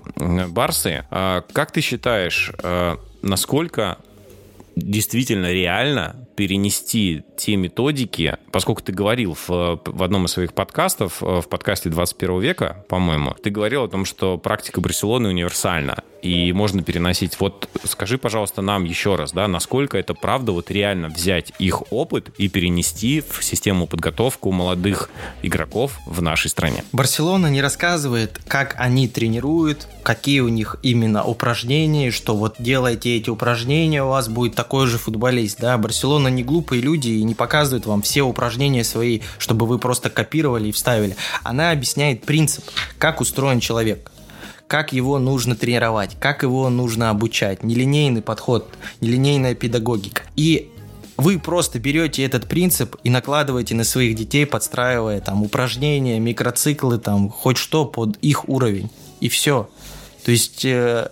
Барсы. 0.49 1.07
А 1.11 1.45
как 1.53 1.73
ты 1.73 1.81
считаешь, 1.81 2.53
э, 2.63 2.97
насколько 3.23 3.99
действительно 4.77 5.53
реально 5.53 6.24
перенести 6.37 7.25
те 7.37 7.57
методики, 7.57 8.37
поскольку 8.53 8.83
ты 8.83 8.93
говорил 8.93 9.35
в, 9.35 9.81
в 9.85 10.03
одном 10.03 10.27
из 10.27 10.33
своих 10.33 10.53
подкастов, 10.53 11.21
в 11.21 11.43
подкасте 11.49 11.89
21 11.89 12.41
века, 12.41 12.85
по-моему, 12.89 13.35
ты 13.43 13.51
говорил 13.51 13.85
о 13.85 13.89
том, 13.89 14.05
что 14.05 14.39
практика 14.39 14.81
Барселоны 14.81 15.29
универсальна, 15.29 16.03
и 16.25 16.53
можно 16.53 16.83
переносить. 16.83 17.39
Вот 17.39 17.69
скажи, 17.85 18.17
пожалуйста, 18.17 18.63
нам 18.63 18.85
еще 18.85 19.15
раз, 19.15 19.33
да, 19.33 19.47
насколько 19.47 19.99
это 19.99 20.15
правда 20.15 20.53
вот 20.53 20.71
реально 20.71 21.09
взять 21.11 21.53
их 21.59 21.93
опыт 21.93 22.31
и 22.39 22.49
перенести 22.49 23.21
в 23.21 23.45
систему 23.45 23.87
подготовку 23.87 24.51
молодых 24.51 25.11
игроков 25.43 25.99
в 26.07 26.23
нашей 26.23 26.49
стране? 26.49 26.83
Барселона 26.93 27.49
не 27.49 27.61
рассказывает, 27.61 28.41
как 28.49 28.75
они 28.79 29.07
тренируют, 29.07 29.87
какие 30.03 30.41
у 30.41 30.49
них 30.49 30.77
именно 30.83 31.23
упражнения, 31.25 32.11
что 32.11 32.35
вот 32.35 32.57
делайте 32.59 33.17
эти 33.17 33.29
упражнения, 33.29 34.03
у 34.03 34.09
вас 34.09 34.29
будет 34.29 34.55
такой 34.55 34.87
же 34.87 34.97
футболист, 34.97 35.61
да, 35.61 35.77
Барселона 35.77 36.24
Барселона 36.25 36.29
не 36.29 36.43
глупые 36.43 36.81
люди 36.81 37.09
и 37.09 37.23
не 37.23 37.35
показывает 37.35 37.87
вам 37.87 38.03
все 38.03 38.23
упражнения 38.23 38.85
свои, 38.85 39.21
чтобы 39.39 39.67
вы 39.67 39.79
просто 39.79 40.11
копировали 40.11 40.69
и 40.69 40.73
вставили. 40.73 41.17
Она 41.43 41.71
объясняет 41.71 42.25
принцип, 42.25 42.65
как 42.99 43.21
устроен 43.21 43.61
человек 43.61 44.11
как 44.67 44.95
его 44.95 45.19
нужно 45.19 45.55
тренировать, 45.55 46.17
как 46.19 46.43
его 46.43 46.71
нужно 46.71 47.11
обучать. 47.11 47.63
Нелинейный 47.63 48.23
подход, 48.23 48.67
нелинейная 49.01 49.55
педагогика. 49.55 50.23
И 50.37 50.73
вы 51.19 51.39
просто 51.39 51.79
берете 51.79 52.25
этот 52.25 52.49
принцип 52.49 52.97
и 53.05 53.11
накладываете 53.11 53.75
на 53.75 53.85
своих 53.85 54.17
детей, 54.17 54.47
подстраивая 54.47 55.21
там 55.21 55.43
упражнения, 55.43 56.19
микроциклы, 56.19 56.99
там 56.99 57.29
хоть 57.29 57.59
что 57.59 57.85
под 57.85 58.17
их 58.17 58.49
уровень. 58.49 58.91
И 59.21 59.29
все. 59.29 59.69
То 60.25 60.33
есть 60.33 60.65
э, 60.65 61.11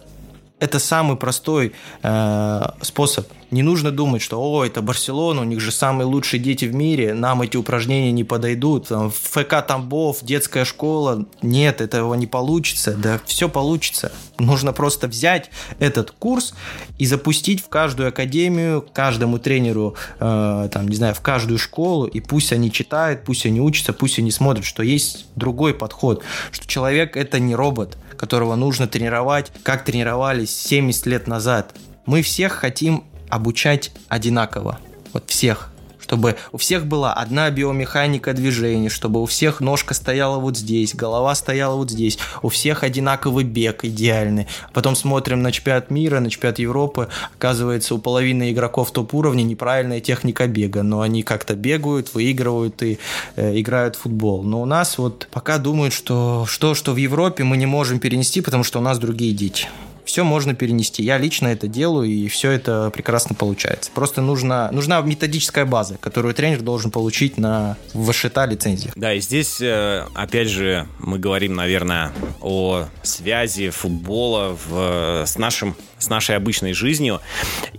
это 0.58 0.78
самый 0.78 1.16
простой 1.16 1.72
э, 2.02 2.62
способ. 2.80 3.28
Не 3.52 3.62
нужно 3.62 3.90
думать, 3.90 4.22
что 4.22 4.40
о, 4.40 4.64
это 4.64 4.80
Барселона, 4.80 5.42
у 5.42 5.44
них 5.44 5.60
же 5.60 5.72
самые 5.72 6.06
лучшие 6.06 6.40
дети 6.40 6.64
в 6.64 6.74
мире, 6.74 7.12
нам 7.12 7.42
эти 7.42 7.58
упражнения 7.58 8.10
не 8.10 8.24
подойдут. 8.24 8.88
Там, 8.88 9.10
ФК 9.10 9.56
Тамбов, 9.68 10.20
детская 10.22 10.64
школа. 10.64 11.26
Нет, 11.42 11.82
этого 11.82 12.14
не 12.14 12.26
получится. 12.26 12.94
Да 12.94 13.20
все 13.26 13.50
получится. 13.50 14.10
Нужно 14.38 14.72
просто 14.72 15.06
взять 15.06 15.50
этот 15.78 16.12
курс 16.12 16.54
и 16.96 17.04
запустить 17.04 17.62
в 17.62 17.68
каждую 17.68 18.08
академию, 18.08 18.86
каждому 18.94 19.38
тренеру, 19.38 19.96
э, 20.18 20.68
там, 20.72 20.88
не 20.88 20.96
знаю, 20.96 21.14
в 21.14 21.20
каждую 21.20 21.58
школу, 21.58 22.06
и 22.06 22.20
пусть 22.20 22.54
они 22.54 22.72
читают, 22.72 23.22
пусть 23.24 23.44
они 23.44 23.60
учатся, 23.60 23.92
пусть 23.92 24.18
они 24.18 24.30
смотрят, 24.30 24.64
что 24.64 24.82
есть 24.82 25.26
другой 25.36 25.74
подход, 25.74 26.24
что 26.52 26.66
человек 26.66 27.18
это 27.18 27.38
не 27.38 27.54
робот, 27.54 27.98
которого 28.16 28.54
нужно 28.54 28.86
тренировать, 28.88 29.52
как 29.62 29.84
тренировались 29.84 30.56
70 30.58 31.04
лет 31.04 31.26
назад. 31.26 31.74
Мы 32.06 32.22
всех 32.22 32.54
хотим 32.54 33.04
обучать 33.32 33.92
одинаково. 34.08 34.78
Вот 35.12 35.28
всех 35.30 35.72
чтобы 36.12 36.36
у 36.50 36.58
всех 36.58 36.84
была 36.84 37.14
одна 37.14 37.48
биомеханика 37.48 38.34
движения, 38.34 38.90
чтобы 38.90 39.22
у 39.22 39.24
всех 39.24 39.60
ножка 39.60 39.94
стояла 39.94 40.38
вот 40.38 40.58
здесь, 40.58 40.94
голова 40.94 41.34
стояла 41.34 41.76
вот 41.76 41.90
здесь, 41.90 42.18
у 42.42 42.50
всех 42.50 42.82
одинаковый 42.82 43.44
бег 43.44 43.84
идеальный. 43.84 44.46
Потом 44.74 44.94
смотрим 44.94 45.42
на 45.42 45.52
чемпионат 45.52 45.90
мира, 45.90 46.20
на 46.20 46.28
чемпионат 46.28 46.58
Европы, 46.58 47.08
оказывается, 47.34 47.94
у 47.94 47.98
половины 47.98 48.52
игроков 48.52 48.90
топ-уровня 48.90 49.42
неправильная 49.42 50.00
техника 50.00 50.46
бега, 50.46 50.82
но 50.82 51.00
они 51.00 51.22
как-то 51.22 51.54
бегают, 51.54 52.12
выигрывают 52.12 52.82
и 52.82 52.98
э, 53.36 53.58
играют 53.58 53.96
в 53.96 54.00
футбол. 54.00 54.42
Но 54.42 54.60
у 54.60 54.66
нас 54.66 54.98
вот 54.98 55.28
пока 55.30 55.56
думают, 55.56 55.94
что 55.94 56.44
что, 56.46 56.74
что 56.74 56.92
в 56.92 56.96
Европе 56.96 57.44
мы 57.44 57.56
не 57.56 57.66
можем 57.66 58.00
перенести, 58.00 58.42
потому 58.42 58.64
что 58.64 58.80
у 58.80 58.82
нас 58.82 58.98
другие 58.98 59.32
дети 59.32 59.68
все 60.04 60.24
можно 60.24 60.54
перенести. 60.54 61.02
Я 61.02 61.18
лично 61.18 61.48
это 61.48 61.68
делаю, 61.68 62.08
и 62.08 62.28
все 62.28 62.50
это 62.50 62.90
прекрасно 62.90 63.34
получается. 63.34 63.90
Просто 63.94 64.20
нужна, 64.20 64.70
нужна 64.72 65.00
методическая 65.00 65.64
база, 65.64 65.96
которую 65.98 66.34
тренер 66.34 66.62
должен 66.62 66.90
получить 66.90 67.38
на 67.38 67.76
ВШТ 67.94 68.38
лицензии. 68.46 68.92
Да, 68.96 69.12
и 69.12 69.20
здесь, 69.20 69.60
э, 69.60 70.06
опять 70.14 70.48
же, 70.48 70.86
мы 70.98 71.18
говорим, 71.18 71.54
наверное, 71.54 72.12
о 72.40 72.86
связи 73.02 73.70
футбола 73.70 74.56
в, 74.68 75.24
с 75.26 75.36
нашим 75.38 75.76
с 76.02 76.08
нашей 76.08 76.36
обычной 76.36 76.72
жизнью. 76.72 77.20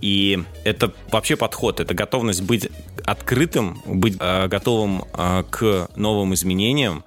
И 0.00 0.42
это 0.64 0.92
вообще 1.10 1.36
подход, 1.36 1.80
это 1.80 1.94
готовность 1.94 2.42
быть 2.42 2.68
открытым, 3.04 3.82
быть 3.86 4.16
э, 4.18 4.48
готовым 4.48 5.04
э, 5.12 5.44
к 5.50 5.88
новым 5.96 6.34
изменениям, 6.34 7.04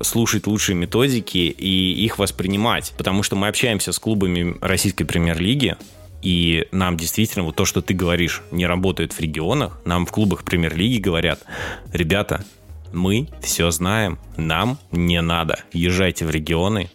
слушать 0.00 0.46
лучшие 0.46 0.76
методики 0.76 1.38
и 1.38 2.04
их 2.04 2.18
воспринимать. 2.18 2.94
Потому 2.96 3.22
что 3.22 3.36
мы 3.36 3.48
общаемся 3.48 3.92
с 3.92 3.98
клубами 3.98 4.56
российской 4.60 5.04
премьер-лиги, 5.04 5.76
и 6.22 6.68
нам 6.70 6.96
действительно 6.96 7.44
вот 7.44 7.56
то, 7.56 7.64
что 7.64 7.82
ты 7.82 7.94
говоришь, 7.94 8.42
не 8.52 8.66
работает 8.66 9.12
в 9.12 9.20
регионах, 9.20 9.80
нам 9.84 10.06
в 10.06 10.12
клубах 10.12 10.44
премьер-лиги 10.44 11.00
говорят, 11.00 11.42
ребята, 11.92 12.44
мы 12.92 13.28
все 13.40 13.70
знаем, 13.70 14.18
нам 14.36 14.78
не 14.92 15.20
надо. 15.20 15.58
Езжайте 15.72 16.24
в 16.24 16.30
регионы, 16.30 16.90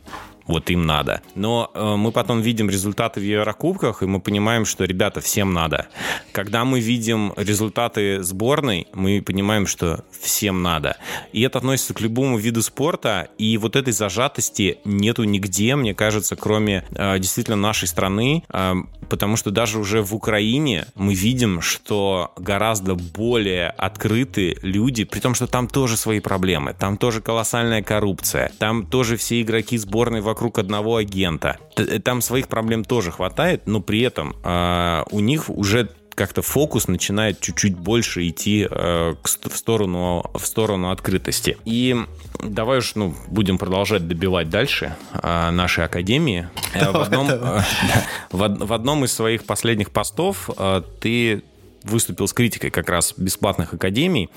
вот 0.47 0.69
им 0.69 0.85
надо. 0.85 1.21
Но 1.35 1.71
э, 1.73 1.95
мы 1.95 2.11
потом 2.11 2.41
видим 2.41 2.69
результаты 2.69 3.19
в 3.19 3.23
Еврокубках, 3.23 4.01
и 4.01 4.05
мы 4.05 4.19
понимаем, 4.19 4.65
что, 4.65 4.85
ребята, 4.85 5.21
всем 5.21 5.53
надо. 5.53 5.87
Когда 6.31 6.65
мы 6.65 6.79
видим 6.79 7.33
результаты 7.35 8.23
сборной, 8.23 8.87
мы 8.93 9.21
понимаем, 9.21 9.67
что 9.67 10.03
всем 10.19 10.63
надо. 10.63 10.97
И 11.33 11.41
это 11.41 11.59
относится 11.59 11.93
к 11.93 12.01
любому 12.01 12.37
виду 12.37 12.61
спорта, 12.61 13.29
и 13.37 13.57
вот 13.57 13.75
этой 13.75 13.93
зажатости 13.93 14.79
нету 14.85 15.23
нигде, 15.23 15.75
мне 15.75 15.93
кажется, 15.93 16.35
кроме 16.35 16.83
э, 16.91 17.19
действительно 17.19 17.57
нашей 17.57 17.87
страны, 17.87 18.43
э, 18.49 18.75
потому 19.09 19.35
что 19.35 19.51
даже 19.51 19.79
уже 19.79 20.01
в 20.01 20.15
Украине 20.15 20.87
мы 20.95 21.13
видим, 21.13 21.61
что 21.61 22.33
гораздо 22.37 22.95
более 22.95 23.69
открыты 23.69 24.57
люди, 24.61 25.03
при 25.03 25.19
том, 25.19 25.35
что 25.35 25.47
там 25.47 25.67
тоже 25.67 25.97
свои 25.97 26.19
проблемы, 26.19 26.73
там 26.73 26.97
тоже 26.97 27.21
колоссальная 27.21 27.81
коррупция, 27.81 28.51
там 28.59 28.85
тоже 28.85 29.17
все 29.17 29.41
игроки 29.41 29.77
сборной 29.77 30.21
вокруг 30.21 30.36
вокруг 30.37 30.59
одного 30.59 30.97
агента. 30.97 31.57
Э, 31.75 31.99
там 31.99 32.21
своих 32.21 32.47
проблем 32.47 32.83
тоже 32.83 33.11
хватает, 33.11 33.63
но 33.65 33.81
при 33.81 34.01
этом 34.01 34.35
э, 34.43 35.03
у 35.09 35.19
них 35.19 35.49
уже 35.49 35.89
как-то 36.13 36.41
фокус 36.41 36.87
начинает 36.87 37.39
чуть-чуть 37.39 37.75
больше 37.75 38.27
идти 38.27 38.67
э, 38.69 39.15
в, 39.23 39.57
сторону, 39.57 40.23
в 40.33 40.45
сторону 40.45 40.91
открытости. 40.91 41.57
И 41.65 41.95
давай 42.43 42.79
уж 42.79 42.95
ну, 42.95 43.15
будем 43.27 43.57
продолжать 43.57 44.07
добивать 44.07 44.49
дальше 44.49 44.95
э, 45.13 45.49
нашей 45.51 45.85
академии. 45.85 46.47
Давай, 46.73 47.03
в, 47.03 47.05
одном, 47.05 47.29
э, 47.29 47.61
в, 48.31 48.65
в 48.67 48.73
одном 48.73 49.05
из 49.05 49.13
своих 49.13 49.43
последних 49.43 49.89
постов 49.89 50.51
э, 50.57 50.81
ты 50.99 51.43
выступил 51.89 52.27
с 52.27 52.33
критикой 52.33 52.69
как 52.69 52.89
раз 52.89 53.13
бесплатных 53.17 53.73
академий 53.73 54.29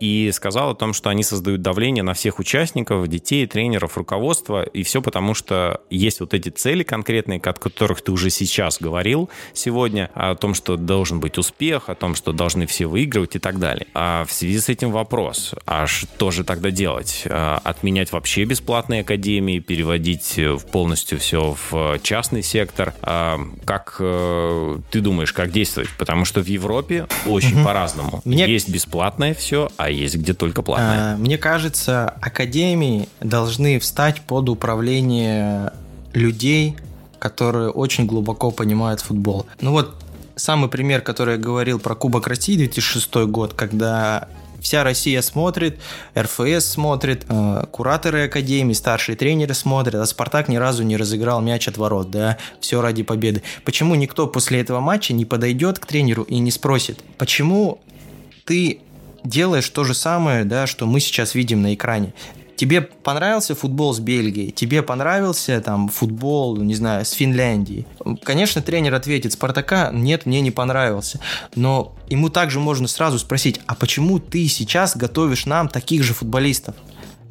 и 0.00 0.30
сказал 0.32 0.70
о 0.70 0.74
том, 0.74 0.92
что 0.92 1.10
они 1.10 1.22
создают 1.22 1.62
давление 1.62 2.02
на 2.02 2.14
всех 2.14 2.38
участников, 2.38 3.06
детей, 3.08 3.46
тренеров, 3.46 3.96
руководства, 3.96 4.62
и 4.62 4.82
все 4.82 5.02
потому, 5.02 5.34
что 5.34 5.82
есть 5.90 6.20
вот 6.20 6.34
эти 6.34 6.48
цели 6.48 6.82
конкретные, 6.82 7.38
о 7.38 7.52
которых 7.52 8.02
ты 8.02 8.12
уже 8.12 8.30
сейчас 8.30 8.78
говорил 8.80 9.30
сегодня, 9.54 10.10
о 10.14 10.34
том, 10.34 10.54
что 10.54 10.76
должен 10.76 11.20
быть 11.20 11.38
успех, 11.38 11.88
о 11.88 11.94
том, 11.94 12.14
что 12.14 12.32
должны 12.32 12.66
все 12.66 12.86
выигрывать 12.86 13.36
и 13.36 13.38
так 13.38 13.58
далее. 13.58 13.86
А 13.94 14.24
в 14.24 14.32
связи 14.32 14.58
с 14.58 14.68
этим 14.68 14.90
вопрос, 14.90 15.54
а 15.66 15.86
что 15.86 16.30
же 16.30 16.44
тогда 16.44 16.70
делать? 16.70 17.24
А, 17.26 17.60
отменять 17.64 18.12
вообще 18.12 18.44
бесплатные 18.44 19.02
академии, 19.02 19.58
переводить 19.58 20.38
полностью 20.70 21.18
все 21.18 21.56
в 21.70 21.98
частный 22.02 22.42
сектор? 22.42 22.94
А, 23.02 23.40
как 23.64 23.96
э, 23.98 24.78
ты 24.90 25.00
думаешь, 25.00 25.32
как 25.32 25.50
действовать? 25.50 25.90
Потому 25.98 26.24
что 26.24 26.42
в 26.42 26.46
Европе 26.46 26.81
Европе 26.90 27.06
очень 27.26 27.56
угу. 27.56 27.64
по-разному. 27.64 28.20
Мне... 28.24 28.46
Есть 28.46 28.68
бесплатное 28.68 29.34
все, 29.34 29.70
а 29.76 29.90
есть 29.90 30.16
где 30.16 30.34
только 30.34 30.62
платное. 30.62 31.14
А, 31.14 31.16
мне 31.16 31.38
кажется, 31.38 32.14
академии 32.20 33.08
должны 33.20 33.78
встать 33.78 34.20
под 34.22 34.48
управление 34.48 35.72
людей, 36.12 36.76
которые 37.18 37.70
очень 37.70 38.06
глубоко 38.06 38.50
понимают 38.50 39.00
футбол. 39.00 39.46
Ну 39.60 39.72
вот 39.72 39.94
самый 40.36 40.68
пример, 40.68 41.00
который 41.02 41.36
я 41.36 41.40
говорил 41.40 41.78
про 41.78 41.94
Кубок 41.94 42.26
России 42.26 42.56
2006 42.56 43.14
год, 43.26 43.54
когда 43.54 44.28
вся 44.62 44.84
Россия 44.84 45.20
смотрит, 45.20 45.78
РФС 46.16 46.64
смотрит, 46.64 47.26
э, 47.28 47.64
кураторы 47.70 48.26
академии, 48.26 48.72
старшие 48.72 49.16
тренеры 49.16 49.54
смотрят, 49.54 49.96
а 49.96 50.06
Спартак 50.06 50.48
ни 50.48 50.56
разу 50.56 50.82
не 50.82 50.96
разыграл 50.96 51.40
мяч 51.40 51.68
от 51.68 51.76
ворот, 51.76 52.10
да, 52.10 52.38
все 52.60 52.80
ради 52.80 53.02
победы. 53.02 53.42
Почему 53.64 53.94
никто 53.94 54.26
после 54.26 54.60
этого 54.60 54.80
матча 54.80 55.12
не 55.12 55.24
подойдет 55.24 55.78
к 55.78 55.86
тренеру 55.86 56.22
и 56.22 56.38
не 56.38 56.50
спросит, 56.50 57.00
почему 57.18 57.80
ты 58.44 58.80
делаешь 59.24 59.68
то 59.68 59.84
же 59.84 59.94
самое, 59.94 60.44
да, 60.44 60.66
что 60.66 60.86
мы 60.86 61.00
сейчас 61.00 61.34
видим 61.34 61.62
на 61.62 61.74
экране. 61.74 62.12
Тебе 62.62 62.80
понравился 62.80 63.56
футбол 63.56 63.92
с 63.92 63.98
Бельгией? 63.98 64.52
Тебе 64.52 64.84
понравился 64.84 65.60
там 65.60 65.88
футбол, 65.88 66.56
не 66.58 66.76
знаю, 66.76 67.04
с 67.04 67.10
Финляндией? 67.10 67.88
Конечно, 68.22 68.62
тренер 68.62 68.94
ответит, 68.94 69.32
Спартака, 69.32 69.90
нет, 69.92 70.26
мне 70.26 70.40
не 70.40 70.52
понравился. 70.52 71.18
Но 71.56 71.92
ему 72.06 72.28
также 72.28 72.60
можно 72.60 72.86
сразу 72.86 73.18
спросить, 73.18 73.60
а 73.66 73.74
почему 73.74 74.20
ты 74.20 74.46
сейчас 74.46 74.96
готовишь 74.96 75.44
нам 75.44 75.68
таких 75.68 76.04
же 76.04 76.14
футболистов? 76.14 76.76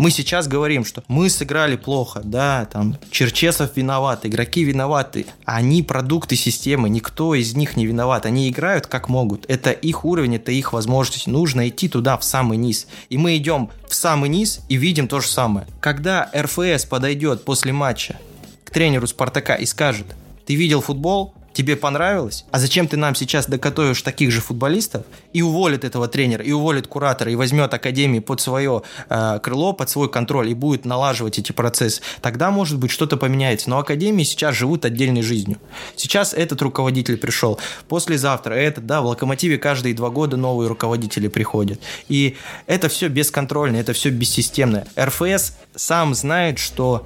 Мы 0.02 0.10
сейчас 0.10 0.48
говорим, 0.48 0.84
что 0.84 1.04
мы 1.08 1.30
сыграли 1.30 1.76
плохо, 1.76 2.22
да, 2.24 2.66
там 2.66 2.98
Черчесов 3.12 3.78
виноват, 3.78 4.26
игроки 4.26 4.64
виноваты, 4.64 5.28
они 5.46 5.84
продукты 5.84 6.36
системы, 6.36 6.90
никто 6.90 7.36
из 7.36 7.56
них 7.56 7.78
не 7.78 7.86
виноват, 7.86 8.26
они 8.26 8.50
играют 8.50 8.88
как 8.88 9.10
могут, 9.10 9.46
это 9.48 9.70
их 9.70 10.04
уровень, 10.04 10.38
это 10.38 10.52
их 10.52 10.74
возможность, 10.74 11.28
нужно 11.28 11.70
идти 11.70 11.88
туда, 11.88 12.18
в 12.18 12.24
самый 12.24 12.58
низ. 12.58 12.88
И 13.10 13.20
мы 13.20 13.38
идем 13.38 13.70
в 13.88 13.94
самый 13.94 14.28
низ 14.32 14.62
и 14.70 14.76
видим 14.76 15.08
то 15.08 15.20
же 15.20 15.28
самое. 15.28 15.68
Когда 15.80 16.32
РФС 16.36 16.86
подойдет 16.86 17.46
после 17.46 17.72
матча 17.72 18.18
к 18.64 18.72
тренеру 18.72 19.06
Спартака 19.06 19.54
и 19.54 19.68
скажет, 19.68 20.08
ты 20.48 20.56
видел 20.56 20.82
футбол, 20.82 21.36
тебе 21.54 21.76
понравилось, 21.76 22.46
а 22.52 22.60
зачем 22.60 22.88
ты 22.88 22.98
нам 22.98 23.16
сейчас 23.16 23.48
докатываешь 23.48 24.02
таких 24.02 24.32
же 24.32 24.42
футболистов 24.42 25.06
и 25.34 25.42
уволит 25.42 25.84
этого 25.84 26.08
тренера, 26.08 26.44
и 26.44 26.52
уволит 26.52 26.88
куратора, 26.88 27.32
и 27.32 27.36
возьмет 27.36 27.74
академию 27.74 28.22
под 28.22 28.42
свое 28.42 28.84
э, 29.10 29.40
крыло, 29.42 29.74
под 29.74 29.90
свой 29.90 30.10
контроль 30.10 30.50
и 30.50 30.54
будет 30.54 30.86
налаживать 30.86 31.40
эти 31.40 31.52
процессы, 31.52 32.02
тогда, 32.22 32.52
может 32.52 32.78
быть, 32.78 32.92
что-то 32.92 33.18
поменяется. 33.18 33.70
Но 33.70 33.80
академии 33.80 34.24
сейчас 34.24 34.56
живут 34.56 34.86
отдельной 34.86 35.22
жизнью. 35.22 35.58
Сейчас 35.96 36.34
этот 36.34 36.62
руководитель 36.62 37.18
пришел, 37.18 37.60
послезавтра 37.88 38.54
этот, 38.54 38.86
да, 38.86 39.02
в 39.02 39.06
Локомотиве 39.06 39.58
каждые 39.58 39.94
два 39.94 40.10
года 40.10 40.38
новые 40.38 40.68
руководители 40.68 41.28
приходят. 41.28 41.80
И 42.08 42.38
это 42.68 42.90
все 42.90 43.08
бесконтрольно, 43.08 43.78
это 43.78 43.94
все 43.94 44.10
бессистемно. 44.10 44.86
РФС 44.98 45.58
сам 45.76 46.14
знает, 46.16 46.60
что 46.60 47.06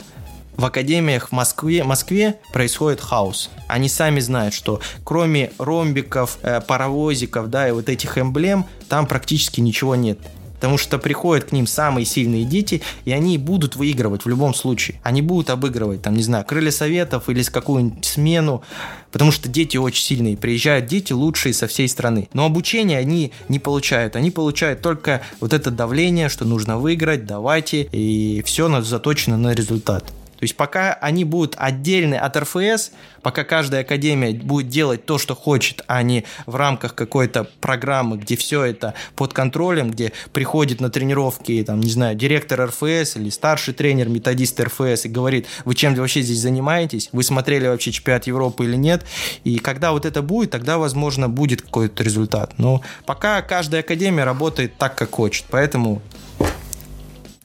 в 0.57 0.65
академиях 0.65 1.29
в 1.29 1.31
Москве, 1.31 1.83
Москве 1.83 2.39
происходит 2.53 3.01
хаос. 3.01 3.49
Они 3.67 3.89
сами 3.89 4.19
знают, 4.19 4.53
что 4.53 4.79
кроме 5.03 5.51
ромбиков, 5.57 6.37
э, 6.41 6.61
паровозиков, 6.61 7.49
да, 7.49 7.67
и 7.67 7.71
вот 7.71 7.89
этих 7.89 8.17
эмблем, 8.17 8.65
там 8.89 9.07
практически 9.07 9.61
ничего 9.61 9.95
нет. 9.95 10.19
Потому 10.55 10.77
что 10.77 10.97
приходят 10.97 11.45
к 11.45 11.51
ним 11.51 11.67
самые 11.67 12.05
сильные 12.05 12.45
дети, 12.45 12.81
и 13.03 13.11
они 13.11 13.37
будут 13.37 13.75
выигрывать 13.75 14.23
в 14.23 14.29
любом 14.29 14.53
случае. 14.53 14.99
Они 15.03 15.21
будут 15.21 15.49
обыгрывать, 15.49 16.01
там, 16.01 16.15
не 16.15 16.23
знаю, 16.23 16.45
крылья 16.45 16.71
советов 16.71 17.29
или 17.29 17.41
с 17.41 17.49
какую-нибудь 17.49 18.05
смену, 18.05 18.63
потому 19.11 19.31
что 19.31 19.49
дети 19.49 19.77
очень 19.77 20.03
сильные. 20.03 20.37
Приезжают 20.37 20.87
дети 20.87 21.11
лучшие 21.13 21.53
со 21.53 21.67
всей 21.67 21.89
страны. 21.89 22.29
Но 22.33 22.45
обучение 22.45 22.97
они 22.97 23.33
не 23.49 23.59
получают. 23.59 24.15
Они 24.15 24.31
получают 24.31 24.81
только 24.81 25.21
вот 25.41 25.53
это 25.53 25.71
давление, 25.71 26.29
что 26.29 26.45
нужно 26.45 26.77
выиграть, 26.79 27.25
давайте, 27.25 27.83
и 27.91 28.41
все 28.45 28.81
заточено 28.81 29.37
на 29.37 29.53
результат. 29.53 30.11
Есть 30.45 30.57
пока 30.57 30.93
они 30.93 31.23
будут 31.23 31.55
отдельны 31.57 32.13
от 32.13 32.37
РФС, 32.37 32.91
пока 33.23 33.43
каждая 33.43 33.81
академия 33.81 34.31
будет 34.31 34.69
делать 34.69 35.03
то, 35.03 35.17
что 35.17 35.33
хочет, 35.33 35.81
а 35.87 36.03
не 36.03 36.23
в 36.45 36.55
рамках 36.55 36.93
какой-то 36.93 37.45
программы, 37.61 38.17
где 38.17 38.35
все 38.35 38.63
это 38.63 38.93
под 39.15 39.33
контролем, 39.33 39.89
где 39.89 40.11
приходит 40.33 40.81
на 40.81 40.91
тренировки, 40.91 41.63
там, 41.65 41.79
не 41.79 41.89
знаю, 41.89 42.15
директор 42.15 42.67
РФС 42.67 43.15
или 43.15 43.31
старший 43.31 43.73
тренер, 43.73 44.09
методист 44.09 44.59
РФС 44.59 45.05
и 45.05 45.09
говорит, 45.09 45.47
вы 45.65 45.73
чем 45.73 45.95
вообще 45.95 46.21
здесь 46.21 46.37
занимаетесь, 46.37 47.09
вы 47.11 47.23
смотрели 47.23 47.65
вообще 47.65 47.91
чемпионат 47.91 48.27
Европы 48.27 48.65
или 48.65 48.75
нет, 48.75 49.03
и 49.43 49.57
когда 49.57 49.93
вот 49.93 50.05
это 50.05 50.21
будет, 50.21 50.51
тогда, 50.51 50.77
возможно, 50.77 51.27
будет 51.27 51.63
какой-то 51.63 52.03
результат. 52.03 52.53
Но 52.59 52.83
пока 53.07 53.41
каждая 53.41 53.81
академия 53.81 54.25
работает 54.25 54.77
так, 54.77 54.95
как 54.95 55.09
хочет, 55.09 55.45
поэтому 55.49 56.03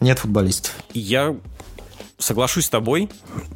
нет 0.00 0.18
футболистов. 0.18 0.74
Я 0.92 1.34
соглашусь 2.20 2.66
с 2.66 2.70
тобой, 2.70 3.08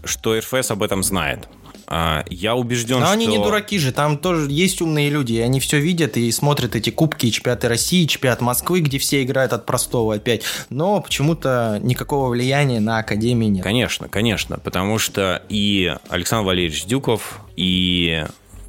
что 0.04 0.38
РФС 0.38 0.70
об 0.70 0.82
этом 0.82 1.02
знает. 1.02 1.48
А, 1.86 2.24
я 2.30 2.54
убежден, 2.54 3.00
Но 3.00 3.06
что... 3.06 3.12
они 3.12 3.26
не 3.26 3.36
дураки 3.36 3.78
же, 3.78 3.92
там 3.92 4.16
тоже 4.16 4.50
есть 4.50 4.80
умные 4.80 5.10
люди, 5.10 5.34
и 5.34 5.40
они 5.40 5.60
все 5.60 5.78
видят 5.78 6.16
и 6.16 6.30
смотрят 6.32 6.74
эти 6.74 6.90
кубки, 6.90 7.30
чемпионаты 7.30 7.68
России, 7.68 8.06
чемпионат 8.06 8.40
Москвы, 8.40 8.80
где 8.80 8.98
все 8.98 9.22
играют 9.22 9.52
от 9.52 9.66
простого 9.66 10.14
опять. 10.14 10.42
Но 10.70 11.00
почему-то 11.00 11.78
никакого 11.82 12.30
влияния 12.30 12.80
на 12.80 12.98
Академии 12.98 13.46
нет. 13.46 13.64
Конечно, 13.64 14.08
конечно, 14.08 14.58
потому 14.58 14.98
что 14.98 15.42
и 15.48 15.94
Александр 16.08 16.46
Валерьевич 16.46 16.86
Дюков, 16.86 17.40
и 17.56 18.24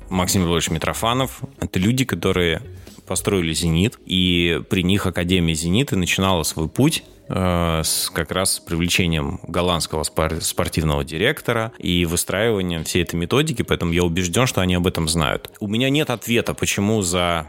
Максим 0.09 0.45
Львович 0.45 0.69
Митрофанов– 0.69 1.41
это 1.59 1.79
люди, 1.79 2.03
которые 2.05 2.61
построили 3.07 3.53
«Зенит», 3.53 3.97
и 4.05 4.61
при 4.69 4.83
них 4.83 5.05
Академия 5.05 5.53
«Зенита» 5.53 5.95
начинала 5.95 6.43
свой 6.43 6.67
путь 6.67 7.03
с 7.27 8.11
как 8.13 8.31
раз 8.31 8.59
привлечением 8.59 9.39
голландского 9.47 10.03
спортивного 10.03 11.03
директора 11.03 11.71
и 11.79 12.05
выстраиванием 12.05 12.83
всей 12.83 13.03
этой 13.03 13.15
методики, 13.15 13.61
поэтому 13.63 13.91
я 13.91 14.03
убежден, 14.03 14.45
что 14.45 14.61
они 14.61 14.75
об 14.75 14.87
этом 14.87 15.07
знают. 15.07 15.51
У 15.59 15.67
меня 15.67 15.89
нет 15.89 16.09
ответа, 16.09 16.53
почему 16.53 17.01
за 17.01 17.47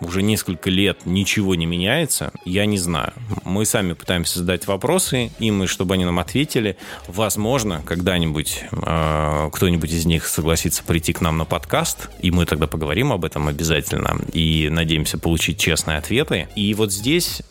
уже 0.00 0.22
несколько 0.22 0.70
лет 0.70 1.06
ничего 1.06 1.54
не 1.54 1.66
меняется, 1.66 2.32
я 2.44 2.66
не 2.66 2.78
знаю. 2.78 3.12
Мы 3.44 3.64
сами 3.64 3.92
пытаемся 3.92 4.38
задать 4.38 4.66
вопросы 4.66 5.30
им, 5.38 5.62
и 5.62 5.66
чтобы 5.66 5.94
они 5.94 6.04
нам 6.04 6.18
ответили. 6.18 6.76
Возможно, 7.06 7.82
когда-нибудь 7.84 8.64
э, 8.70 9.50
кто-нибудь 9.52 9.90
из 9.90 10.06
них 10.06 10.26
согласится 10.26 10.84
прийти 10.84 11.12
к 11.12 11.20
нам 11.20 11.38
на 11.38 11.44
подкаст, 11.44 12.10
и 12.20 12.30
мы 12.30 12.46
тогда 12.46 12.66
поговорим 12.66 13.12
об 13.12 13.24
этом 13.24 13.48
обязательно, 13.48 14.18
и 14.32 14.68
надеемся 14.70 15.18
получить 15.18 15.58
честные 15.58 15.98
ответы. 15.98 16.48
И 16.54 16.72
вот 16.74 16.92
здесь 16.92 17.42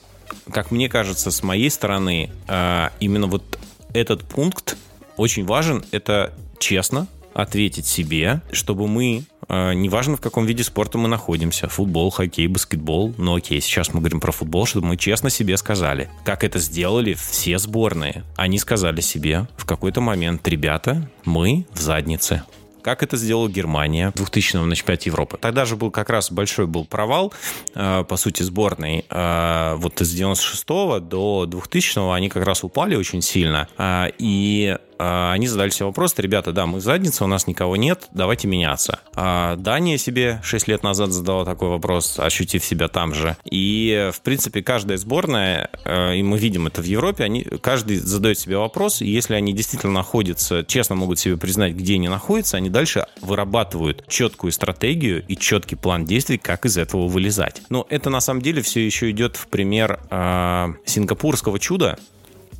как 0.52 0.72
мне 0.72 0.90
кажется, 0.90 1.32
с 1.32 1.44
моей 1.44 1.70
стороны, 1.70 2.30
а, 2.48 2.92
именно 3.00 3.28
вот 3.28 3.60
этот 3.94 4.24
пункт 4.24 4.78
очень 5.18 5.46
важен. 5.46 5.84
Это 5.92 6.34
честно 6.60 7.08
ответить 7.34 7.86
себе, 7.86 8.42
чтобы 8.52 8.88
мы 8.88 9.26
а, 9.48 9.72
неважно 9.72 10.18
в 10.18 10.22
каком 10.22 10.46
виде 10.46 10.64
спорта 10.64 10.98
мы 10.98 11.08
находимся, 11.08 11.70
футбол, 11.70 12.10
хоккей, 12.10 12.48
баскетбол, 12.48 13.14
но 13.18 13.36
окей, 13.36 13.62
сейчас 13.62 13.94
мы 13.94 14.00
говорим 14.00 14.20
про 14.20 14.32
футбол, 14.32 14.66
чтобы 14.66 14.88
мы 14.88 14.98
честно 14.98 15.30
себе 15.30 15.56
сказали, 15.58 16.10
как 16.26 16.44
это 16.44 16.60
сделали 16.60 17.14
все 17.14 17.58
сборные. 17.58 18.24
Они 18.36 18.60
сказали 18.60 19.02
себе 19.02 19.48
в 19.56 19.66
какой-то 19.66 20.02
момент, 20.02 20.48
ребята, 20.48 21.10
мы 21.26 21.66
в 21.74 21.80
заднице 21.80 22.44
как 22.88 23.04
это 23.04 23.18
сделала 23.18 23.50
Германия 23.50 24.12
в 24.12 24.14
2000 24.16 24.56
на 24.66 24.74
чемпионате 24.74 25.10
Европы. 25.10 25.38
Тогда 25.42 25.66
же 25.66 25.76
был 25.76 25.92
как 25.92 26.10
раз 26.10 26.32
большой 26.32 26.68
был 26.68 26.86
провал, 26.86 27.34
э, 27.76 28.06
по 28.08 28.16
сути, 28.16 28.44
сборной. 28.44 29.04
Э, 29.10 29.76
вот 29.76 30.00
с 30.00 30.10
96 30.10 31.02
до 31.02 31.46
2000 31.46 32.16
они 32.16 32.30
как 32.30 32.46
раз 32.46 32.64
упали 32.64 32.96
очень 32.96 33.22
сильно. 33.22 33.68
Э, 33.78 34.06
и 34.18 34.78
они 35.00 35.48
задали 35.48 35.70
себе 35.70 35.86
вопрос, 35.86 36.16
ребята, 36.18 36.52
да, 36.52 36.66
мы 36.66 36.80
задница, 36.80 37.24
у 37.24 37.28
нас 37.28 37.46
никого 37.46 37.76
нет, 37.76 38.08
давайте 38.14 38.48
меняться. 38.48 39.00
А 39.14 39.56
Дания 39.56 40.00
себе 40.00 40.42
6 40.44 40.68
лет 40.68 40.82
назад 40.82 41.12
задала 41.12 41.46
такой 41.46 41.70
вопрос, 41.70 42.18
ощутив 42.18 42.66
себя 42.66 42.88
там 42.88 43.14
же. 43.14 43.38
И, 43.46 44.10
в 44.12 44.22
принципе, 44.22 44.64
каждая 44.64 44.98
сборная, 44.98 45.70
и 45.86 46.24
мы 46.24 46.40
видим 46.40 46.66
это 46.66 46.82
в 46.82 46.86
Европе, 46.86 47.26
они, 47.26 47.44
каждый 47.44 47.98
задает 47.98 48.40
себе 48.40 48.58
вопрос, 48.58 49.04
и 49.04 49.08
если 49.08 49.36
они 49.36 49.54
действительно 49.54 49.94
находятся, 49.94 50.66
честно 50.68 50.96
могут 50.96 51.20
себе 51.20 51.38
признать, 51.38 51.76
где 51.76 51.94
они 51.94 52.08
находятся, 52.08 52.58
они 52.58 52.72
дальше 52.78 53.08
вырабатывают 53.22 54.06
четкую 54.08 54.52
стратегию 54.52 55.26
и 55.28 55.36
четкий 55.36 55.76
план 55.76 56.06
действий, 56.06 56.38
как 56.38 56.68
из 56.68 56.78
этого 56.78 57.08
вылезать. 57.08 57.64
Но 57.70 57.88
это 57.90 58.12
на 58.12 58.22
самом 58.22 58.44
деле 58.44 58.62
все 58.62 58.86
еще 58.86 59.10
идет 59.10 59.36
в 59.36 59.48
пример 59.48 60.00
э, 60.12 60.68
сингапурского 60.86 61.58
чуда, 61.58 61.98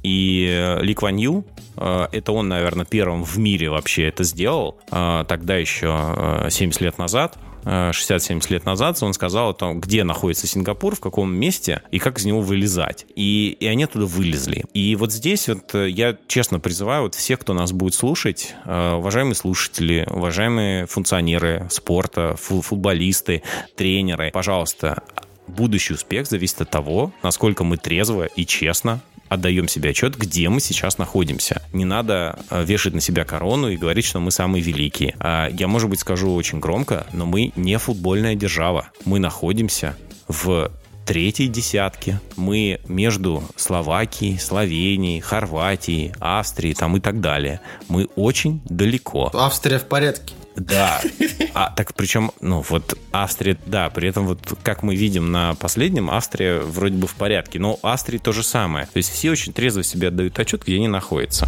и 0.02 0.48
э, 0.50 0.82
Ли 0.82 0.96
Кван 0.96 1.18
Ю, 1.18 1.46
э, 1.76 2.08
это 2.12 2.32
он, 2.32 2.48
наверное, 2.48 2.86
первым 2.86 3.24
в 3.24 3.38
мире 3.38 3.70
вообще 3.70 4.08
это 4.08 4.24
сделал, 4.24 4.80
э, 4.92 5.24
тогда 5.28 5.56
еще 5.56 6.48
70 6.50 6.82
лет 6.82 6.98
назад, 6.98 7.38
60-70 7.68 8.52
лет 8.52 8.66
назад, 8.66 9.02
он 9.02 9.14
сказал 9.14 9.50
о 9.50 9.54
том, 9.54 9.80
где 9.80 10.04
находится 10.04 10.48
Сингапур, 10.48 10.96
в 10.96 11.00
каком 11.00 11.34
месте 11.34 11.82
и 11.92 12.00
как 12.00 12.20
из 12.20 12.26
него 12.26 12.42
вылезать. 12.42 13.06
И, 13.16 13.58
и 13.60 13.68
они 13.68 13.84
оттуда 13.84 14.06
вылезли. 14.06 14.66
И 14.74 14.96
вот 14.96 15.12
здесь 15.12 15.48
вот 15.48 15.74
я 15.74 16.18
честно 16.28 16.60
призываю 16.60 17.04
вот 17.04 17.16
всех, 17.16 17.40
кто 17.40 17.54
нас 17.54 17.72
будет 17.72 17.94
слушать, 17.94 18.56
уважаемые 18.66 19.36
слушатели, 19.36 20.08
уважаемые 20.10 20.86
функционеры 20.86 21.68
спорта, 21.70 22.36
футболисты, 22.38 23.44
тренеры, 23.76 24.32
пожалуйста, 24.32 25.04
будущий 25.48 25.94
успех 25.94 26.28
зависит 26.28 26.62
от 26.62 26.70
того, 26.70 27.12
насколько 27.24 27.64
мы 27.64 27.78
трезво 27.78 28.26
и 28.26 28.46
честно 28.46 29.02
отдаем 29.30 29.68
себе 29.68 29.92
отчет, 29.92 30.18
где 30.18 30.50
мы 30.50 30.60
сейчас 30.60 30.98
находимся. 30.98 31.62
Не 31.74 31.86
надо 31.86 32.40
э, 32.50 32.64
вешать 32.64 32.94
на 32.94 33.02
себя 33.02 33.24
корону 33.26 33.70
и 33.70 33.78
говорить, 33.78 34.06
что 34.06 34.20
мы 34.20 34.32
самые 34.32 34.62
великие. 34.62 35.16
А 35.20 35.50
я, 35.50 35.68
может 35.68 35.90
быть, 35.90 36.00
скажу 36.00 36.34
очень 36.34 36.60
громко, 36.60 37.08
но 37.14 37.26
мы 37.26 37.52
не 37.56 37.78
футбольная 37.78 38.36
держава. 38.36 38.90
Мы 39.06 39.20
находимся 39.20 39.96
в 40.28 40.72
третьей 41.06 41.48
десятке. 41.48 42.20
Мы 42.36 42.82
между 42.88 43.44
Словакией, 43.56 44.38
Словенией, 44.38 45.22
Хорватией, 45.22 46.14
Австрией 46.20 46.76
там 46.76 46.98
и 46.98 47.00
так 47.00 47.22
далее. 47.22 47.62
Мы 47.88 48.08
очень 48.16 48.62
далеко. 48.66 49.32
Австрия 49.34 49.80
в 49.80 49.86
порядке. 49.86 50.34
Да. 50.58 51.02
А, 51.54 51.72
так 51.72 51.96
причем, 51.96 52.32
ну 52.40 52.64
вот 52.70 52.96
Австрия, 53.12 53.58
да, 53.66 53.90
при 53.90 54.08
этом 54.08 54.28
вот 54.28 54.40
как 54.62 54.84
мы 54.84 54.96
видим 54.96 55.32
на 55.32 55.56
последнем, 55.56 56.08
Австрия 56.12 56.60
вроде 56.60 56.96
бы 56.96 57.08
в 57.08 57.16
порядке, 57.16 57.58
но 57.58 57.80
Австрии 57.82 58.20
то 58.20 58.32
же 58.32 58.44
самое. 58.44 58.86
То 58.86 58.98
есть 58.98 59.12
все 59.12 59.32
очень 59.32 59.54
трезво 59.54 59.82
себе 59.84 60.10
отдают 60.10 60.38
отчет, 60.38 60.64
где 60.64 60.76
они 60.76 60.88
находятся. 60.88 61.48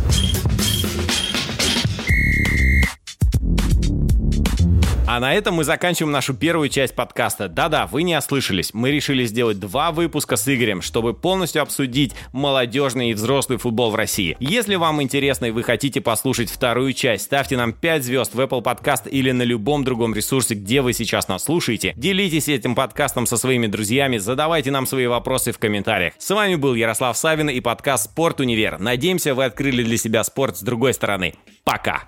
А 5.12 5.20
на 5.20 5.34
этом 5.34 5.56
мы 5.56 5.64
заканчиваем 5.64 6.12
нашу 6.12 6.36
первую 6.36 6.70
часть 6.70 6.94
подкаста. 6.94 7.48
Да-да, 7.48 7.88
вы 7.88 8.04
не 8.04 8.16
ослышались. 8.16 8.76
Мы 8.76 8.92
решили 8.92 9.26
сделать 9.26 9.60
два 9.60 9.92
выпуска 9.92 10.36
с 10.36 10.48
Игорем, 10.48 10.84
чтобы 10.84 11.16
полностью 11.16 11.64
обсудить 11.64 12.14
молодежный 12.32 13.10
и 13.10 13.14
взрослый 13.16 13.58
футбол 13.58 13.90
в 13.90 13.96
России. 13.96 14.38
Если 14.40 14.76
вам 14.76 15.02
интересно 15.02 15.46
и 15.46 15.50
вы 15.50 15.64
хотите 15.64 16.00
послушать 16.00 16.52
вторую 16.52 16.94
часть, 16.94 17.24
ставьте 17.24 17.58
нам 17.58 17.74
5 17.74 18.04
звезд 18.04 18.36
в 18.36 18.40
Apple 18.40 18.62
Podcast 18.62 19.10
или 19.10 19.32
на 19.32 19.42
любом 19.42 19.84
другом 19.84 20.14
ресурсе, 20.14 20.54
где 20.54 20.82
вы 20.82 20.94
сейчас 20.94 21.28
нас 21.28 21.46
слушаете. 21.46 21.96
Делитесь 21.98 22.48
этим 22.48 22.76
подкастом 22.76 23.26
со 23.26 23.38
своими 23.38 23.66
друзьями, 23.66 24.20
задавайте 24.20 24.70
нам 24.70 24.86
свои 24.86 25.08
вопросы 25.08 25.52
в 25.52 25.58
комментариях. 25.58 26.14
С 26.20 26.30
вами 26.30 26.54
был 26.54 26.76
Ярослав 26.76 27.18
Савин 27.18 27.50
и 27.50 27.60
подкаст 27.62 28.12
«Спорт 28.12 28.42
Универ». 28.42 28.78
Надеемся, 28.78 29.34
вы 29.34 29.46
открыли 29.46 29.82
для 29.82 29.98
себя 29.98 30.24
спорт 30.24 30.58
с 30.58 30.62
другой 30.62 30.94
стороны. 30.94 31.34
Пока! 31.64 32.04